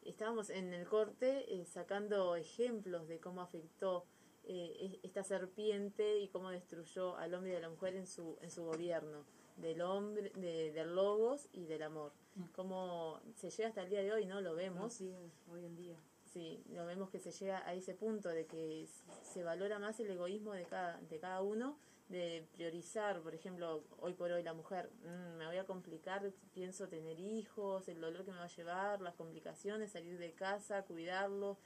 Estábamos 0.04 0.50
en 0.50 0.74
el 0.74 0.88
corte 0.88 1.54
eh, 1.54 1.66
sacando 1.66 2.36
ejemplos 2.36 3.08
de 3.08 3.20
cómo 3.20 3.42
afectó 3.42 4.06
eh, 4.44 4.76
es- 4.80 5.00
esta 5.04 5.24
serpiente 5.24 6.18
y 6.20 6.28
cómo 6.30 6.50
destruyó 6.50 7.16
al 7.18 7.34
hombre 7.36 7.52
y 7.54 7.56
a 7.56 7.60
la 7.60 7.70
mujer 7.70 7.96
en 7.96 8.08
su, 8.08 8.38
en 8.42 8.50
su 8.50 8.64
gobierno, 8.66 9.24
del 9.58 9.82
hombre, 9.82 10.32
de, 10.36 10.72
del 10.72 10.96
logos 10.96 11.48
y 11.54 11.66
del 11.66 11.84
amor. 11.84 12.14
Cómo 12.56 13.20
se 13.36 13.52
llega 13.52 13.70
hasta 13.70 13.84
el 13.84 13.90
día 13.90 14.02
de 14.02 14.12
hoy, 14.14 14.26
¿no? 14.26 14.42
Lo 14.42 14.56
vemos. 14.56 15.00
Es, 15.02 15.32
hoy 15.52 15.66
en 15.66 15.76
día. 15.76 15.98
Sí, 16.26 16.64
lo 16.70 16.86
vemos 16.86 17.10
que 17.12 17.20
se 17.20 17.30
llega 17.32 17.60
a 17.68 17.74
ese 17.76 17.94
punto 17.94 18.30
de 18.30 18.48
que 18.48 18.88
se 19.22 19.44
valora 19.44 19.78
más 19.80 20.00
el 20.00 20.10
egoísmo 20.10 20.54
de 20.54 20.64
cada, 20.64 20.98
de 21.02 21.20
cada 21.20 21.42
uno, 21.42 21.78
de 22.12 22.46
priorizar, 22.54 23.22
por 23.22 23.34
ejemplo, 23.34 23.84
hoy 24.00 24.14
por 24.14 24.32
hoy 24.32 24.44
la 24.44 24.54
mujer, 24.54 24.90
"Mm, 25.04 25.38
me 25.38 25.46
voy 25.48 25.58
a 25.58 25.66
complicar, 25.66 26.32
pienso 26.54 26.88
tener 26.88 27.20
hijos, 27.20 27.88
el 27.88 28.00
dolor 28.02 28.26
que 28.26 28.32
me 28.32 28.38
va 28.38 28.44
a 28.44 28.56
llevar, 28.56 29.02
las 29.02 29.16
complicaciones, 29.16 29.92
salir 29.92 30.18
de 30.20 30.34
casa, 30.34 30.84
cuidarlo. 30.84 31.58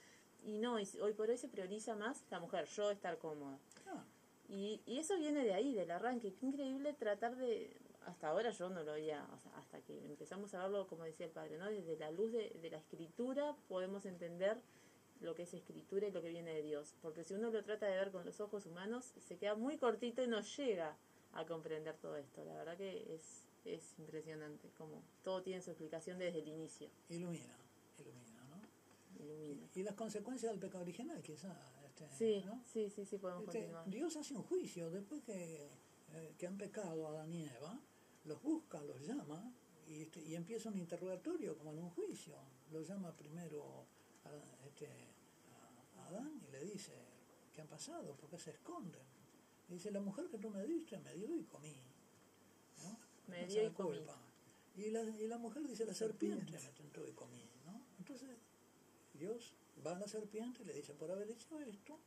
Y 0.43 0.59
no, 0.59 0.79
y 0.79 0.87
hoy 1.01 1.13
por 1.13 1.29
hoy 1.29 1.37
se 1.37 1.47
prioriza 1.49 1.95
más 1.95 2.23
la 2.29 2.39
mujer, 2.39 2.65
yo 2.65 2.91
estar 2.91 3.17
cómoda. 3.17 3.57
Ah, 3.87 4.03
Y, 4.47 4.79
y 4.85 4.99
eso 4.99 5.17
viene 5.17 5.43
de 5.43 5.53
ahí, 5.55 5.73
del 5.73 5.89
arranque. 5.89 6.33
Qué 6.35 6.45
increíble 6.45 6.93
tratar 6.93 7.35
de 7.35 7.75
hasta 8.05 8.27
ahora 8.27 8.51
yo 8.51 8.69
no 8.69 8.83
lo 8.83 8.91
había, 8.91 9.27
o 9.33 9.39
sea, 9.39 9.51
hasta 9.57 9.81
que 9.81 10.05
empezamos 10.05 10.53
a 10.53 10.61
verlo, 10.61 10.85
como 10.87 11.03
decía 11.05 11.25
el 11.25 11.31
padre, 11.31 11.57
¿no? 11.57 11.65
Desde 11.65 11.97
la 11.97 12.11
luz 12.11 12.31
de, 12.31 12.51
de 12.61 12.69
la 12.69 12.77
escritura 12.77 13.55
podemos 13.67 14.05
entender 14.05 14.61
lo 15.21 15.33
que 15.35 15.43
es 15.43 15.53
escritura 15.53 16.07
y 16.07 16.11
lo 16.11 16.21
que 16.21 16.29
viene 16.29 16.53
de 16.53 16.61
Dios. 16.61 16.95
Porque 17.01 17.23
si 17.23 17.33
uno 17.33 17.49
lo 17.49 17.63
trata 17.63 17.85
de 17.87 17.95
ver 17.97 18.11
con 18.11 18.25
los 18.25 18.39
ojos 18.39 18.65
humanos, 18.65 19.13
se 19.19 19.37
queda 19.37 19.55
muy 19.55 19.77
cortito 19.77 20.23
y 20.23 20.27
no 20.27 20.41
llega 20.41 20.97
a 21.33 21.45
comprender 21.45 21.97
todo 21.97 22.15
esto. 22.17 22.43
La 22.45 22.53
verdad 22.53 22.77
que 22.77 23.13
es, 23.15 23.47
es 23.65 23.97
impresionante, 23.99 24.69
como 24.77 25.01
todo 25.23 25.41
tiene 25.41 25.61
su 25.61 25.71
explicación 25.71 26.17
desde 26.19 26.39
el 26.39 26.47
inicio. 26.47 26.89
Ilumina, 27.09 27.57
ilumina, 27.97 28.43
¿no? 28.49 28.61
Ilumina. 29.23 29.67
Y, 29.73 29.79
y 29.79 29.83
las 29.83 29.95
consecuencias 29.95 30.51
del 30.51 30.59
pecado 30.59 30.83
original, 30.83 31.21
quizás. 31.21 31.57
Este, 31.85 32.09
Sí, 32.11 32.43
¿no? 32.45 32.61
sí, 32.65 32.89
sí, 32.89 33.05
sí, 33.05 33.17
podemos 33.17 33.43
Este, 33.45 33.59
continuar. 33.59 33.89
Dios 33.89 34.15
hace 34.17 34.33
un 34.33 34.43
juicio 34.43 34.89
después 34.91 35.23
que, 35.23 35.69
eh, 36.13 36.35
que 36.37 36.45
han 36.47 36.57
pecado 36.57 37.07
Adán 37.07 37.31
y 37.33 37.45
Eva, 37.45 37.79
los 38.25 38.41
busca, 38.41 38.81
los 38.81 38.99
llama 39.01 39.51
y, 39.87 40.01
este, 40.01 40.21
y 40.21 40.35
empieza 40.35 40.69
un 40.69 40.77
interrogatorio 40.77 41.57
como 41.57 41.71
en 41.71 41.79
un 41.79 41.89
juicio. 41.91 42.35
Lo 42.71 42.81
llama 42.81 43.15
primero 43.15 43.85
a, 44.25 44.65
este, 44.67 44.87
a 45.97 46.07
Adán 46.07 46.41
y 46.47 46.51
le 46.51 46.65
dice, 46.65 46.93
¿qué 47.53 47.61
han 47.61 47.67
pasado? 47.67 48.15
¿Por 48.15 48.29
qué 48.29 48.37
se 48.37 48.51
esconden? 48.51 49.01
Y 49.69 49.73
dice, 49.73 49.91
la 49.91 50.01
mujer 50.01 50.27
que 50.29 50.37
tú 50.37 50.49
me 50.49 50.63
diste 50.65 50.97
me 50.99 51.13
dio 51.15 51.35
y 51.35 51.43
comí. 51.43 51.75
¿no? 52.83 52.99
Me 53.27 53.45
dio 53.47 53.67
y 53.67 53.71
comí. 53.71 53.99
Y 54.77 54.91
la, 54.91 55.01
y 55.01 55.27
la 55.27 55.37
mujer 55.37 55.65
dice, 55.67 55.85
la 55.85 55.93
serpiente 55.93 56.59
me 56.59 56.69
tentó 56.71 57.07
y 57.07 57.13
comí. 57.13 57.49
¿no? 57.65 57.81
Entonces 57.97 58.37
Dios 59.13 59.55
va 59.85 59.95
a 59.95 59.99
la 59.99 60.07
serpiente 60.07 60.63
y 60.63 60.65
le 60.65 60.73
dice, 60.73 60.93
por 60.93 61.11
haber 61.11 61.29
hecho 61.29 61.59
esto, 61.61 61.99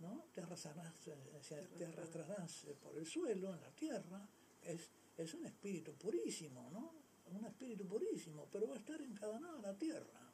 ¿no? 0.00 0.26
te, 0.32 0.40
arrastrarás, 0.40 1.08
eh, 1.08 1.68
te 1.76 1.86
arrastrarás 1.86 2.64
eh, 2.64 2.74
por 2.82 2.96
el 2.96 3.06
suelo, 3.06 3.54
en 3.54 3.60
la 3.60 3.70
tierra. 3.70 4.28
Es, 4.62 4.90
es 5.16 5.34
un 5.34 5.44
espíritu 5.46 5.94
purísimo, 5.94 6.68
¿no? 6.70 6.92
Un 7.32 7.44
espíritu 7.44 7.86
purísimo, 7.86 8.48
pero 8.50 8.66
va 8.68 8.74
a 8.74 8.78
estar 8.78 9.00
encadenado 9.00 9.58
a 9.58 9.62
la 9.62 9.78
tierra. 9.78 10.29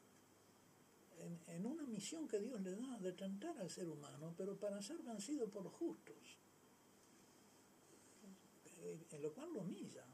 En, 1.18 1.40
en 1.54 1.66
una 1.66 1.82
misión 1.84 2.28
que 2.28 2.38
Dios 2.38 2.60
le 2.60 2.76
da 2.76 2.98
de 2.98 3.12
tentar 3.12 3.56
al 3.58 3.70
ser 3.70 3.88
humano, 3.88 4.34
pero 4.36 4.56
para 4.56 4.80
ser 4.82 4.98
vencido 4.98 5.48
por 5.48 5.64
los 5.64 5.72
justos. 5.72 6.38
Eh, 8.82 8.98
En 9.12 9.22
lo 9.22 9.32
cual 9.32 9.52
lo 9.52 9.60
humilla. 9.60 10.04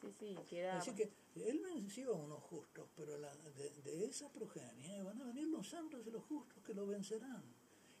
Sí, 0.00 0.12
sí, 0.18 0.36
queda... 0.48 0.78
Así 0.78 0.92
que 0.94 1.10
él 1.36 1.60
venció 1.64 2.14
a 2.14 2.18
unos 2.18 2.42
justos, 2.44 2.86
pero 2.96 3.16
la- 3.18 3.34
de, 3.34 3.70
de 3.82 4.04
esa 4.06 4.28
progenie 4.30 5.02
van 5.02 5.20
a 5.20 5.24
venir 5.24 5.48
los 5.48 5.68
santos 5.68 6.00
y 6.06 6.10
los 6.10 6.22
justos 6.24 6.62
que 6.64 6.74
lo 6.74 6.86
vencerán. 6.86 7.42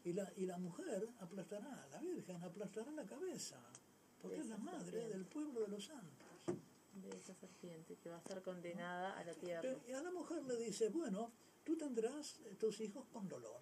Y 0.04 0.12
la, 0.12 0.30
y 0.36 0.46
la 0.46 0.58
mujer 0.58 1.08
aplastará, 1.20 1.88
la 1.90 1.98
Virgen 2.00 2.42
aplastará 2.42 2.90
la 2.92 3.04
cabeza, 3.04 3.58
porque 4.22 4.38
es 4.38 4.46
la 4.46 4.56
madre 4.58 4.84
serpiente. 4.84 5.08
del 5.16 5.24
pueblo 5.26 5.60
de 5.62 5.68
los 5.68 5.84
santos. 5.84 6.28
de 7.02 7.10
esa 7.16 7.34
serpiente 7.34 7.96
que 7.96 8.08
va 8.10 8.16
a 8.16 8.18
estar 8.18 8.42
condenada 8.42 9.16
a 9.18 9.24
la 9.24 9.34
tierra. 9.34 9.60
Pero- 9.62 9.80
y 9.88 9.92
a 9.92 10.02
la 10.02 10.10
mujer 10.12 10.44
le 10.44 10.56
dice, 10.56 10.88
bueno, 10.90 11.30
tú 11.68 11.76
tendrás 11.76 12.40
eh, 12.46 12.54
tus 12.58 12.80
hijos 12.80 13.04
con 13.12 13.28
dolor. 13.28 13.60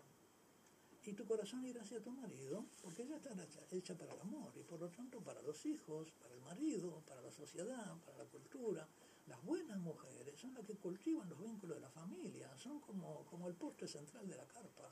Y 1.05 1.13
tu 1.13 1.25
corazón 1.27 1.65
irá 1.65 1.83
hacia 1.83 2.01
tu 2.01 2.11
marido, 2.13 2.65
porque 2.83 3.03
ella 3.03 3.17
está 3.17 3.33
hecha, 3.73 3.97
para 3.99 4.13
el 4.15 4.21
amor, 4.21 4.53
y 4.57 4.63
por 4.63 4.79
lo 4.81 4.89
tanto 4.91 5.21
para 5.21 5.43
los 5.43 5.67
hijos, 5.67 6.13
para 6.21 6.33
el 6.35 6.41
marido, 6.41 7.03
para 7.05 7.21
la 7.21 7.33
sociedad, 7.33 7.97
para 8.05 8.19
la 8.19 8.25
cultura. 8.27 8.87
Las 9.27 9.43
buenas 9.45 9.79
mujeres 9.81 10.39
son 10.39 10.55
las 10.55 10.65
que 10.65 10.77
cultivan 10.77 11.29
los 11.29 11.41
vínculos 11.41 11.77
de 11.79 11.81
la 11.81 11.91
familia, 11.91 12.57
son 12.57 12.79
como, 12.81 13.25
como 13.27 13.49
el 13.49 13.55
poste 13.55 13.89
central 13.89 14.29
de 14.29 14.37
la 14.37 14.47
carpa. 14.47 14.89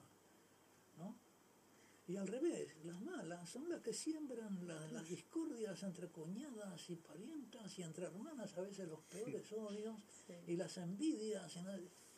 ¿no? 0.98 1.14
Y 2.08 2.16
al 2.16 2.26
revés, 2.26 2.68
las 2.84 3.00
malas 3.00 3.48
son 3.48 3.68
las 3.68 3.80
que 3.80 3.92
siembran 3.92 4.66
la- 4.66 4.88
las 4.88 5.08
discordias 5.08 5.80
entre 5.84 6.08
cuñadas 6.08 6.90
y 6.90 6.96
parientas 6.96 7.78
y 7.78 7.82
entre 7.82 8.06
hermanas, 8.06 8.56
a 8.58 8.60
veces 8.62 8.88
los 8.88 9.00
peores 9.04 9.52
odios 9.52 9.96
Sí. 10.26 10.34
y 10.48 10.56
las 10.56 10.76
envidias. 10.78 11.56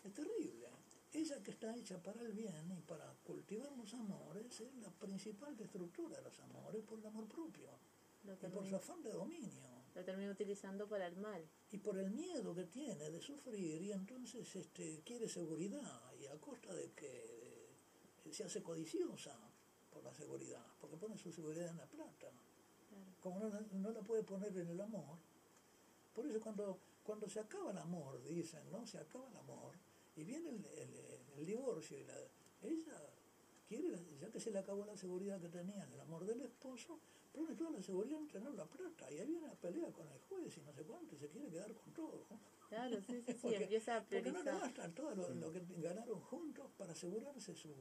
Es 0.05 0.13
terrible. 0.15 0.67
Ella 1.17 1.43
que 1.43 1.51
está 1.51 1.75
hecha 1.75 1.97
para 2.03 2.21
el 2.21 2.35
bien 2.35 2.71
y 2.77 2.83
para 2.83 3.11
cultivar 3.25 3.73
los 3.73 3.95
amores 3.95 4.61
es 4.61 4.75
la 4.75 4.91
principal 4.91 5.57
destructora 5.57 6.19
de 6.19 6.23
los 6.23 6.39
amores 6.41 6.85
por 6.85 6.99
el 6.99 7.07
amor 7.07 7.27
propio 7.27 7.71
y 8.23 8.47
por 8.49 8.69
su 8.69 8.77
afán 8.77 9.03
de 9.03 9.13
dominio 9.13 9.67
lo 9.95 10.05
termina 10.05 10.31
utilizando 10.31 10.87
para 10.87 11.07
el 11.07 11.17
mal. 11.17 11.43
y 11.71 11.79
por 11.79 11.97
el 11.97 12.11
miedo 12.11 12.55
que 12.55 12.65
tiene 12.65 13.09
de 13.11 13.23
sufrir 13.23 13.81
y 13.81 13.93
entonces 13.93 14.55
este, 14.57 15.01
quiere 15.07 15.27
seguridad 15.27 16.13
y 16.21 16.27
a 16.27 16.39
costa 16.39 16.75
de 16.75 16.93
que 16.93 17.09
eh, 18.27 18.31
se 18.31 18.45
hace 18.45 18.63
codiciosa 18.63 19.35
por 19.91 20.05
la 20.05 20.13
seguridad, 20.13 20.67
porque 20.79 20.99
pone 20.99 21.17
su 21.17 21.33
seguridad 21.33 21.71
en 21.71 21.79
la 21.79 21.87
plata. 21.87 22.31
Claro. 22.91 23.11
Como 23.23 23.41
no, 23.41 23.61
no 23.73 23.91
la 23.91 24.03
puede 24.03 24.23
poner 24.23 24.55
en 24.55 24.69
el 24.69 24.81
amor, 24.83 25.17
por 26.15 26.27
eso 26.27 26.39
cuando, 26.43 26.79
cuando 27.03 27.27
se 27.27 27.41
acaba 27.41 27.71
el 27.71 27.79
amor, 27.79 28.23
dicen, 28.23 28.71
¿no? 28.71 28.87
Se 28.87 28.99
acaba 28.99 29.27
el 29.31 29.37
amor 29.37 29.86
y 30.17 30.25
viene 30.25 30.51
el, 30.51 30.65
el- 30.65 31.21
el 31.39 31.47
divorcio 31.47 31.99
y 31.99 32.05
la, 32.05 32.15
ella 32.63 32.99
quiere, 33.69 33.95
ya 34.21 34.31
que 34.31 34.41
se 34.41 34.51
le 34.51 34.59
acabó 34.59 34.85
la 34.87 34.97
seguridad 34.97 35.39
que 35.41 35.49
tenía 35.49 35.85
en 35.85 35.93
el 35.93 36.01
amor 36.01 36.25
del 36.25 36.41
esposo, 36.41 36.99
pone 37.33 37.55
toda 37.55 37.71
la 37.73 37.83
seguridad 37.83 38.19
en 38.19 38.29
tener 38.29 38.55
la 38.55 38.65
plata 38.65 39.11
y 39.13 39.19
ahí 39.19 39.27
viene 39.27 39.47
la 39.47 39.55
pelea 39.55 39.93
con 39.93 40.09
el 40.09 40.19
juez 40.21 40.57
y 40.57 40.61
no 40.63 40.73
sé 40.73 40.83
cuánto 40.85 41.15
y 41.15 41.19
se 41.19 41.29
quiere 41.29 41.51
quedar 41.51 41.75
con 41.75 41.93
todo. 41.93 42.25
Claro, 42.71 42.97
sí, 43.03 43.21
sí, 43.21 43.33
sí, 43.33 43.39
Porque- 43.43 43.57
empieza 43.65 43.97
a 43.97 44.01
Porque 44.01 44.23
no 44.23 44.39
le 44.39 44.41
priorizar. 44.51 44.61
basta 44.61 44.95
todo 44.95 45.15
lo, 45.15 45.29
lo 45.35 45.53
que 45.53 45.63
ganaron 45.77 46.21
juntos 46.21 46.71
para 46.79 46.93
asegurarse 46.93 47.55
su, 47.55 47.75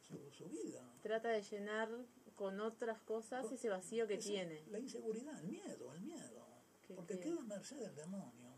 su, 0.00 0.30
su 0.32 0.44
vida. 0.46 0.92
Trata 1.02 1.28
de 1.28 1.42
llenar 1.42 1.88
con 2.34 2.58
otras 2.60 3.00
cosas 3.02 3.50
ese 3.52 3.68
vacío 3.68 4.06
que 4.08 4.14
Esa- 4.14 4.28
tiene. 4.28 4.64
La 4.70 4.80
inseguridad, 4.80 5.38
el 5.40 5.48
miedo, 5.48 5.94
el 5.94 6.00
miedo. 6.00 6.44
Que- 6.86 6.94
Porque 6.94 7.14
que- 7.14 7.20
queda 7.20 7.38
a 7.40 7.44
merced 7.44 7.78
del 7.78 7.94
demonio. 7.94 8.49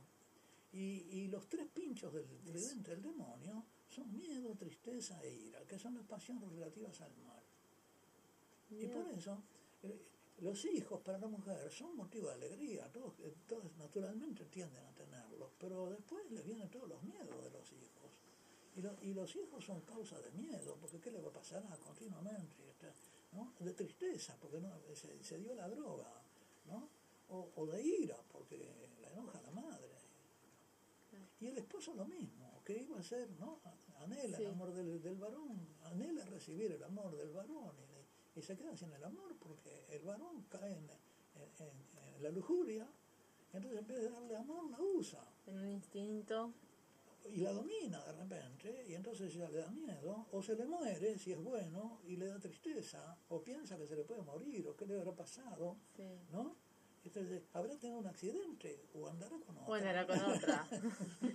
Y, 0.72 0.78
y 1.20 1.28
los 1.28 1.48
tres 1.48 1.66
pinchos 1.68 2.12
del 2.14 2.26
tridente 2.26 2.90
del 2.92 3.02
demonio 3.02 3.64
son 3.88 4.10
miedo, 4.12 4.54
tristeza 4.56 5.22
e 5.22 5.30
ira, 5.30 5.64
que 5.66 5.78
son 5.78 5.94
las 5.94 6.04
pasiones 6.06 6.50
relativas 6.50 6.98
al 7.02 7.14
mal. 7.18 7.42
Y 8.70 8.86
por 8.86 9.06
eso, 9.10 9.42
eh, 9.82 10.00
los 10.38 10.64
hijos 10.64 11.00
para 11.02 11.18
la 11.18 11.28
mujer 11.28 11.70
son 11.70 11.94
motivo 11.94 12.28
de 12.28 12.34
alegría, 12.34 12.90
todos, 12.90 13.12
eh, 13.20 13.34
todos 13.46 13.76
naturalmente 13.76 14.46
tienden 14.46 14.82
a 14.86 14.94
tenerlos, 14.94 15.50
pero 15.58 15.90
después 15.90 16.30
les 16.30 16.42
vienen 16.44 16.70
todos 16.70 16.88
los 16.88 17.02
miedos 17.02 17.44
de 17.44 17.50
los 17.50 17.70
hijos. 17.72 18.10
Y, 18.74 18.80
lo- 18.80 18.96
y 19.02 19.12
los 19.12 19.36
hijos 19.36 19.62
son 19.62 19.82
causa 19.82 20.18
de 20.22 20.30
miedo, 20.30 20.78
porque 20.80 20.98
¿qué 20.98 21.10
le 21.10 21.20
va 21.20 21.28
a 21.28 21.32
pasar 21.34 21.62
a 21.70 21.76
continuamente? 21.76 22.62
¿no? 23.32 23.52
De 23.60 23.74
tristeza, 23.74 24.36
porque 24.40 24.58
no, 24.60 24.72
se, 24.94 25.22
se 25.22 25.38
dio 25.38 25.54
la 25.54 25.68
droga, 25.68 26.10
¿no? 26.64 26.88
O, 27.28 27.50
o 27.56 27.66
de 27.66 27.82
ira, 27.82 28.16
porque 28.30 28.72
la 29.02 29.10
enoja 29.10 29.40
la 29.42 29.50
madre. 29.50 29.91
Y 31.42 31.48
el 31.48 31.58
esposo 31.58 31.92
lo 31.94 32.04
mismo, 32.06 32.62
que 32.64 32.78
iba 32.82 32.98
a 32.98 33.02
ser, 33.02 33.28
¿no? 33.32 33.60
Anhela 33.98 34.36
Sí. 34.36 34.44
el 34.44 34.50
amor 34.50 34.72
del, 34.72 35.02
del 35.02 35.16
varón, 35.16 35.58
anhela 35.84 36.24
recibir 36.26 36.70
el 36.72 36.82
amor 36.84 37.16
del 37.16 37.30
varón 37.32 37.74
y, 38.34 38.38
y 38.38 38.42
se 38.42 38.56
queda 38.56 38.76
sin 38.76 38.92
el 38.92 39.02
amor 39.04 39.36
porque 39.38 39.86
el 39.90 40.02
varón 40.04 40.44
cae 40.48 40.72
en, 40.76 40.88
en- 40.88 41.66
en- 41.66 42.14
en 42.16 42.22
la 42.22 42.30
lujuria, 42.30 42.86
entonces 43.52 43.80
en 43.80 43.86
vez 43.88 43.98
de 44.02 44.10
darle 44.10 44.36
amor 44.36 44.70
la 44.70 44.80
usa 44.80 45.22
En 45.46 45.58
un 45.58 45.68
instinto. 45.68 46.52
y 47.28 47.38
la 47.38 47.52
domina 47.52 48.04
de 48.04 48.12
repente 48.12 48.84
y 48.88 48.94
entonces 48.94 49.34
ya 49.34 49.48
le 49.50 49.58
da 49.58 49.70
miedo 49.70 50.26
o 50.32 50.42
se 50.42 50.54
le 50.56 50.64
muere 50.64 51.18
si 51.18 51.32
es 51.32 51.38
bueno 51.42 52.00
y 52.04 52.16
le 52.16 52.26
da 52.26 52.38
tristeza 52.38 53.16
o 53.30 53.42
piensa 53.42 53.76
que 53.76 53.86
se 53.86 53.96
le 53.96 54.04
puede 54.04 54.22
morir 54.22 54.66
o 54.68 54.76
qué 54.76 54.86
le 54.86 54.96
habrá 54.98 55.12
pasado, 55.12 55.76
Sí. 55.96 56.04
¿no? 56.30 56.56
Entonces, 57.04 57.42
habrá 57.52 57.76
tenido 57.78 57.98
un 57.98 58.06
accidente 58.06 58.80
o 58.94 59.08
andará 59.08 59.36
con 59.40 59.56
otra. 59.56 59.66
Bueno, 59.66 59.88
era 59.90 60.06
con 60.06 60.18
otra. 60.24 60.68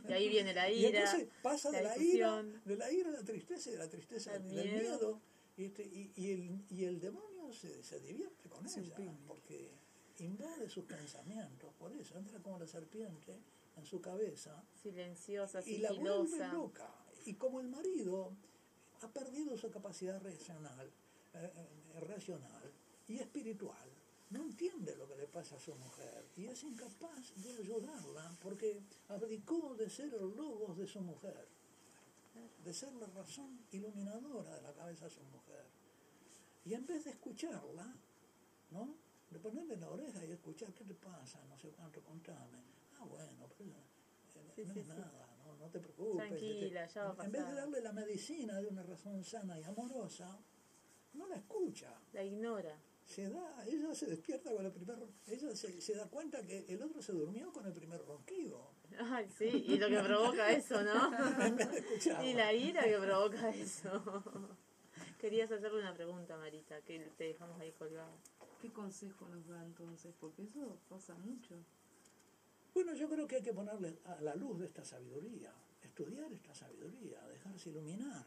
y 0.09 0.13
ahí 0.13 0.29
viene 0.29 0.53
la 0.53 0.69
Y 0.71 0.85
ira. 0.85 0.99
entonces 1.03 1.27
pasa 1.41 1.69
la 1.71 1.77
de 1.79 1.83
la 1.83 1.97
ira, 1.97 2.43
de 2.43 2.75
la 2.77 2.91
ira 2.91 3.09
a 3.09 3.13
la 3.13 3.23
tristeza 3.23 3.69
y 3.69 3.73
de 3.73 3.79
la 3.79 3.89
tristeza 3.89 4.33
Al 4.33 4.43
miedo. 4.43 4.63
miedo. 4.63 5.21
Y, 5.57 5.65
este- 5.65 5.85
y, 5.85 6.11
y 6.15 6.31
el, 6.31 6.65
y 6.69 6.85
el 6.85 6.99
demonio 6.99 7.51
se, 7.51 7.83
se 7.83 7.99
divierte 7.99 8.47
con 8.47 8.65
ella, 8.65 8.95
porque 9.27 9.71
invade 10.19 10.69
sus 10.69 10.85
pensamientos. 10.85 11.73
Por 11.79 11.91
eso 11.93 12.17
entra 12.17 12.39
como 12.39 12.59
la 12.59 12.67
serpiente 12.67 13.35
en 13.75 13.85
su 13.85 13.99
cabeza 13.99 14.63
Silenciosa, 14.81 15.61
y 15.65 15.77
la 15.79 15.91
vuelve 15.91 16.27
sigilosa. 16.27 16.53
loca. 16.53 16.95
Y 17.25 17.33
como 17.33 17.59
el 17.59 17.67
marido 17.67 18.31
ha 19.01 19.07
perdido 19.11 19.57
su 19.57 19.69
capacidad 19.69 20.21
racional, 20.23 20.87
eh, 21.33 21.51
eh, 21.55 21.99
racional 22.01 22.71
y 23.07 23.17
espiritual, 23.19 23.89
no 24.29 24.43
entiende 24.43 24.95
lo 24.95 25.07
que 25.07 25.15
le 25.15 25.27
pasa 25.27 25.55
a 25.55 25.59
su 25.59 25.73
mujer 25.75 26.25
y 26.35 26.47
es 26.47 26.63
incapaz 26.63 27.33
de 27.35 27.51
ayudarla 27.57 28.35
porque 28.41 28.81
abdicó 29.07 29.75
de 29.75 29.89
ser 29.89 30.13
el 30.13 30.35
logos 30.35 30.77
de 30.77 30.85
su 30.87 30.99
mujer, 31.01 31.47
de 32.63 32.73
ser 32.73 32.93
la 32.95 33.07
razón 33.07 33.65
iluminadora 33.71 34.55
de 34.55 34.61
la 34.61 34.73
cabeza 34.73 35.05
de 35.05 35.11
su 35.11 35.23
mujer. 35.23 35.65
Y 36.65 36.73
en 36.73 36.85
vez 36.85 37.05
de 37.05 37.11
escucharla, 37.11 37.95
¿no? 38.71 38.95
De 39.29 39.39
ponerle 39.39 39.77
la 39.77 39.89
oreja 39.89 40.25
y 40.25 40.31
escuchar 40.31 40.73
qué 40.73 40.83
te 40.83 40.93
pasa, 40.95 41.43
no 41.45 41.57
sé 41.57 41.69
cuánto, 41.69 42.01
contame. 42.01 42.59
Ah, 42.99 43.05
bueno, 43.05 43.47
pero 43.57 43.71
eh, 43.71 44.53
Sí, 44.55 44.63
no 44.65 44.73
sí, 44.73 44.79
es 44.79 44.85
sí. 44.87 44.91
nada, 44.91 45.37
no, 45.45 45.55
no 45.55 45.69
te 45.69 45.79
preocupes. 45.79 46.27
Tranquila, 46.27 46.83
este, 46.83 46.93
ya 46.95 47.03
va 47.13 47.23
a 47.23 47.25
en 47.25 47.31
vez 47.31 47.47
de 47.47 47.53
darle 47.53 47.81
la 47.81 47.93
medicina 47.93 48.59
de 48.59 48.67
una 48.67 48.83
razón 48.83 49.23
sana 49.23 49.59
y 49.59 49.63
amorosa, 49.63 50.37
no 51.13 51.27
la 51.27 51.35
escucha. 51.35 51.93
La 52.13 52.23
ignora. 52.23 52.77
Se 53.07 53.29
da, 53.29 53.65
ella 53.65 53.95
se 53.95 54.05
despierta 54.05 54.51
con 54.51 54.65
el 54.65 54.71
primer, 54.71 54.97
ella 55.27 55.55
se, 55.55 55.79
se 55.81 55.95
da 55.95 56.07
cuenta 56.07 56.45
que 56.45 56.65
el 56.67 56.83
otro 56.83 57.01
se 57.01 57.13
durmió 57.13 57.53
con 57.53 57.65
el 57.65 57.71
primer 57.71 58.05
ronquido. 58.05 58.69
Ay, 58.99 59.27
sí, 59.37 59.45
y 59.45 59.77
lo 59.77 59.87
que 59.87 59.99
provoca 59.99 60.51
eso, 60.51 60.83
¿no? 60.83 61.11
Y 62.25 62.33
la 62.33 62.53
ira 62.53 62.83
que 62.83 62.97
provoca 62.97 63.49
eso. 63.49 64.23
Querías 65.19 65.51
hacerle 65.51 65.79
una 65.79 65.93
pregunta, 65.93 66.37
Marita, 66.37 66.81
que 66.81 66.99
te 67.17 67.23
dejamos 67.23 67.59
ahí 67.61 67.71
colgada. 67.71 68.11
¿Qué 68.61 68.71
consejo 68.71 69.27
nos 69.29 69.47
da 69.47 69.63
entonces? 69.63 70.13
Porque 70.19 70.43
eso 70.43 70.77
pasa 70.89 71.15
mucho. 71.15 71.55
Bueno, 72.73 72.93
yo 72.93 73.07
creo 73.09 73.25
que 73.25 73.37
hay 73.37 73.41
que 73.41 73.53
ponerle 73.53 73.99
a 74.05 74.21
la 74.21 74.35
luz 74.35 74.59
de 74.59 74.65
esta 74.65 74.83
sabiduría, 74.83 75.53
estudiar 75.81 76.31
esta 76.33 76.53
sabiduría, 76.53 77.25
dejarse 77.27 77.69
iluminar. 77.69 78.25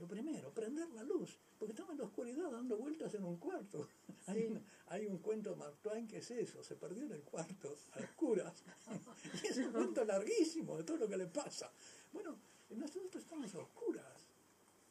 Lo 0.00 0.08
primero, 0.08 0.50
prender 0.54 0.88
la 0.92 1.02
luz, 1.02 1.36
porque 1.58 1.72
estamos 1.72 1.92
en 1.92 1.98
la 1.98 2.04
oscuridad 2.04 2.50
dando 2.50 2.78
vueltas 2.78 3.12
en 3.14 3.22
un 3.22 3.36
cuarto. 3.36 3.86
Hay, 4.26 4.44
un, 4.46 4.64
hay 4.86 5.06
un 5.06 5.18
cuento 5.18 5.50
de 5.50 5.56
Mark 5.56 5.76
Twain 5.82 6.06
que 6.06 6.18
es 6.18 6.30
eso, 6.30 6.62
se 6.62 6.76
perdió 6.76 7.04
en 7.04 7.12
el 7.12 7.22
cuarto, 7.22 7.76
a 7.92 7.98
oscuras. 7.98 8.62
y 9.42 9.46
es 9.48 9.58
un 9.58 9.72
cuento 9.72 10.04
larguísimo 10.04 10.76
de 10.78 10.84
todo 10.84 10.96
lo 10.98 11.08
que 11.08 11.16
le 11.16 11.26
pasa. 11.26 11.70
Bueno, 12.12 12.38
nosotros 12.70 13.16
estamos 13.16 13.54
a 13.54 13.58
oscuras. 13.58 14.26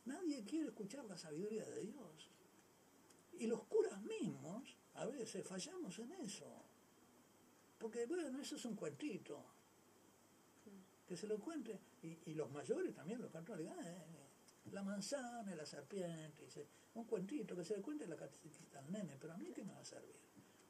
Nadie 0.05 0.43
quiere 0.43 0.68
escuchar 0.68 1.05
la 1.05 1.18
sabiduría 1.18 1.66
de 1.66 1.82
Dios. 1.82 2.30
Y 3.39 3.47
los 3.47 3.64
curas 3.64 4.01
mismos, 4.03 4.76
a 4.95 5.05
veces 5.05 5.47
fallamos 5.47 5.97
en 5.99 6.12
eso. 6.14 6.45
Porque, 7.78 8.05
bueno, 8.05 8.39
eso 8.41 8.57
es 8.57 8.66
un 8.66 8.76
cuentito. 8.76 9.43
Que 11.07 11.16
se 11.16 11.28
lo 11.28 11.39
cuente. 11.39 11.80
Y, 12.03 12.18
y 12.26 12.34
los 12.36 12.51
mayores 12.51 12.93
también 12.93 13.22
lo 13.22 13.30
cantan. 13.32 13.60
eh, 13.60 14.18
la 14.72 14.84
manzana 14.84 15.51
y 15.51 15.55
la 15.55 15.65
serpiente. 15.65 16.45
dice, 16.45 16.67
un 16.95 17.05
cuentito 17.05 17.55
que 17.55 17.63
se 17.63 17.76
le 17.76 17.82
cuente 17.82 18.07
la 18.07 18.15
catequista 18.15 18.80
al 18.80 18.91
nene. 18.91 19.17
Pero 19.20 19.34
a 19.34 19.38
mí, 19.38 19.51
¿qué 19.53 19.63
me 19.63 19.74
va 19.74 19.82
a 19.82 19.86
servir? 19.86 20.15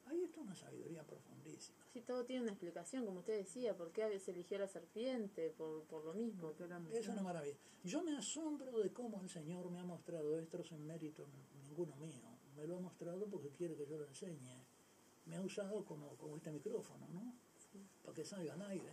Ahí 0.05 0.23
está 0.23 0.41
una 0.41 0.55
sabiduría 0.55 1.03
profundísima. 1.03 1.77
Sí, 1.93 2.01
todo 2.01 2.25
tiene 2.25 2.41
una 2.41 2.51
explicación, 2.51 3.05
como 3.05 3.19
usted 3.19 3.37
decía, 3.37 3.77
por 3.77 3.91
qué 3.91 4.03
a 4.03 4.07
veces 4.07 4.29
eligió 4.29 4.57
la 4.57 4.67
serpiente, 4.67 5.51
por, 5.51 5.83
por 5.83 6.03
lo 6.03 6.13
mismo. 6.13 6.51
Es 6.91 7.07
una 7.07 7.21
maravilla. 7.21 7.57
Yo 7.83 8.03
me 8.03 8.17
asombro 8.17 8.79
de 8.79 8.91
cómo 8.91 9.21
el 9.21 9.29
Señor 9.29 9.69
me 9.69 9.79
ha 9.79 9.83
mostrado 9.83 10.39
esto 10.39 10.63
sin 10.63 10.85
mérito 10.87 11.27
ninguno 11.61 11.95
mío. 11.97 12.23
Me 12.55 12.65
lo 12.65 12.77
ha 12.77 12.79
mostrado 12.79 13.27
porque 13.29 13.51
quiere 13.51 13.75
que 13.75 13.85
yo 13.85 13.97
lo 13.97 14.07
enseñe. 14.07 14.65
Me 15.27 15.35
ha 15.35 15.41
usado 15.41 15.85
como, 15.85 16.17
como 16.17 16.37
este 16.37 16.51
micrófono, 16.51 17.07
¿no? 17.09 17.35
Para 18.03 18.15
que 18.15 18.25
salga 18.25 18.53
al 18.53 18.61
aire. 18.63 18.89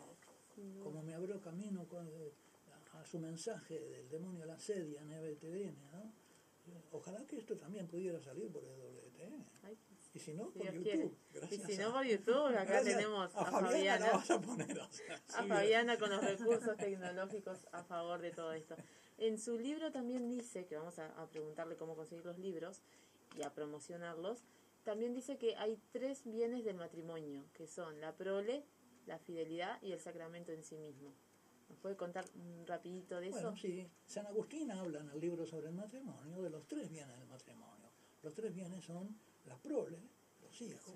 Como 0.83 1.03
me 1.03 1.15
abrió 1.15 1.41
camino 1.41 1.87
con, 1.89 2.07
a, 3.01 3.05
su 3.05 3.19
mensaje 3.19 3.79
del 3.81 4.09
demonio 4.09 4.45
a 4.45 4.47
la 4.47 4.59
sedia 4.59 5.01
en 5.03 5.11
EBTN, 5.13 5.91
¿no? 5.93 6.13
Ojalá 6.91 7.25
que 7.27 7.37
esto 7.39 7.57
también 7.57 7.87
pudiera 7.87 8.21
salir 8.21 8.51
por 8.51 8.65
EWTN. 8.65 9.45
Ay, 9.63 9.79
Y 10.15 10.19
si 10.19 10.35
no, 10.35 10.51
si 10.51 10.59
por 10.59 10.73
YouTube. 10.73 10.83
quiere. 10.83 11.11
Y 11.55 11.59
si 11.59 11.81
a- 11.81 11.85
no 11.87 11.93
por 11.93 12.05
YouTube, 12.05 12.57
acá 12.57 12.83
tenemos 12.83 13.35
a 13.37 13.41
a 13.41 13.45
Fabiana. 13.61 14.07
A 14.29 14.41
poner, 14.41 14.79
o 14.79 14.91
sea, 14.91 15.15
a 15.15 15.43
sí, 15.43 15.49
Fabiana 15.49 15.97
con 15.99 16.11
los 16.11 16.25
recursos 16.25 16.77
tecnológicos 16.77 17.67
a 17.73 17.85
favor 17.85 18.21
de 18.21 18.33
todo 18.33 18.53
esto. 18.53 18.75
En 19.19 19.39
su 19.39 19.59
libro 19.59 19.93
también 19.93 20.29
dice, 20.29 20.67
que 20.67 20.77
vamos 20.77 20.99
a, 20.99 21.07
a 21.23 21.29
preguntarle 21.29 21.77
cómo 21.77 21.95
conseguir 21.95 22.25
los 22.25 22.39
libros 22.39 22.83
y 23.37 23.43
a 23.43 23.55
promocionarlos, 23.55 24.43
también 24.85 25.15
dice 25.15 25.37
que 25.39 25.55
hay 25.57 25.79
tres 25.93 26.23
bienes 26.25 26.65
del 26.65 26.77
matrimonio, 26.77 27.45
que 27.55 27.67
son 27.69 28.01
la 28.01 28.13
prole, 28.17 28.65
la 29.07 29.19
fidelidad 29.19 29.81
y 29.83 29.93
el 29.93 30.01
sacramento 30.01 30.51
en 30.53 30.65
sí 30.65 30.77
mismo. 30.77 31.13
¿Nos 31.69 31.79
puede 31.79 31.97
contar 31.97 32.25
un 32.37 32.67
rapidito 32.67 33.19
de 33.21 33.29
eso? 33.29 33.41
Bueno, 33.41 33.57
sí. 33.57 33.87
San 34.07 34.27
Agustín 34.27 34.71
habla 34.71 35.01
en 35.01 35.11
el 35.11 35.21
libro 35.21 35.45
sobre 35.47 35.69
el 35.69 35.75
matrimonio 35.75 36.43
de 36.43 36.51
los 36.51 36.67
tres 36.67 36.89
bienes 36.91 37.19
del 37.19 37.29
matrimonio. 37.29 37.91
Los 38.23 38.35
tres 38.35 38.55
bienes 38.55 38.85
son 38.85 39.17
la 39.47 39.57
prole, 39.57 39.99
los 40.43 40.61
hijos, 40.63 40.95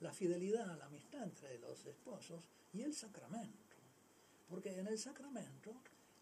la 0.00 0.12
fidelidad, 0.12 0.78
la 0.78 0.86
amistad 0.86 1.22
entre 1.24 1.58
los 1.58 1.84
esposos 1.86 2.42
y 2.72 2.82
el 2.82 2.94
sacramento. 2.94 3.76
Porque 4.48 4.78
en 4.78 4.86
el 4.86 4.98
sacramento, 4.98 5.74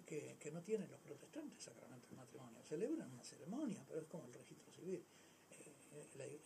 que, 0.05 0.37
que 0.39 0.51
no 0.51 0.63
tienen 0.63 0.91
los 0.91 1.01
protestantes 1.01 1.63
sacramento 1.63 2.09
del 2.09 2.17
matrimonio, 2.17 2.63
celebran 2.65 3.11
una 3.13 3.25
ceremonia, 3.25 3.85
pero 3.87 4.01
es 4.01 4.07
como 4.09 4.27
el 4.27 4.35
registro 4.35 4.73
civil. 4.73 5.05
Eh, 5.51 5.73
eh, 5.93 6.07
la- 6.17 6.25
eh, 6.27 6.41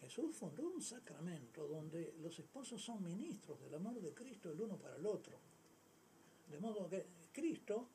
Jesús 0.00 0.34
fundó 0.36 0.68
un 0.68 0.82
sacramento 0.82 1.66
donde 1.66 2.14
los 2.20 2.38
esposos 2.38 2.82
son 2.82 3.02
ministros 3.02 3.60
del 3.60 3.74
amor 3.74 4.00
de 4.00 4.12
Cristo 4.12 4.50
el 4.50 4.60
uno 4.60 4.76
para 4.76 4.96
el 4.96 5.06
otro. 5.06 5.38
De 6.48 6.58
modo 6.58 6.88
que 6.88 7.06
Cristo 7.32 7.88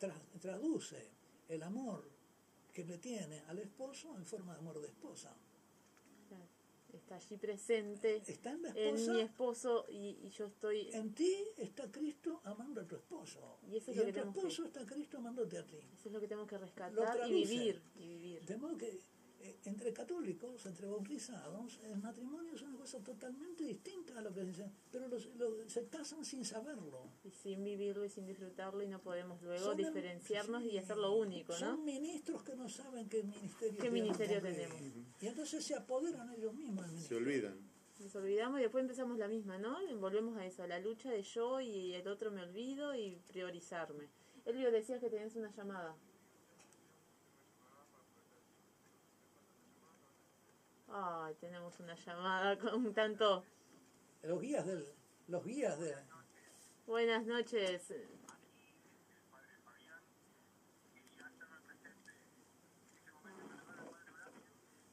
tra- 0.00 0.20
traduce 0.40 1.08
el 1.48 1.62
amor 1.62 2.08
que 2.72 2.84
le 2.84 2.98
tiene 2.98 3.40
al 3.48 3.58
esposo 3.58 4.16
en 4.16 4.24
forma 4.24 4.52
de 4.54 4.58
amor 4.60 4.80
de 4.80 4.88
esposa. 4.88 5.34
Está 6.92 7.16
allí 7.16 7.36
presente 7.36 8.16
Está 8.26 8.52
en 8.52 8.62
la 8.62 8.68
en 8.70 8.94
esposa, 8.96 9.12
mi 9.12 9.20
esposo 9.20 9.86
y, 9.90 10.18
y 10.22 10.30
yo 10.30 10.46
estoy... 10.46 10.88
en 10.94 11.14
ti 11.14 11.36
está 11.58 11.90
Cristo 11.90 12.40
amando 12.44 12.80
a 12.80 12.84
tu 12.86 12.96
esposo. 12.96 13.58
Y 13.70 13.76
eso 13.76 13.90
es 13.90 13.96
y 13.96 14.00
lo 14.00 14.06
en 14.06 14.06
que 14.06 14.12
tu 14.12 14.18
tenemos 14.18 14.34
que- 14.34 14.40
esposo 14.40 14.64
está 14.64 14.86
Cristo 14.86 15.18
amándote 15.18 15.58
a 15.58 15.66
ti. 15.66 15.76
Eso 15.76 16.08
es 16.08 16.12
lo 16.12 16.20
que 16.20 16.26
tenemos 16.28 16.48
que 16.48 16.56
rescatar 16.58 17.28
y 17.28 17.32
vivir. 17.32 17.82
Y 17.96 18.08
vivir. 18.08 18.42
De 18.46 18.56
modo 18.56 18.78
que 18.78 18.98
entre 19.64 19.92
católicos, 19.92 20.64
entre 20.66 20.86
bautizados, 20.86 21.78
el 21.84 21.98
matrimonio 21.98 22.54
es 22.54 22.62
una 22.62 22.76
cosa 22.76 22.98
totalmente 23.02 23.64
distinta 23.64 24.18
a 24.18 24.22
lo 24.22 24.32
que 24.32 24.42
dicen, 24.44 24.72
pero 24.90 25.08
los, 25.08 25.26
los- 25.36 25.70
se 25.70 25.86
casan 25.88 26.24
sin 26.24 26.44
saberlo. 26.44 27.08
Y 27.24 27.30
sin 27.30 27.62
vivirlo 27.64 28.04
y 28.04 28.08
sin 28.10 28.26
disfrutarlo 28.26 28.82
y 28.82 28.88
no 28.88 29.00
podemos 29.00 29.40
luego 29.42 29.64
Son 29.64 29.78
el- 29.78 29.86
diferenciarnos 29.86 30.62
sí, 30.62 30.70
y 30.70 30.78
hacerlo 30.78 31.14
único, 31.16 31.52
¿no? 31.52 31.58
Son 31.58 31.84
ministros 31.84 32.42
que 32.42 32.56
no 32.56 32.68
saben 32.68 33.08
qué 33.08 33.22
ministerio, 33.22 33.80
¿Qué 33.80 33.90
ministerio 33.90 34.40
tenemos? 34.42 34.76
Y 35.20 35.26
entonces 35.26 35.64
se 35.64 35.74
apoderan 35.74 36.30
ellos 36.32 36.54
mismos 36.54 36.90
del 36.90 37.00
Se 37.00 37.14
olvidan. 37.14 37.56
Nos 38.00 38.14
olvidamos 38.14 38.58
y 38.60 38.62
después 38.62 38.82
empezamos 38.82 39.18
la 39.18 39.26
misma, 39.26 39.58
¿no? 39.58 39.80
Y 39.82 39.94
Volvemos 39.94 40.36
a 40.36 40.44
eso, 40.44 40.62
a 40.62 40.66
la 40.66 40.78
lucha 40.78 41.10
de 41.10 41.22
yo 41.22 41.60
y 41.60 41.94
el 41.94 42.06
otro 42.08 42.30
me 42.30 42.42
olvido 42.42 42.94
y 42.94 43.16
priorizarme. 43.28 44.08
Elvio, 44.44 44.70
decías 44.70 45.00
que 45.00 45.08
tenías 45.10 45.34
una 45.34 45.50
llamada. 45.50 45.96
Ay, 50.98 51.34
tenemos 51.34 51.78
una 51.80 51.94
llamada 51.94 52.58
con 52.58 52.94
tanto... 52.94 53.44
Los 54.22 54.40
guías 54.40 54.64
del, 54.66 54.86
los 55.28 55.44
guías 55.44 55.78
de, 55.78 55.94
Buenas 56.86 57.26
noches. 57.26 57.92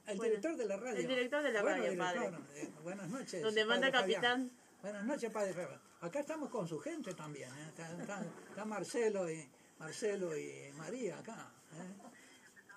el 0.07 0.19
director 0.19 0.57
de 0.57 0.65
la 0.65 0.77
radio. 0.77 0.99
el 0.99 1.07
director 1.07 1.43
de 1.43 1.51
la 1.53 1.61
Bueno, 1.61 1.77
radio, 1.77 1.91
director, 1.91 2.41
eh, 2.55 2.69
buenas 2.83 3.09
noches. 3.09 3.41
Donde 3.41 3.65
manda 3.65 3.91
padre 3.91 4.01
Fabián. 4.15 4.21
capitán. 4.21 4.51
Buenas 4.81 5.05
noches, 5.05 5.31
padre 5.31 5.53
Fabián. 5.53 5.81
Acá 6.01 6.19
estamos 6.19 6.49
con 6.49 6.67
su 6.67 6.79
gente 6.79 7.13
también. 7.13 7.49
¿eh? 7.57 7.65
Está, 7.69 7.97
está- 8.01 8.25
está 8.49 8.65
Marcelo 8.65 9.29
y 9.31 9.49
Marcelo 9.79 10.37
y 10.37 10.71
María 10.75 11.19
acá. 11.19 11.51
¿eh? 11.71 11.95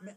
Me- 0.03 0.17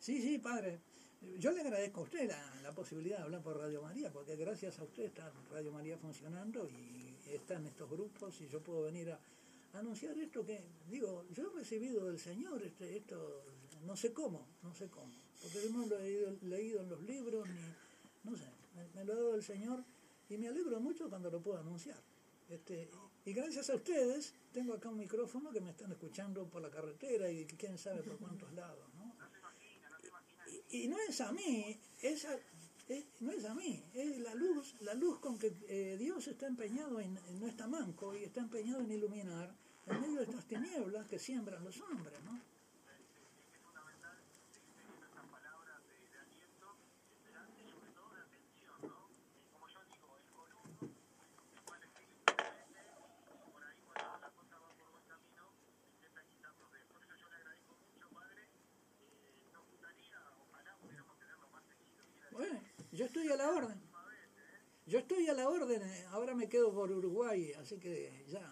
Sí, 0.00 0.22
sí, 0.22 0.38
padre. 0.38 0.80
Yo 1.38 1.52
le 1.52 1.60
agradezco 1.60 2.00
a 2.00 2.04
usted 2.04 2.26
la, 2.62 2.72
posibilidad 2.74 3.18
de 3.18 3.24
hablar 3.24 3.42
por 3.42 3.58
Radio 3.58 3.82
María, 3.82 4.10
porque 4.10 4.34
gracias 4.34 4.78
a 4.78 4.84
usted 4.84 5.04
está 5.04 5.30
Radio 5.50 5.70
María 5.70 5.98
funcionando 5.98 6.66
y 6.66 7.14
están 7.30 7.66
estos 7.66 7.90
grupos 7.90 8.40
y 8.40 8.48
yo 8.48 8.62
puedo 8.62 8.82
venir 8.82 9.10
a 9.10 9.20
anunciar 9.74 10.16
esto 10.16 10.46
que, 10.46 10.58
digo, 10.88 11.26
yo 11.34 11.52
he 11.52 11.58
recibido 11.58 12.06
del 12.06 12.18
Señor 12.18 12.62
este, 12.62 12.96
esto, 12.96 13.44
no 13.84 13.94
sé 13.94 14.14
cómo, 14.14 14.46
no 14.62 14.74
sé 14.74 14.88
cómo, 14.88 15.12
porque 15.42 15.68
no 15.70 15.84
lo 15.84 15.98
he 15.98 16.38
leído, 16.42 16.80
en 16.80 16.88
los 16.88 17.02
libros, 17.02 17.46
ni, 17.46 18.30
no 18.30 18.36
sé, 18.38 18.46
me, 18.74 18.88
me 18.94 19.04
lo 19.04 19.12
ha 19.12 19.16
dado 19.16 19.34
el 19.34 19.42
Señor 19.42 19.84
y 20.30 20.38
me 20.38 20.48
alegro 20.48 20.80
mucho 20.80 21.10
cuando 21.10 21.30
lo 21.30 21.42
puedo 21.42 21.58
anunciar. 21.58 22.00
Este, 22.48 22.88
y 23.24 23.32
gracias 23.32 23.68
a 23.70 23.76
ustedes 23.76 24.34
tengo 24.52 24.74
acá 24.74 24.88
un 24.88 24.98
micrófono 24.98 25.52
que 25.52 25.60
me 25.60 25.70
están 25.70 25.92
escuchando 25.92 26.46
por 26.46 26.62
la 26.62 26.70
carretera 26.70 27.30
y 27.30 27.44
quién 27.44 27.76
sabe 27.78 28.02
por 28.02 28.16
cuántos 28.16 28.52
lados. 28.54 28.89
Y, 30.70 30.88
no 30.88 30.96
es 31.08 31.20
a 31.20 31.32
mí, 31.32 31.78
es 32.00 32.26
no 33.20 33.30
es 33.32 33.44
a 33.44 33.54
mí, 33.54 33.82
es 33.94 34.18
la 34.18 34.34
luz, 34.34 34.74
la 34.80 34.94
luz 34.94 35.18
con 35.20 35.38
que 35.38 35.52
eh, 35.68 35.96
Dios 35.98 36.26
está 36.26 36.46
empeñado 36.46 36.98
en, 37.00 37.16
en- 37.28 37.40
no 37.40 37.46
está 37.46 37.66
manco 37.68 38.14
y 38.16 38.24
está 38.24 38.40
empeñado 38.40 38.80
en 38.80 38.90
iluminar 38.90 39.54
en 39.86 40.00
medio 40.00 40.16
de 40.18 40.24
estas 40.24 40.46
tinieblas 40.46 41.06
que 41.06 41.18
siembran 41.18 41.62
los 41.64 41.80
hombres, 41.80 42.20
¿no? 42.24 42.40
Bueno, 62.32 62.60
yo 62.92 63.04
estoy 63.06 63.28
a 63.28 63.36
la 63.36 63.50
orden. 63.50 63.80
Yo 64.86 64.98
estoy 64.98 65.28
a 65.28 65.29
la 65.40 65.48
orden. 65.48 65.82
eh, 65.82 66.04
Ahora 66.10 66.34
me 66.34 66.48
quedo 66.48 66.72
por 66.72 66.90
Uruguay, 66.90 67.52
así 67.54 67.78
que 67.78 68.24
ya. 68.28 68.46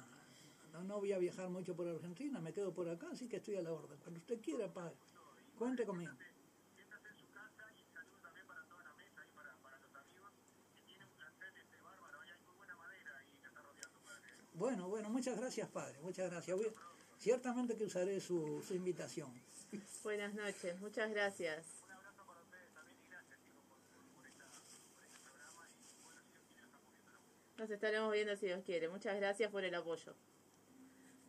No, 0.73 0.83
no 0.85 0.99
voy 0.99 1.13
a 1.13 1.19
viajar 1.19 1.49
mucho 1.49 1.75
por 1.75 1.87
Argentina, 1.89 2.41
me 2.41 2.53
quedo 2.53 2.73
por 2.73 2.89
acá, 2.89 3.09
así 3.13 3.29
que 3.29 3.37
estoy 3.37 3.57
a 3.57 3.63
la 3.63 3.73
orden. 3.73 3.99
Cuando 4.03 4.21
usted 4.21 4.41
quiera, 4.41 4.73
padre, 4.73 4.95
cuente 5.59 5.85
conmigo. 5.85 6.13
Bueno, 14.55 14.89
bueno, 14.89 15.09
muchas 15.11 15.37
gracias, 15.39 15.69
padre, 15.69 15.99
muchas 16.01 16.31
gracias. 16.31 16.57
Voy- 16.57 16.73
ciertamente 17.19 17.77
que 17.77 17.85
usaré 17.85 18.21
su, 18.21 18.63
su 18.67 18.75
invitación. 18.75 19.31
Buenas 20.03 20.35
noches, 20.35 20.81
muchas 20.81 21.11
gracias. 21.11 21.78
Nos 27.59 27.71
estaremos 27.71 28.13
viendo 28.13 28.37
si 28.37 28.47
Dios 28.47 28.63
quiere. 28.65 28.89
Muchas 28.89 29.17
gracias 29.17 29.51
por 29.51 29.65
el 29.65 29.75
apoyo. 29.75 30.15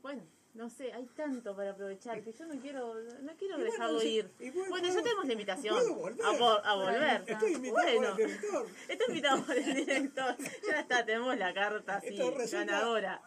Bueno, 0.01 0.21
no 0.53 0.69
sé, 0.69 0.93
hay 0.93 1.05
tanto 1.15 1.55
para 1.55 1.71
aprovechar 1.71 2.21
que 2.23 2.31
yo 2.31 2.45
no 2.45 2.59
quiero, 2.61 2.93
no 3.21 3.33
quiero 3.37 3.59
Y 3.59 3.63
dejarlo 3.63 4.01
ir. 4.03 4.31
y 4.39 4.49
bueno, 4.51 4.69
Bueno, 4.69 4.87
ya 4.89 5.01
tenemos 5.03 5.25
la 5.25 5.33
invitación 5.33 5.95
volver. 5.95 6.25
a, 6.25 6.29
vo- 6.31 6.61
a 6.63 6.75
volver. 6.75 7.23
Estoy 7.27 7.53
invitado 7.53 7.73
bueno, 7.99 8.11
por 8.11 8.21
el 8.21 8.27
director. 8.27 8.67
está 8.87 9.05
invitado 9.07 9.43
por 9.43 9.57
el 9.57 9.73
director. 9.75 10.35
Ya 10.69 10.79
está, 10.79 11.05
tenemos 11.05 11.37
la 11.37 11.53
carta 11.53 11.95
así, 11.97 12.09
resulta- 12.17 12.65
ganadora. 12.65 13.21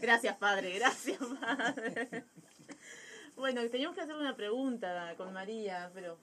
gracias, 0.00 0.36
padre, 0.36 0.78
gracias, 0.78 1.18
padre. 1.40 2.24
Bueno, 3.36 3.62
teníamos 3.70 3.94
que 3.96 4.02
hacer 4.02 4.14
una 4.16 4.36
pregunta 4.36 5.14
con 5.16 5.32
María, 5.32 5.90
pero 5.94 6.18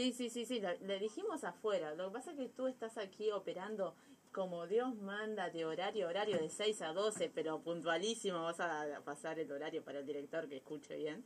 Sí, 0.00 0.12
sí, 0.14 0.30
sí, 0.30 0.46
sí, 0.46 0.62
le 0.86 0.98
dijimos 0.98 1.44
afuera. 1.44 1.94
Lo 1.94 2.06
que 2.08 2.14
pasa 2.14 2.30
es 2.30 2.38
que 2.38 2.48
tú 2.48 2.66
estás 2.68 2.96
aquí 2.96 3.30
operando 3.30 3.94
como 4.32 4.66
Dios 4.66 4.94
manda 4.96 5.50
de 5.50 5.66
horario 5.66 6.06
a 6.06 6.10
horario 6.10 6.38
de 6.38 6.48
6 6.48 6.80
a 6.80 6.94
12, 6.94 7.30
pero 7.34 7.60
puntualísimo. 7.60 8.42
Vas 8.44 8.60
a 8.60 9.02
pasar 9.04 9.38
el 9.38 9.52
horario 9.52 9.82
para 9.84 9.98
el 9.98 10.06
director 10.06 10.48
que 10.48 10.56
escuche 10.56 10.96
bien. 10.96 11.22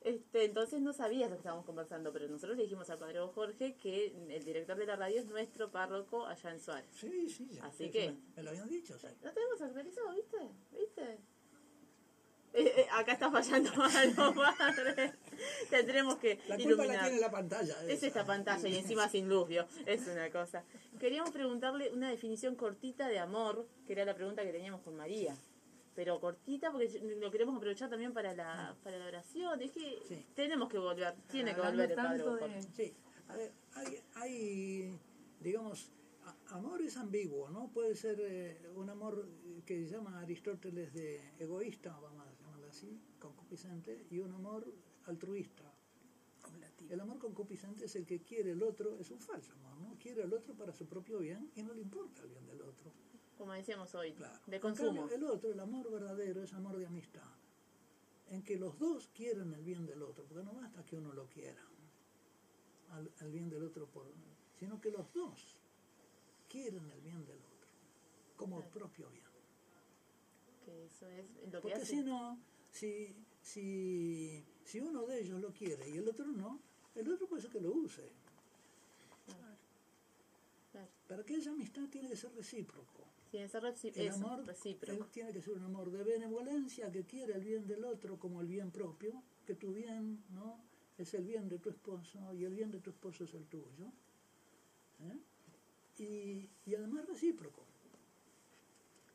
Este, 0.00 0.44
entonces 0.44 0.80
no 0.80 0.92
sabías 0.94 1.28
lo 1.28 1.36
que 1.36 1.40
estábamos 1.40 1.66
conversando, 1.66 2.12
pero 2.12 2.26
nosotros 2.28 2.56
le 2.56 2.62
dijimos 2.64 2.88
al 2.88 2.98
padre 2.98 3.20
Jorge 3.34 3.74
que 3.74 4.06
el 4.30 4.44
director 4.44 4.76
de 4.76 4.86
la 4.86 4.96
radio 4.96 5.18
es 5.20 5.26
nuestro 5.26 5.70
párroco 5.70 6.26
allá 6.26 6.50
en 6.50 6.60
Suárez. 6.60 6.88
Sí, 6.92 7.28
sí, 7.28 7.46
sí. 7.50 7.58
Así 7.62 7.84
sí, 7.84 7.90
que- 7.90 8.10
Me, 8.10 8.18
me 8.36 8.42
lo 8.42 8.50
habían 8.50 8.68
dicho, 8.70 8.98
sí. 8.98 9.06
¿No 9.22 9.32
tenemos 9.32 9.60
actualizado, 9.60 10.12
viste? 10.14 10.38
¿Viste? 10.72 11.18
Eh, 12.56 12.72
eh, 12.76 12.86
acá 12.92 13.12
está 13.14 13.30
fallando 13.30 13.70
algo, 13.82 14.34
padre. 14.34 15.12
Tendremos 15.70 16.16
que 16.16 16.38
La 16.48 16.56
culpa 16.56 16.62
iluminar. 16.84 16.96
la 16.96 17.02
tiene 17.04 17.20
la 17.20 17.30
pantalla. 17.30 17.74
Es 17.84 17.94
esa. 17.98 18.06
esta 18.06 18.24
pantalla 18.26 18.68
y 18.68 18.76
encima 18.76 19.08
sin 19.08 19.28
luz, 19.28 19.48
¿vio? 19.48 19.66
Es 19.86 20.06
una 20.06 20.30
cosa. 20.30 20.62
Queríamos 21.00 21.30
preguntarle 21.32 21.90
una 21.92 22.08
definición 22.10 22.54
cortita 22.54 23.08
de 23.08 23.18
amor, 23.18 23.66
que 23.86 23.92
era 23.94 24.04
la 24.04 24.14
pregunta 24.14 24.42
que 24.44 24.52
teníamos 24.52 24.82
con 24.82 24.96
María. 24.96 25.36
Pero 25.96 26.20
cortita 26.20 26.70
porque 26.72 26.88
lo 27.20 27.30
queremos 27.30 27.56
aprovechar 27.56 27.90
también 27.90 28.12
para 28.12 28.34
la, 28.34 28.76
para 28.84 28.98
la 28.98 29.06
oración. 29.06 29.60
Es 29.60 29.72
que 29.72 29.98
Sí. 30.08 30.24
tenemos 30.34 30.68
que 30.68 30.78
volver, 30.78 31.14
tiene 31.30 31.54
que 31.54 31.60
volver 31.60 31.90
el 31.90 31.96
Padre 31.96 32.18
de- 32.24 32.62
Sí, 32.74 32.94
a 33.28 33.36
ver, 33.36 33.52
hay, 33.74 34.00
hay 34.14 34.98
digamos, 35.40 35.90
a- 36.24 36.54
amor 36.56 36.82
es 36.82 36.96
ambiguo, 36.96 37.48
¿no? 37.50 37.68
Puede 37.68 37.94
ser 37.96 38.18
eh, 38.20 38.60
un 38.74 38.90
amor 38.90 39.28
que 39.66 39.86
llama 39.86 40.20
Aristóteles 40.20 40.92
de 40.92 41.20
egoísta, 41.38 41.90
vamos 42.00 42.26
a 42.26 42.30
así, 42.84 43.00
concupiscente, 43.18 44.06
y 44.10 44.18
un 44.18 44.32
amor 44.32 44.66
altruista. 45.06 45.64
El 46.90 47.00
amor 47.00 47.18
concupiscente 47.18 47.86
es 47.86 47.96
el 47.96 48.04
que 48.04 48.20
quiere 48.22 48.50
el 48.50 48.62
otro, 48.62 48.98
es 48.98 49.10
un 49.10 49.18
falso 49.18 49.52
amor, 49.54 49.76
¿no? 49.78 49.96
Quiere 49.98 50.22
al 50.22 50.32
otro 50.34 50.54
para 50.54 50.72
su 50.72 50.86
propio 50.86 51.18
bien 51.18 51.50
y 51.56 51.62
no 51.62 51.72
le 51.72 51.80
importa 51.80 52.22
el 52.22 52.28
bien 52.28 52.46
del 52.46 52.60
otro. 52.60 52.92
Como 53.38 53.52
decíamos 53.54 53.94
hoy, 53.94 54.12
Claro. 54.12 54.38
de 54.46 54.60
consumo. 54.60 55.00
cambio, 55.08 55.16
el 55.16 55.24
otro, 55.24 55.50
el 55.50 55.60
amor 55.60 55.90
verdadero, 55.90 56.42
es 56.42 56.52
amor 56.52 56.76
de 56.76 56.86
amistad, 56.86 57.22
en 58.28 58.42
que 58.42 58.58
los 58.58 58.78
dos 58.78 59.08
quieren 59.14 59.52
el 59.54 59.62
bien 59.64 59.86
del 59.86 60.02
otro, 60.02 60.24
porque 60.26 60.44
no 60.44 60.52
basta 60.52 60.84
que 60.84 60.96
uno 60.96 61.12
lo 61.14 61.26
quiera, 61.28 61.62
al, 62.90 63.10
al 63.20 63.32
bien 63.32 63.48
del 63.48 63.62
otro, 63.64 63.86
por, 63.86 64.06
sino 64.58 64.78
que 64.80 64.90
los 64.90 65.10
dos 65.14 65.56
quieren 66.48 66.90
el 66.90 67.00
bien 67.00 67.24
del 67.24 67.38
otro, 67.38 67.68
como 68.36 68.56
Claro. 68.58 68.70
propio 68.72 69.08
bien. 69.08 69.24
Que 70.66 70.84
eso 70.84 71.06
es 71.08 71.24
lo 71.46 71.50
que 71.50 71.58
Porque 71.60 71.74
hace. 71.74 71.86
si 71.86 72.02
no, 72.02 72.38
si, 72.74 73.14
si, 73.40 74.44
si 74.64 74.80
uno 74.80 75.06
de 75.06 75.20
ellos 75.20 75.40
lo 75.40 75.52
quiere 75.52 75.88
y 75.88 75.96
el 75.98 76.08
otro 76.08 76.26
no, 76.26 76.60
el 76.94 77.10
otro 77.10 77.26
puede 77.28 77.42
ser 77.42 77.50
que 77.52 77.60
lo 77.60 77.70
use. 77.72 78.02
Claro. 80.72 80.88
Para 81.08 81.22
que 81.24 81.36
esa 81.36 81.50
amistad 81.50 81.88
tiene 81.88 82.08
que 82.08 82.16
ser 82.16 82.32
recíproco. 82.34 83.04
Tiene 83.30 83.46
que 83.46 83.52
ser 83.52 83.64
El 83.96 84.06
eso, 84.08 84.16
amor 84.26 84.44
recíproco. 84.46 85.06
tiene 85.06 85.32
que 85.32 85.40
ser 85.42 85.54
un 85.54 85.64
amor 85.64 85.90
de 85.90 86.02
benevolencia 86.02 86.90
que 86.90 87.04
quiere 87.04 87.34
el 87.34 87.44
bien 87.44 87.66
del 87.66 87.84
otro 87.84 88.18
como 88.18 88.40
el 88.40 88.46
bien 88.48 88.70
propio, 88.70 89.22
que 89.46 89.54
tu 89.54 89.72
bien 89.72 90.22
no 90.30 90.60
es 90.98 91.14
el 91.14 91.24
bien 91.24 91.48
de 91.48 91.58
tu 91.58 91.70
esposo 91.70 92.32
y 92.34 92.44
el 92.44 92.54
bien 92.54 92.70
de 92.70 92.80
tu 92.80 92.90
esposo 92.90 93.24
es 93.24 93.34
el 93.34 93.44
tuyo. 93.46 93.86
¿eh? 95.00 95.18
Y, 95.98 96.50
y 96.70 96.74
además 96.74 97.06
recíproco, 97.06 97.62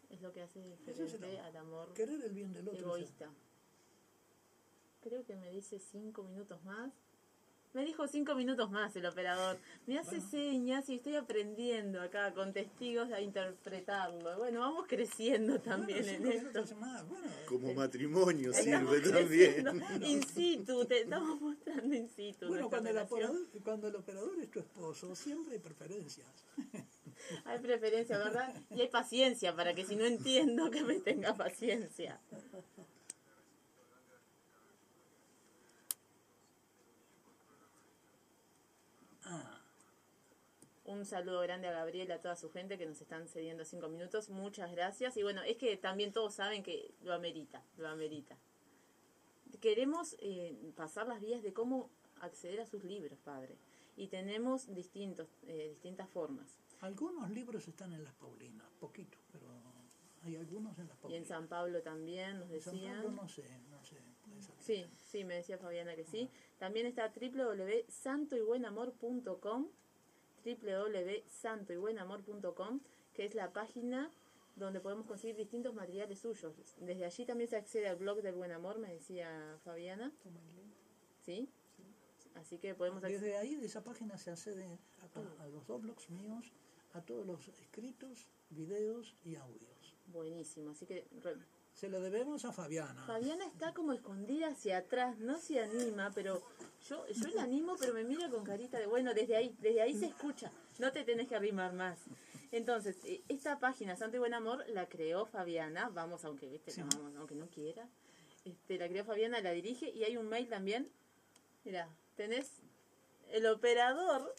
Es 0.09 0.21
lo 0.21 0.31
que 0.33 0.41
hace 0.41 0.59
es 0.73 0.97
diferente 0.97 1.27
amor. 1.39 1.45
al 1.45 1.57
amor 1.57 1.93
querer 1.93 2.21
el 2.23 2.33
bien 2.33 2.51
del 2.53 2.67
otro. 2.67 2.79
egoísta. 2.95 3.29
Creo 5.01 5.23
que 5.25 5.35
me 5.35 5.49
dice 5.49 5.79
cinco 5.79 6.23
minutos 6.23 6.63
más. 6.63 6.91
Me 7.71 7.85
dijo 7.85 8.07
cinco 8.07 8.33
minutos 8.33 8.71
más 8.71 8.95
el 8.95 9.05
operador. 9.05 9.59
Me 9.85 9.99
hace 9.99 10.15
Bueno. 10.17 10.29
señas 10.31 10.89
y 10.89 10.95
estoy 10.95 11.15
aprendiendo 11.15 12.01
acá 12.01 12.33
con 12.33 12.51
testigos 12.51 13.11
a 13.11 13.21
interpretarlo. 13.21 14.37
Bueno, 14.39 14.61
vamos 14.61 14.87
creciendo 14.87 15.61
también 15.61 15.99
Bueno, 16.03 16.11
en 16.11 16.17
cinco 16.17 16.29
esto. 16.31 16.49
minutos 16.59 16.77
más, 16.79 17.07
bueno, 17.07 17.27
Como 17.47 17.73
matrimonio 17.75 18.51
sirve 18.53 18.99
también. 19.01 19.67
in 20.03 20.23
situ, 20.27 20.83
te 20.85 21.01
estamos 21.01 21.39
mostrando 21.39 21.95
in 21.95 22.09
situ. 22.09 22.47
bueno 22.47 22.69
cuando, 22.69 22.89
el 22.89 22.97
operador, 22.97 23.47
cuando 23.63 23.87
el 23.87 23.95
operador 23.95 24.39
es 24.41 24.49
tu 24.49 24.59
esposo, 24.59 25.15
siempre 25.15 25.53
hay 25.53 25.59
preferencias. 25.59 26.27
Hay 27.45 27.59
preferencia, 27.59 28.17
¿verdad? 28.17 28.51
Y 28.71 28.81
hay 28.81 28.87
paciencia 28.89 29.55
para 29.55 29.75
que 29.75 29.85
si 29.85 29.95
no 29.95 30.05
entiendo 30.05 30.71
que 30.71 30.83
me 30.83 30.99
tenga 31.01 31.35
paciencia. 31.35 32.19
Ah, 39.25 39.61
Un 40.89 41.05
saludo 41.05 41.41
grande 41.41 41.67
a 41.67 41.71
Gabriel, 41.71 42.11
a 42.11 42.19
toda 42.19 42.35
su 42.35 42.49
gente 42.49 42.79
que 42.79 42.87
nos 42.87 42.99
están 42.99 43.27
cediendo 43.27 43.63
cinco 43.63 43.89
minutos. 43.89 44.31
Muchas 44.31 44.71
gracias. 44.71 45.17
Y 45.17 45.23
bueno, 45.23 45.43
es 45.43 45.55
que 45.55 45.77
también 45.77 46.11
todos 46.11 46.33
saben 46.33 46.63
que 46.63 46.95
lo 47.03 47.13
amerita, 47.13 47.63
lo 47.77 47.89
amerita. 47.89 48.39
Queremos 49.61 50.15
eh, 50.17 50.57
pasar 50.75 51.07
las 51.07 51.21
vías 51.21 51.43
de 51.43 51.53
cómo 51.53 51.91
acceder 52.21 52.59
a 52.59 52.65
sus 52.65 52.83
libros, 52.83 53.19
padre. 53.19 53.55
Y 53.97 54.07
tenemos 54.07 54.73
distintos, 54.73 55.27
eh, 55.43 55.67
distintas 55.69 56.09
formas. 56.09 56.57
algunos 56.81 57.29
libros 57.29 57.67
están 57.67 57.93
en 57.93 58.03
las 58.03 58.15
Paulinas, 58.15 58.65
poquitos, 58.79 59.21
pero 59.31 59.45
hay 60.23 60.37
algunos 60.37 60.79
en 60.79 60.87
las 60.87 60.95
Y 60.95 60.97
en 60.97 61.01
Paulinas. 61.03 61.27
San 61.27 61.47
Pablo 61.47 61.83
también 61.83 62.39
nos 62.39 62.49
En 62.49 62.61
San 62.61 62.73
decían. 62.73 63.03
Pablo 63.03 63.11
no 63.11 63.29
sé, 63.29 63.43
no 63.69 63.83
sé. 63.83 63.97
Sí, 64.57 64.87
sí, 65.03 65.23
me 65.23 65.35
decía 65.35 65.59
Fabiana 65.59 65.95
que 65.95 66.05
sí. 66.05 66.31
También 66.57 66.87
está 66.87 67.13
www.santoybuenamor.com 67.13 69.69
www.santoybuenamor.com 70.43 72.79
que 73.13 73.25
es 73.25 73.35
la 73.35 73.51
página 73.51 74.11
donde 74.55 74.79
podemos 74.79 75.05
conseguir 75.05 75.35
distintos 75.35 75.73
materiales 75.73 76.19
suyos. 76.19 76.53
Desde 76.79 77.05
allí 77.05 77.25
también 77.25 77.49
se 77.49 77.57
accede 77.57 77.87
al 77.87 77.95
blog 77.95 78.21
del 78.21 78.35
Buen 78.35 78.51
Amor, 78.51 78.79
me 78.79 78.93
decía 78.93 79.57
Fabiana. 79.63 80.11
¿Sí? 81.25 81.49
Así 82.35 82.57
que 82.57 82.75
podemos. 82.75 83.01
Desde 83.01 83.37
ahí, 83.37 83.55
de 83.55 83.65
esa 83.65 83.83
página, 83.83 84.17
se 84.17 84.31
accede 84.31 84.79
a, 85.01 85.43
a 85.43 85.47
los 85.47 85.65
dos 85.67 85.81
blogs 85.81 86.09
míos, 86.09 86.51
a 86.93 87.01
todos 87.01 87.25
los 87.25 87.47
escritos, 87.47 88.27
videos 88.49 89.15
y 89.23 89.35
audios. 89.35 89.95
Buenísimo. 90.07 90.71
Así 90.71 90.85
que 90.85 91.07
Se 91.73 91.87
lo 91.89 92.01
debemos 92.01 92.43
a 92.43 92.51
Fabiana. 92.51 93.05
Fabiana 93.05 93.45
está 93.45 93.73
como 93.73 93.93
escondida 93.93 94.49
hacia 94.49 94.79
atrás, 94.79 95.17
no 95.19 95.39
se 95.39 95.61
anima, 95.61 96.11
pero 96.13 96.41
yo, 96.89 97.07
yo 97.07 97.27
la 97.29 97.43
animo, 97.43 97.75
pero 97.79 97.93
me 97.93 98.03
mira 98.03 98.29
con 98.29 98.43
carita 98.43 98.77
de, 98.79 98.85
bueno, 98.85 99.13
desde 99.13 99.37
ahí, 99.37 99.55
desde 99.61 99.81
ahí 99.81 99.97
se 99.97 100.07
escucha, 100.07 100.51
no 100.77 100.91
te 100.91 101.03
tenés 101.05 101.27
que 101.27 101.35
arrimar 101.35 101.71
más. 101.73 101.99
Entonces, 102.51 102.97
eh, 103.05 103.21
esta 103.29 103.59
página, 103.59 103.95
Santo 103.95 104.17
y 104.17 104.19
Buen 104.19 104.33
Amor, 104.33 104.65
la 104.69 104.89
creó 104.89 105.25
Fabiana, 105.25 105.89
vamos, 105.89 106.25
aunque, 106.25 106.49
viste, 106.49 106.71
Sí. 106.71 106.81
no, 106.81 106.87
vamos, 106.97 107.15
aunque 107.15 107.35
no 107.35 107.47
quiera, 107.47 107.87
este, 108.43 108.77
la 108.77 108.89
creó 108.89 109.05
Fabiana, 109.05 109.39
la 109.39 109.51
dirige, 109.51 109.89
y 109.89 110.03
hay 110.03 110.17
un 110.17 110.27
mail 110.27 110.49
también, 110.49 110.91
mira, 111.63 111.87
tenés, 112.15 112.51
el 113.31 113.45
operador 113.45 114.33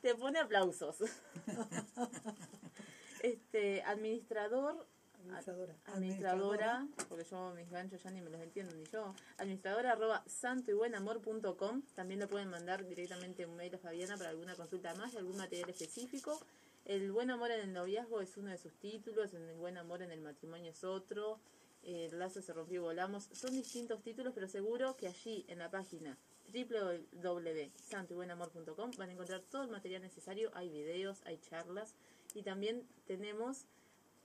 te 0.00 0.14
pone 0.14 0.38
aplausos. 0.38 0.98
este, 3.22 3.82
administrador 3.82 4.86
Administradora. 5.24 5.74
administradora, 5.86 6.86
porque 7.08 7.24
yo 7.24 7.54
mis 7.54 7.70
ganchos 7.70 8.02
ya 8.02 8.10
ni 8.10 8.20
me 8.20 8.30
los 8.30 8.40
entiendo 8.40 8.74
ni 8.74 8.84
yo, 8.84 9.14
administradora 9.38 9.92
arroba 9.92 10.22
santo 10.26 10.70
y 10.70 10.74
buenamor.com, 10.74 11.82
también 11.94 12.20
le 12.20 12.26
pueden 12.26 12.50
mandar 12.50 12.86
directamente 12.86 13.46
un 13.46 13.56
mail 13.56 13.74
a 13.74 13.78
Fabiana 13.78 14.16
para 14.16 14.30
alguna 14.30 14.54
consulta 14.54 14.94
más 14.94 15.14
y 15.14 15.16
algún 15.16 15.36
material 15.36 15.70
específico. 15.70 16.38
El 16.84 17.12
buen 17.12 17.30
amor 17.30 17.50
en 17.50 17.60
el 17.60 17.72
noviazgo 17.72 18.20
es 18.20 18.36
uno 18.36 18.50
de 18.50 18.58
sus 18.58 18.74
títulos, 18.74 19.32
el 19.32 19.54
buen 19.54 19.78
amor 19.78 20.02
en 20.02 20.10
el 20.10 20.20
matrimonio 20.20 20.70
es 20.70 20.84
otro, 20.84 21.40
el 21.82 22.18
lazo 22.18 22.42
se 22.42 22.52
rompió 22.52 22.80
y 22.80 22.84
volamos, 22.84 23.30
son 23.32 23.52
distintos 23.52 24.02
títulos, 24.02 24.34
pero 24.34 24.48
seguro 24.48 24.96
que 24.96 25.08
allí 25.08 25.46
en 25.48 25.58
la 25.58 25.70
página 25.70 26.18
www.santoybuenamor.com 26.52 28.90
van 28.96 29.08
a 29.08 29.12
encontrar 29.12 29.40
todo 29.42 29.64
el 29.64 29.70
material 29.70 30.02
necesario, 30.02 30.50
hay 30.54 30.68
videos, 30.68 31.22
hay 31.24 31.38
charlas. 31.38 31.94
Y 32.34 32.42
también 32.42 32.86
tenemos 33.06 33.64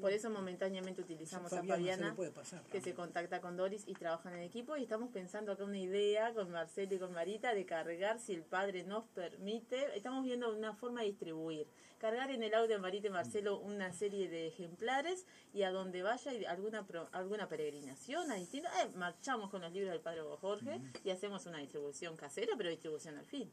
Por 0.01 0.12
eso 0.12 0.31
momentáneamente 0.31 1.03
utilizamos 1.03 1.53
a 1.53 1.57
Fabiana 1.77 2.11
se 2.27 2.31
pasar 2.31 2.62
que 2.64 2.81
se 2.81 2.95
contacta 2.95 3.41
con 3.41 3.57
Doris 3.57 3.85
y 3.87 3.95
trabajan 3.95 4.35
en 4.35 4.41
equipo 4.43 4.77
y 4.77 4.83
estamos 4.85 5.11
pensando 5.11 5.53
acá 5.53 5.64
una 5.64 5.79
idea 5.79 6.33
con 6.33 6.51
Marcelo 6.51 6.95
y 6.95 6.99
con 6.99 7.12
Marita 7.12 7.55
de 7.55 7.66
cargar 7.66 8.18
si 8.18 8.33
el 8.35 8.43
padre 8.43 8.85
nos 8.85 9.05
permite, 9.09 9.95
estamos 9.97 10.25
viendo 10.25 10.55
una 10.55 10.73
forma 10.75 11.01
de 11.01 11.09
distribuir, 11.09 11.66
cargar 11.99 12.31
en 12.31 12.43
el 12.43 12.55
audio 12.55 12.77
de 12.77 12.79
Marita 12.79 13.09
y 13.09 13.11
Marcelo 13.11 13.59
una 13.59 13.93
serie 13.93 14.29
de 14.31 14.47
ejemplares 14.49 15.27
y 15.53 15.64
a 15.64 15.71
donde 15.71 16.03
vaya 16.03 16.33
alguna 16.49 16.87
pro- 16.87 17.09
alguna 17.12 17.49
peregrinación 17.49 18.31
a 18.31 18.37
distintas, 18.37 18.73
eh, 18.85 18.89
marchamos 18.95 19.51
con 19.51 19.61
los 19.61 19.73
libros 19.73 19.93
del 19.93 20.01
padre 20.01 20.23
Jorge 20.41 20.81
y 21.05 21.11
hacemos 21.11 21.45
una 21.47 21.59
distribución 21.59 22.16
casera 22.16 22.55
pero 22.57 22.71
distribución 22.71 23.18
al 23.18 23.27
fin. 23.27 23.51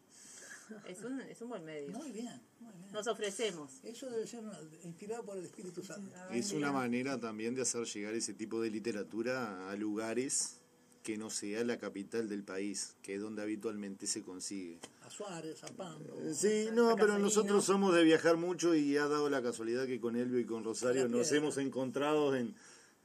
Es 0.87 1.03
un, 1.03 1.21
es 1.21 1.41
un 1.41 1.49
buen 1.49 1.63
medio. 1.65 1.89
Muy 1.91 2.11
bien, 2.11 2.41
muy 2.59 2.73
bien. 2.73 2.91
Nos 2.91 3.07
ofrecemos. 3.07 3.71
Eso 3.83 4.09
debe 4.09 4.27
ser 4.27 4.41
una- 4.41 4.59
inspirado 4.83 5.23
por 5.23 5.37
el 5.37 5.45
Espíritu 5.45 5.83
Santo. 5.83 6.15
Es 6.31 6.51
una 6.51 6.71
manera 6.71 7.19
también 7.19 7.55
de 7.55 7.61
hacer 7.61 7.83
llegar 7.85 8.13
ese 8.13 8.33
tipo 8.33 8.61
de 8.61 8.69
literatura 8.69 9.69
a 9.69 9.75
lugares 9.75 10.59
que 11.03 11.17
no 11.17 11.29
sea 11.29 11.63
la 11.63 11.77
capital 11.77 12.27
del 12.27 12.43
país, 12.43 12.95
que 13.01 13.15
es 13.15 13.21
donde 13.21 13.41
habitualmente 13.41 14.07
se 14.07 14.23
consigue. 14.23 14.79
A 15.03 15.09
Suárez, 15.09 15.63
a 15.63 15.67
Pando. 15.67 16.13
Sí, 16.33 16.67
a 16.67 16.71
no, 16.73 16.95
pero 16.97 17.17
nosotros 17.17 17.63
somos 17.63 17.95
de 17.95 18.03
viajar 18.03 18.35
mucho 18.35 18.75
y 18.75 18.97
ha 18.97 19.07
dado 19.07 19.29
la 19.29 19.41
casualidad 19.41 19.85
que 19.85 20.01
con 20.01 20.17
Elvio 20.17 20.39
y 20.39 20.45
con 20.45 20.65
Rosario 20.65 21.07
nos 21.07 21.31
hemos 21.31 21.57
encontrado 21.59 22.35
en 22.35 22.53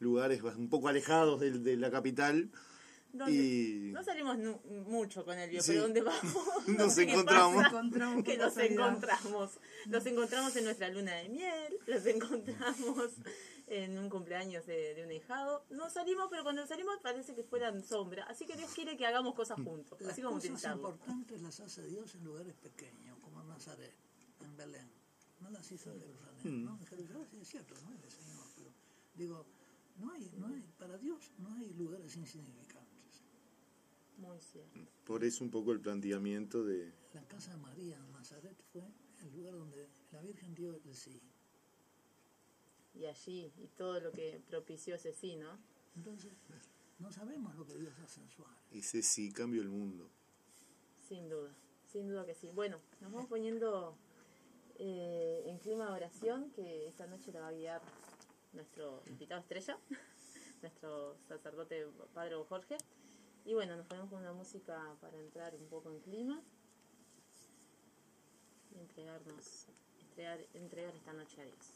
lugares 0.01 0.43
un 0.43 0.69
poco 0.69 0.89
alejados 0.89 1.39
del- 1.41 1.63
de, 1.63 1.77
la 1.77 1.93
capital 1.93 2.51
Donde- 3.13 3.33
y 3.35 3.93
No 3.93 4.03
salimos 4.03 4.39
nu- 4.39 4.61
mucho 4.87 5.25
con 5.25 5.39
el 5.39 5.51
Sí. 5.61 5.73
pero 5.73 5.83
donde 5.83 6.01
vamos 6.01 6.23
Nos 6.67 6.97
encontramos. 6.99 7.65
que 8.25 8.39
casualidad. 8.39 8.89
encontramos. 8.89 9.51
Los 9.87 10.07
encontramos 10.07 10.57
en 10.57 10.65
nuestra 10.65 10.89
luna 10.89 11.15
de 11.17 11.29
miel, 11.29 11.77
los 11.87 12.07
encontramos 12.07 13.11
en 13.67 13.99
un 13.99 14.09
cumpleaños 14.09 14.67
de, 14.67 14.95
de 14.95 15.05
un 15.05 15.13
hijado. 15.13 15.65
No 15.71 15.91
salimos, 15.91 16.29
pero 16.31 16.43
cuando 16.43 16.67
salimos 16.67 16.97
parece 17.03 17.35
que 17.35 17.43
fueran 17.45 17.83
sombra. 17.85 18.25
Así 18.25 18.47
que 18.47 18.57
Dios 18.57 18.71
quiere 18.75 18.97
que 18.97 19.07
hagamos 19.07 19.35
cosas 19.35 19.59
juntos. 19.63 20.01
Las 20.01 20.13
Así 20.13 20.23
como 20.23 20.37
cosas 20.37 20.65
importantes 20.75 21.41
las 21.43 21.61
hace 21.61 21.87
Dios 21.87 22.15
en 22.15 22.25
lugares 22.25 22.55
pequeños, 22.55 23.19
como 23.21 23.41
en 23.43 23.49
Nazaret, 23.49 23.95
en 24.41 24.57
Belén. 24.57 24.91
No 25.41 25.51
las 25.51 25.71
hizo 25.71 25.91
en 25.93 26.01
Jerusalén. 26.01 26.65
¿no? 26.65 26.79
En 26.81 26.87
Jerusalén 26.87 27.27
sí 27.31 27.39
es 27.41 27.49
cierto, 27.49 27.75
no 27.85 27.93
es 27.95 28.03
el 28.05 28.11
Señor, 28.11 28.45
pero 28.57 28.71
digo, 29.15 29.47
no 29.99 30.13
hay, 30.13 30.31
no 30.39 30.47
hay, 30.47 30.63
para 30.79 30.97
Dios 30.99 31.31
no 31.39 31.55
hay 31.57 31.73
lugares 31.75 32.15
insignificantes. 32.17 32.82
Muy 34.23 34.39
cierto. 34.41 34.81
por 35.05 35.25
eso 35.25 35.43
un 35.43 35.51
poco 35.51 35.73
el 35.73 35.81
planteamiento 35.81 36.64
de 36.64 36.93
La 37.12 37.23
casa 37.27 37.51
de 37.51 37.57
María 37.59 37.97
en 37.97 38.12
Nazaret 38.12 38.57
fue 38.73 38.83
el 39.23 39.33
lugar 39.35 39.55
donde 39.55 39.89
la 40.12 40.20
Virgen 40.23 40.55
dio 40.55 40.73
el 40.73 40.95
sí. 40.95 41.20
Y 42.95 43.07
allí, 43.07 43.53
y 43.59 43.66
todo 43.77 43.99
lo 44.01 44.12
que 44.12 44.41
propició 44.49 44.95
ese 44.95 45.12
sí, 45.12 45.37
¿no? 45.37 45.59
Entonces, 45.97 46.33
no 46.99 47.11
sabemos 47.11 47.55
lo 47.57 47.66
que 47.66 47.77
Dios 47.77 47.99
hace 47.99 48.20
en 48.20 48.31
Suárez. 48.31 48.57
ese 48.70 49.03
sí 49.03 49.33
cambió 49.33 49.61
el 49.62 49.68
mundo. 49.68 50.09
Sin 51.09 51.29
duda, 51.29 51.53
sin 51.91 52.09
duda 52.09 52.25
que 52.25 52.35
sí. 52.35 52.51
Bueno, 52.55 52.79
nos 53.01 53.11
vamos 53.12 53.29
poniendo 53.29 53.97
eh, 54.79 55.43
en 55.47 55.59
clima 55.59 55.87
de 55.87 55.93
oración, 55.93 56.51
que 56.53 56.87
esta 56.87 57.07
noche 57.07 57.33
la 57.33 57.41
va 57.41 57.49
a 57.49 57.53
guiar 57.53 57.83
nuestro 58.53 59.03
invitado 59.07 59.41
estrella, 59.41 59.79
nuestro 60.62 61.16
sacerdote 61.29 61.87
Padre 62.14 62.37
Jorge. 62.49 62.77
Y 63.45 63.55
bueno, 63.55 63.76
nos 63.76 63.86
ponemos 63.86 64.09
con 64.09 64.20
una 64.20 64.32
música 64.32 64.97
para 65.01 65.18
entrar 65.18 65.55
un 65.55 65.66
poco 65.66 65.90
en 65.90 66.01
clima. 66.01 66.40
Y 68.74 68.78
entregarnos, 68.78 69.66
entregar, 70.01 70.40
entregar 70.55 70.95
esta 70.95 71.12
noche 71.12 71.43
a 71.43 71.45
Dios. 71.45 71.72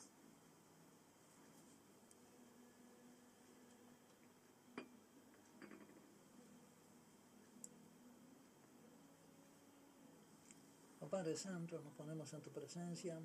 Oh 11.01 11.09
Padre 11.09 11.37
Santo, 11.37 11.81
nos 11.81 11.93
ponemos 11.93 12.33
en 12.33 12.43
tu 12.43 12.51
presencia, 12.51 13.21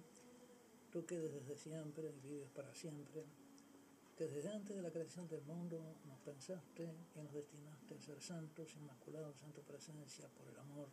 tú 0.91 1.05
que 1.05 1.17
desde 1.17 1.57
siempre 1.57 2.11
y 2.11 2.27
vives 2.27 2.49
para 2.51 2.73
siempre, 2.75 3.25
desde 4.27 4.51
antes 4.51 4.75
de 4.75 4.83
la 4.83 4.91
creación 4.91 5.27
del 5.27 5.41
mundo 5.43 5.95
nos 6.05 6.19
pensaste 6.19 6.83
y 7.15 7.19
nos 7.19 7.33
destinaste 7.33 7.95
a 7.95 7.99
ser 7.99 8.21
santos, 8.21 8.75
inmaculados 8.75 9.41
en 9.43 9.51
tu 9.51 9.61
presencia 9.61 10.27
por 10.29 10.47
el 10.47 10.59
amor. 10.59 10.89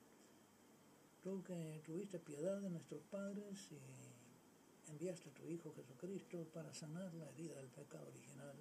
Tú 1.23 1.43
que 1.43 1.83
tuviste 1.85 2.19
piedad 2.19 2.61
de 2.61 2.71
nuestros 2.71 3.03
padres 3.05 3.71
y 3.71 4.91
enviaste 4.91 5.29
a 5.29 5.35
tu 5.35 5.47
Hijo 5.47 5.75
Jesucristo 5.75 6.47
para 6.55 6.73
sanar 6.73 7.13
la 7.15 7.29
herida 7.31 7.57
del 7.57 7.69
pecado 7.69 8.09
original 8.09 8.57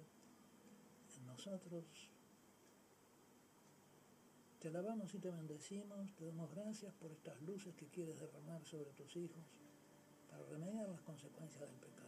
en 1.16 1.26
nosotros. 1.26 1.84
Te 4.60 4.68
alabamos 4.68 5.14
y 5.14 5.18
te 5.18 5.30
bendecimos, 5.30 6.14
te 6.16 6.26
damos 6.26 6.50
gracias 6.50 6.92
por 6.94 7.10
estas 7.12 7.40
luces 7.42 7.74
que 7.74 7.86
quieres 7.86 8.18
derramar 8.20 8.62
sobre 8.64 8.90
tus 8.90 9.16
hijos 9.16 9.44
para 10.28 10.44
remediar 10.44 10.88
las 10.88 11.00
consecuencias 11.00 11.60
del 11.60 11.78
pecado 11.78 11.98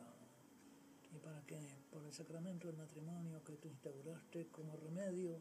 y 1.13 1.19
para 1.19 1.45
que 1.47 1.59
por 1.91 2.05
el 2.05 2.13
sacramento 2.13 2.69
del 2.69 2.77
matrimonio 2.77 3.43
que 3.43 3.57
tú 3.57 3.69
instauraste 3.69 4.49
como 4.49 4.77
remedio, 4.77 5.41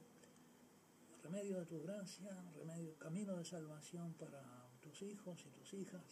remedio 1.23 1.59
de 1.59 1.65
tu 1.65 1.81
gracia, 1.81 2.31
remedio, 2.55 2.97
camino 2.97 3.35
de 3.35 3.45
salvación 3.45 4.13
para 4.13 4.41
tus 4.81 5.01
hijos 5.03 5.45
y 5.45 5.49
tus 5.51 5.73
hijas, 5.73 6.03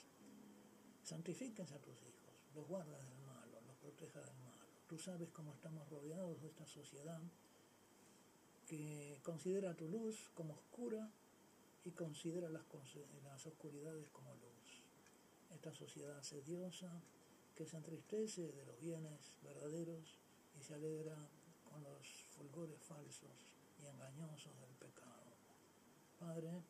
santifiques 1.03 1.71
a 1.71 1.79
tus 1.79 2.01
hijos, 2.03 2.33
los 2.53 2.67
guardas 2.67 3.03
del 3.07 3.19
malo, 3.19 3.61
los 3.65 3.75
protejas 3.77 4.25
del 4.25 4.37
malo. 4.37 4.65
Tú 4.87 4.97
sabes 4.97 5.29
cómo 5.31 5.53
estamos 5.53 5.89
rodeados 5.89 6.41
de 6.41 6.47
esta 6.47 6.65
sociedad 6.65 7.21
que 8.67 9.19
considera 9.23 9.73
tu 9.75 9.87
luz 9.87 10.29
como 10.33 10.53
oscura 10.53 11.09
y 11.85 11.91
considera 11.91 12.49
las, 12.49 12.63
las 13.23 13.45
oscuridades 13.47 14.09
como 14.09 14.35
luz. 14.35 14.83
Esta 15.49 15.73
sociedad 15.73 16.21
sediosa 16.21 17.01
que 17.57 17.65
se 17.65 17.77
entristece 17.77 18.51
de 18.51 18.65
los 18.65 18.79
bienes 18.79 19.35
verdaderos 19.41 20.19
y 20.59 20.63
se 20.63 20.75
alegra 20.75 21.17
con 21.63 21.81
los 21.83 22.07
fulgores 22.35 22.79
falsos 22.83 23.47
y 23.81 23.87
engañosos 23.87 24.53
del 24.61 24.75
pecado. 24.75 25.33
Padre, 26.19 26.61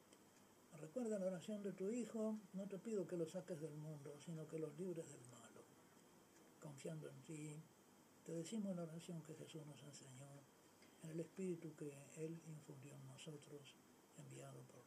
recuerda 0.80 1.20
la 1.20 1.26
oración 1.26 1.62
de 1.62 1.74
tu 1.74 1.92
Hijo, 1.92 2.40
no 2.54 2.68
te 2.68 2.78
pido 2.78 3.06
que 3.06 3.18
los 3.18 3.32
saques 3.32 3.60
del 3.60 3.76
mundo, 3.76 4.18
sino 4.26 4.48
que 4.48 4.60
los 4.60 4.78
libres 4.80 5.12
del 5.12 5.30
malo. 5.30 5.62
Confiando 6.62 7.10
en 7.10 7.22
ti, 7.24 7.62
te 8.26 8.32
decimos 8.32 8.74
la 8.74 8.84
oración 8.84 9.22
que 9.24 9.36
Jesús 9.36 9.66
nos 9.66 9.84
enseñó. 9.84 10.32
en 11.04 11.12
el 11.12 11.20
espíritu 11.20 11.76
que 11.76 11.92
Él 12.16 12.42
infundió 12.48 12.94
en 12.96 13.08
nosotros, 13.08 13.76
enviado 14.18 14.60
por. 14.64 14.87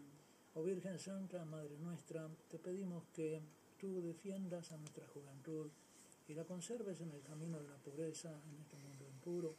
Oh 0.53 0.63
Virgen 0.63 0.99
Santa, 0.99 1.45
Madre 1.45 1.77
nuestra, 1.77 2.27
te 2.49 2.59
pedimos 2.59 3.05
que 3.13 3.41
tú 3.79 4.01
defiendas 4.01 4.73
a 4.73 4.77
nuestra 4.77 5.07
juventud 5.07 5.71
y 6.27 6.33
la 6.33 6.43
conserves 6.43 6.99
en 6.99 7.11
el 7.11 7.21
camino 7.21 7.61
de 7.61 7.69
la 7.69 7.77
pobreza, 7.77 8.29
en 8.49 8.59
este 8.59 8.77
mundo 8.77 9.07
impuro. 9.07 9.55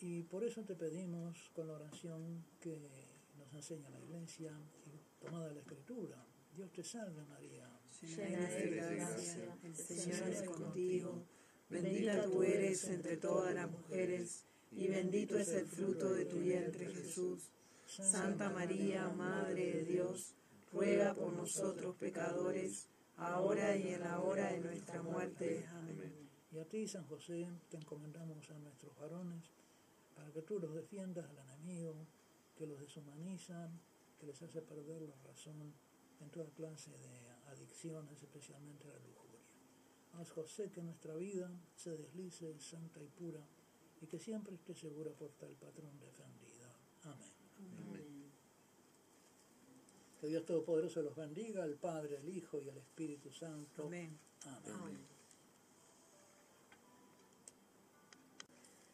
Y 0.00 0.22
por 0.22 0.42
eso 0.42 0.62
te 0.62 0.74
pedimos 0.74 1.50
con 1.54 1.68
la 1.68 1.74
oración 1.74 2.46
que 2.62 2.78
nos 3.36 3.52
enseña 3.52 3.90
la 3.90 4.00
Iglesia 4.00 4.52
y 4.86 5.22
tomada 5.22 5.52
la 5.52 5.60
Escritura. 5.60 6.16
Dios 6.56 6.72
te 6.72 6.82
salve 6.82 7.22
María. 7.24 7.68
Llena 8.00 8.50
eres 8.50 8.88
de 8.88 8.96
gracia, 8.96 9.58
el 9.62 9.76
Señor 9.76 10.28
es 10.30 10.42
contigo. 10.44 11.26
Bendita 11.68 12.24
tú 12.24 12.42
eres 12.42 12.84
entre 12.88 13.18
todas 13.18 13.54
las 13.54 13.70
mujeres, 13.70 14.46
y 14.72 14.88
bendito 14.88 15.38
es 15.38 15.50
el 15.50 15.66
fruto 15.66 16.10
de 16.14 16.24
tu 16.24 16.38
vientre, 16.38 16.86
Jesús. 16.86 17.50
Santa 17.90 18.50
María, 18.50 19.08
Madre 19.08 19.72
de 19.72 19.84
Dios, 19.84 20.36
ruega 20.72 21.12
por 21.12 21.32
nosotros 21.32 21.96
pecadores, 21.96 22.88
ahora 23.16 23.76
y 23.76 23.88
en 23.88 24.00
la 24.02 24.20
hora 24.20 24.52
de 24.52 24.60
nuestra 24.60 25.02
muerte. 25.02 25.66
Amén. 25.72 26.30
Y 26.52 26.58
a 26.58 26.64
ti, 26.64 26.86
San 26.86 27.04
José, 27.06 27.48
te 27.68 27.76
encomendamos 27.76 28.48
a 28.50 28.58
nuestros 28.60 28.96
varones, 28.96 29.42
para 30.14 30.30
que 30.30 30.42
tú 30.42 30.60
los 30.60 30.72
defiendas 30.72 31.28
al 31.28 31.38
enemigo, 31.38 32.06
que 32.56 32.66
los 32.66 32.78
deshumanizan, 32.78 33.80
que 34.20 34.26
les 34.26 34.40
hace 34.40 34.62
perder 34.62 35.02
la 35.02 35.16
razón 35.24 35.74
en 36.20 36.30
toda 36.30 36.48
clase 36.50 36.92
de 36.92 37.30
adicciones, 37.48 38.22
especialmente 38.22 38.86
la 38.86 38.98
lujuria. 38.98 39.40
Haz, 40.12 40.30
José, 40.30 40.70
que 40.70 40.82
nuestra 40.82 41.16
vida 41.16 41.50
se 41.74 41.96
deslice 41.96 42.56
santa 42.60 43.02
y 43.02 43.08
pura, 43.08 43.44
y 44.00 44.06
que 44.06 44.20
siempre 44.20 44.54
esté 44.54 44.76
segura 44.76 45.10
por 45.10 45.32
tal 45.32 45.56
patrón 45.56 45.98
defendida. 45.98 46.72
Amén. 47.02 47.39
Que 50.20 50.26
Dios 50.26 50.44
Todopoderoso 50.44 51.00
los 51.00 51.16
bendiga, 51.16 51.64
el 51.64 51.76
Padre, 51.76 52.18
el 52.18 52.28
Hijo 52.28 52.60
y 52.60 52.68
el 52.68 52.76
Espíritu 52.76 53.30
Santo. 53.30 53.86
Amén. 53.86 54.18
Amén. 54.44 54.98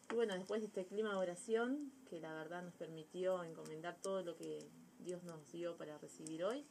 Y 0.09 0.15
bueno, 0.15 0.35
después 0.35 0.61
de 0.61 0.69
este 0.69 0.87
clima 0.87 1.11
de 1.11 1.17
oración, 1.17 1.93
que 2.09 2.21
la 2.21 2.33
verdad 2.33 2.63
nos 2.63 2.75
permitió 2.75 3.43
encomendar 3.43 4.01
todo 4.01 4.23
lo 4.23 4.37
que 4.37 4.71
Dios 5.01 5.25
nos 5.25 5.51
dio 5.51 5.77
para 5.77 5.99
recibir 5.99 6.45
hoy, 6.45 6.65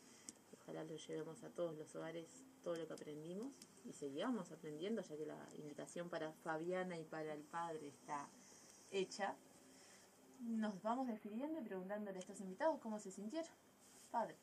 ojalá 0.62 0.86
lo 0.86 0.96
llevemos 0.96 1.44
a 1.44 1.50
todos 1.50 1.76
los 1.76 1.94
hogares, 1.96 2.46
todo 2.64 2.76
lo 2.76 2.88
que 2.88 2.94
aprendimos, 2.94 3.54
y 3.84 3.92
seguíamos 3.92 4.54
aprendiendo, 4.54 5.02
ya 5.02 5.18
que 5.18 5.26
la 5.26 5.50
invitación 5.58 6.10
para 6.10 6.32
Fabiana 6.32 6.98
y 6.98 7.04
para 7.04 7.34
el 7.34 7.44
Padre 7.44 7.90
está 7.90 8.30
hecha. 8.90 9.36
Nos 10.40 10.82
vamos 10.82 11.08
despidiendo 11.08 11.60
y 11.60 11.64
preguntándole 11.64 12.18
a 12.18 12.22
estos 12.22 12.40
invitados 12.40 12.80
cómo 12.80 13.00
se 13.00 13.12
sintieron. 13.12 13.52
Padre. 14.12 14.38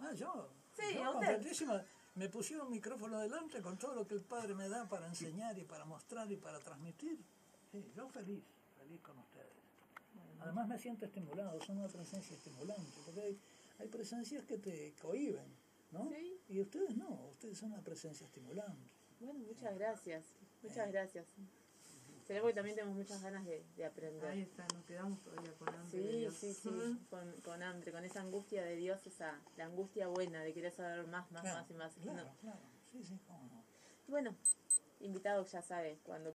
Ah, 0.00 0.12
yo. 0.14 0.48
Sí, 0.72 0.94
yo 0.94 1.04
a 1.04 1.10
usted. 1.10 1.26
contentísima. 1.26 1.84
Me 2.14 2.28
pusieron 2.28 2.66
un 2.66 2.72
micrófono 2.72 3.18
delante 3.18 3.62
con 3.62 3.78
todo 3.78 3.94
lo 3.94 4.06
que 4.06 4.14
el 4.14 4.22
Padre 4.22 4.54
me 4.54 4.68
da 4.68 4.88
para 4.88 5.06
enseñar 5.06 5.56
y 5.58 5.64
para 5.64 5.84
mostrar 5.84 6.30
y 6.30 6.36
para 6.36 6.58
transmitir. 6.58 7.18
Sí, 7.70 7.92
yo 7.94 8.08
feliz, 8.08 8.42
feliz 8.78 9.00
con 9.00 9.16
ustedes. 9.18 9.46
Además 10.40 10.68
me 10.68 10.78
siento 10.78 11.04
estimulado, 11.04 11.60
son 11.60 11.78
una 11.78 11.88
presencia 11.88 12.34
estimulante, 12.34 12.98
porque 13.04 13.20
hay, 13.20 13.38
hay 13.78 13.88
presencias 13.88 14.42
que 14.44 14.58
te 14.58 14.94
cohiben, 15.00 15.44
¿no? 15.92 16.08
Sí. 16.08 16.40
Y 16.48 16.60
ustedes 16.60 16.96
no, 16.96 17.28
ustedes 17.32 17.58
son 17.58 17.72
una 17.72 17.82
presencia 17.82 18.26
estimulante. 18.26 18.90
Bueno, 19.20 19.38
muchas 19.40 19.74
gracias. 19.78 20.24
Muchas 20.62 20.90
gracias. 20.90 21.26
Será 22.30 22.42
porque 22.42 22.54
también 22.54 22.76
tenemos 22.76 22.94
muchas 22.96 23.20
ganas 23.22 23.44
de, 23.44 23.64
de 23.76 23.84
aprender. 23.84 24.24
Ahí 24.30 24.42
está, 24.42 24.64
nos 24.72 24.84
quedamos 24.84 25.20
todavía 25.20 25.52
con 25.58 25.68
hambre. 25.74 25.98
de 26.00 26.10
Sí, 26.12 26.18
Dios. 26.18 26.34
sí, 26.34 26.54
sí, 26.54 27.06
con, 27.10 27.32
con 27.40 27.60
hambre, 27.60 27.90
con 27.90 28.04
esa 28.04 28.20
angustia 28.20 28.62
de 28.62 28.76
Dios, 28.76 29.04
esa 29.04 29.40
la 29.56 29.64
angustia 29.64 30.06
buena 30.06 30.40
de 30.44 30.54
querer 30.54 30.70
saber 30.70 31.04
más, 31.08 31.28
más, 31.32 31.42
Claro, 31.42 31.58
más 31.58 31.70
y 31.70 31.74
más. 31.74 31.92
Claro, 31.94 32.22
No. 32.28 32.36
claro, 32.40 32.60
sí, 32.92 33.02
sí, 33.02 33.18
cómo 33.26 33.42
no. 33.48 33.64
Bueno, 34.06 34.36
invitado 35.00 35.44
ya 35.44 35.60
sabe, 35.60 35.98
cuando 36.04 36.28